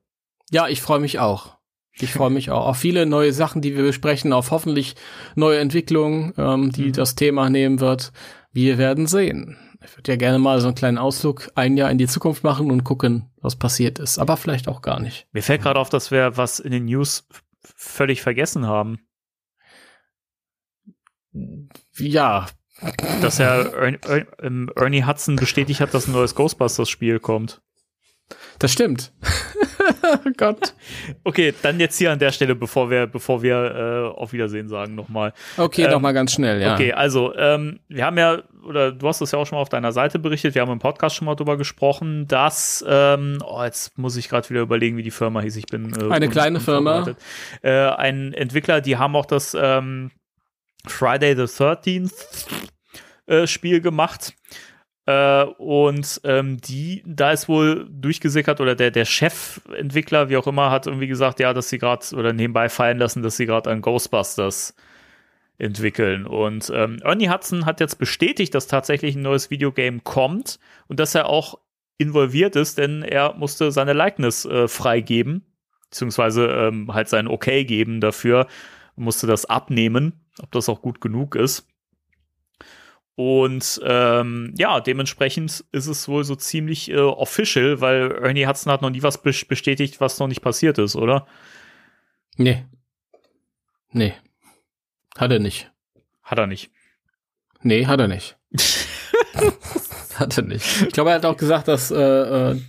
[0.50, 1.58] ja, ich freue mich auch.
[2.00, 4.96] Ich freue mich auch auf viele neue Sachen, die wir besprechen, auf hoffentlich
[5.36, 8.12] neue Entwicklungen, ähm, die das Thema nehmen wird.
[8.54, 9.58] Wir werden sehen.
[9.84, 12.72] Ich würde ja gerne mal so einen kleinen Ausflug ein Jahr in die Zukunft machen
[12.72, 14.20] und gucken, was passiert ist.
[14.20, 15.28] Aber vielleicht auch gar nicht.
[15.32, 17.28] Mir fällt gerade auf, dass wir was in den News
[17.64, 19.00] völlig vergessen haben.
[21.98, 22.48] Ja,
[23.22, 23.66] Dass ja
[24.40, 27.62] ähm, Ernie Hudson bestätigt hat, dass ein neues Ghostbusters-Spiel kommt.
[28.62, 29.12] Das stimmt.
[30.04, 30.76] oh Gott.
[31.24, 33.56] Okay, dann jetzt hier an der Stelle, bevor wir, bevor wir
[34.16, 35.34] äh, auf Wiedersehen sagen, nochmal.
[35.58, 36.76] Okay, Ähm, noch mal ganz schnell, ja.
[36.76, 39.70] Okay, also ähm, wir haben ja, oder du hast das ja auch schon mal auf
[39.70, 43.98] deiner Seite berichtet, wir haben im Podcast schon mal drüber gesprochen, dass, ähm, oh, jetzt
[43.98, 45.56] muss ich gerade wieder überlegen, wie die Firma hieß.
[45.56, 47.16] Ich bin äh, Eine kleine Firma.
[47.64, 50.12] Äh, ein Entwickler, die haben auch das ähm,
[50.86, 52.12] Friday the 13th
[53.26, 54.34] äh, Spiel gemacht.
[55.06, 60.72] Äh, und ähm, die, da ist wohl durchgesickert oder der, der Chefentwickler, wie auch immer,
[60.72, 63.82] hat irgendwie gesagt, ja, dass sie gerade oder nebenbei fallen lassen, dass sie gerade an
[63.82, 64.76] Ghostbusters
[65.58, 66.26] entwickeln.
[66.26, 71.16] Und ähm, Ernie Hudson hat jetzt bestätigt, dass tatsächlich ein neues Videogame kommt und dass
[71.16, 71.60] er auch
[71.98, 75.46] involviert ist, denn er musste seine Likeness äh, freigeben,
[75.90, 78.48] beziehungsweise ähm, halt sein Okay geben dafür,
[78.96, 81.68] musste das abnehmen, ob das auch gut genug ist.
[83.24, 88.82] Und ähm, ja, dementsprechend ist es wohl so ziemlich äh, official, weil Ernie Hudson hat
[88.82, 91.28] noch nie was bes- bestätigt, was noch nicht passiert ist, oder?
[92.38, 92.66] Nee.
[93.92, 94.16] Nee.
[95.16, 95.70] Hat er nicht.
[96.24, 96.72] Hat er nicht.
[97.62, 98.38] Nee, hat er nicht.
[100.16, 100.82] hat er nicht.
[100.82, 101.96] Ich glaube, er hat auch gesagt, dass äh,
[102.52, 102.60] äh,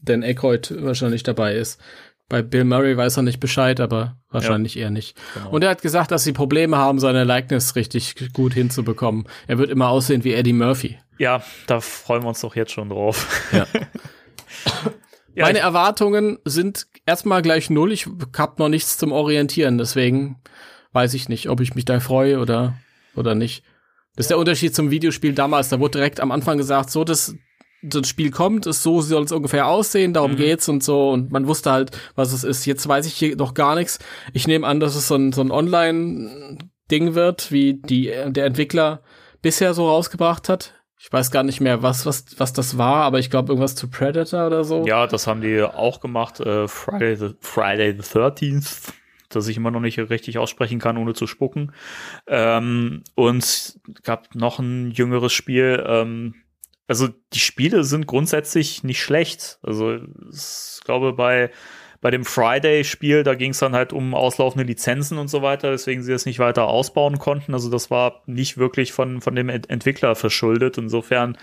[0.00, 1.80] Dan Aykroyd wahrscheinlich dabei ist.
[2.28, 5.16] Bei Bill Murray weiß er nicht Bescheid, aber wahrscheinlich eher nicht.
[5.34, 5.50] Genau.
[5.50, 9.28] Und er hat gesagt, dass sie Probleme haben, seine Likeness richtig gut hinzubekommen.
[9.46, 10.98] Er wird immer aussehen wie Eddie Murphy.
[11.18, 13.48] Ja, da freuen wir uns doch jetzt schon drauf.
[13.52, 13.66] Ja.
[15.36, 17.92] Ja, Meine Erwartungen sind erstmal gleich null.
[17.92, 18.08] Ich
[18.38, 20.40] hab noch nichts zum Orientieren, deswegen
[20.92, 22.78] weiß ich nicht, ob ich mich da freue oder,
[23.14, 23.62] oder nicht.
[24.16, 25.68] Das ist der Unterschied zum Videospiel damals.
[25.68, 27.34] Da wurde direkt am Anfang gesagt, so, das,
[27.88, 30.36] das Spiel kommt, ist so soll es ungefähr aussehen, darum Mhm.
[30.36, 31.10] geht's und so.
[31.10, 32.66] Und man wusste halt, was es ist.
[32.66, 33.98] Jetzt weiß ich hier noch gar nichts.
[34.32, 39.02] Ich nehme an, dass es so ein, so ein Online-Ding wird, wie die, der Entwickler
[39.42, 40.72] bisher so rausgebracht hat.
[40.98, 43.88] Ich weiß gar nicht mehr, was, was, was das war, aber ich glaube irgendwas zu
[43.88, 44.86] Predator oder so.
[44.86, 46.40] Ja, das haben die auch gemacht.
[46.40, 48.92] Äh, Friday, the, Friday the 13th.
[49.28, 51.72] das ich immer noch nicht richtig aussprechen kann, ohne zu spucken.
[52.26, 55.84] Ähm, und gab noch ein jüngeres Spiel.
[55.86, 56.34] Ähm,
[56.88, 59.58] also die Spiele sind grundsätzlich nicht schlecht.
[59.62, 59.96] Also
[60.30, 61.50] ich glaube bei
[62.00, 66.02] bei dem Friday-Spiel, da ging es dann halt um auslaufende Lizenzen und so weiter, weswegen
[66.02, 67.54] sie das nicht weiter ausbauen konnten.
[67.54, 70.78] Also das war nicht wirklich von, von dem Entwickler verschuldet.
[70.78, 71.38] Insofern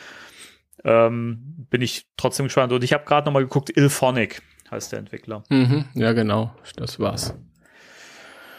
[0.83, 2.71] ähm, bin ich trotzdem gespannt.
[2.71, 5.43] Und ich habe gerade noch mal geguckt, Ilphonic heißt der Entwickler.
[5.49, 7.35] Mhm, ja, genau, das war's.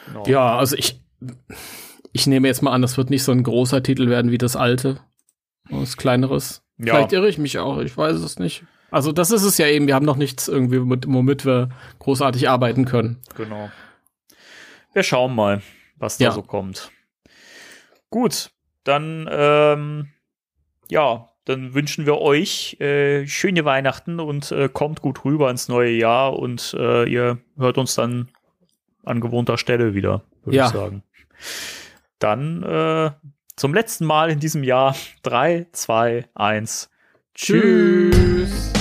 [0.07, 0.25] Genau.
[0.27, 1.01] Ja, also ich,
[2.13, 4.57] ich nehme jetzt mal an, das wird nicht so ein großer Titel werden wie das
[4.57, 5.01] alte.
[5.71, 6.64] Was kleineres.
[6.79, 6.95] Ja.
[6.95, 8.65] Vielleicht irre ich mich auch, ich weiß es nicht.
[8.91, 12.49] Also das ist es ja eben, wir haben noch nichts irgendwie, mit, womit wir großartig
[12.49, 13.21] arbeiten können.
[13.37, 13.71] Genau.
[14.93, 15.63] Wir schauen mal,
[15.97, 16.31] was da ja.
[16.31, 16.91] so kommt.
[18.11, 18.51] Gut,
[18.85, 20.09] dann ähm,
[20.89, 25.91] ja, dann wünschen wir euch äh, schöne Weihnachten und äh, kommt gut rüber ins neue
[25.91, 28.29] Jahr und äh, ihr hört uns dann
[29.05, 30.67] an gewohnter Stelle wieder, würde ja.
[30.67, 31.03] ich sagen.
[32.19, 33.11] Dann äh,
[33.57, 36.91] zum letzten Mal in diesem Jahr 3, 2, 1.
[37.35, 38.74] Tschüss.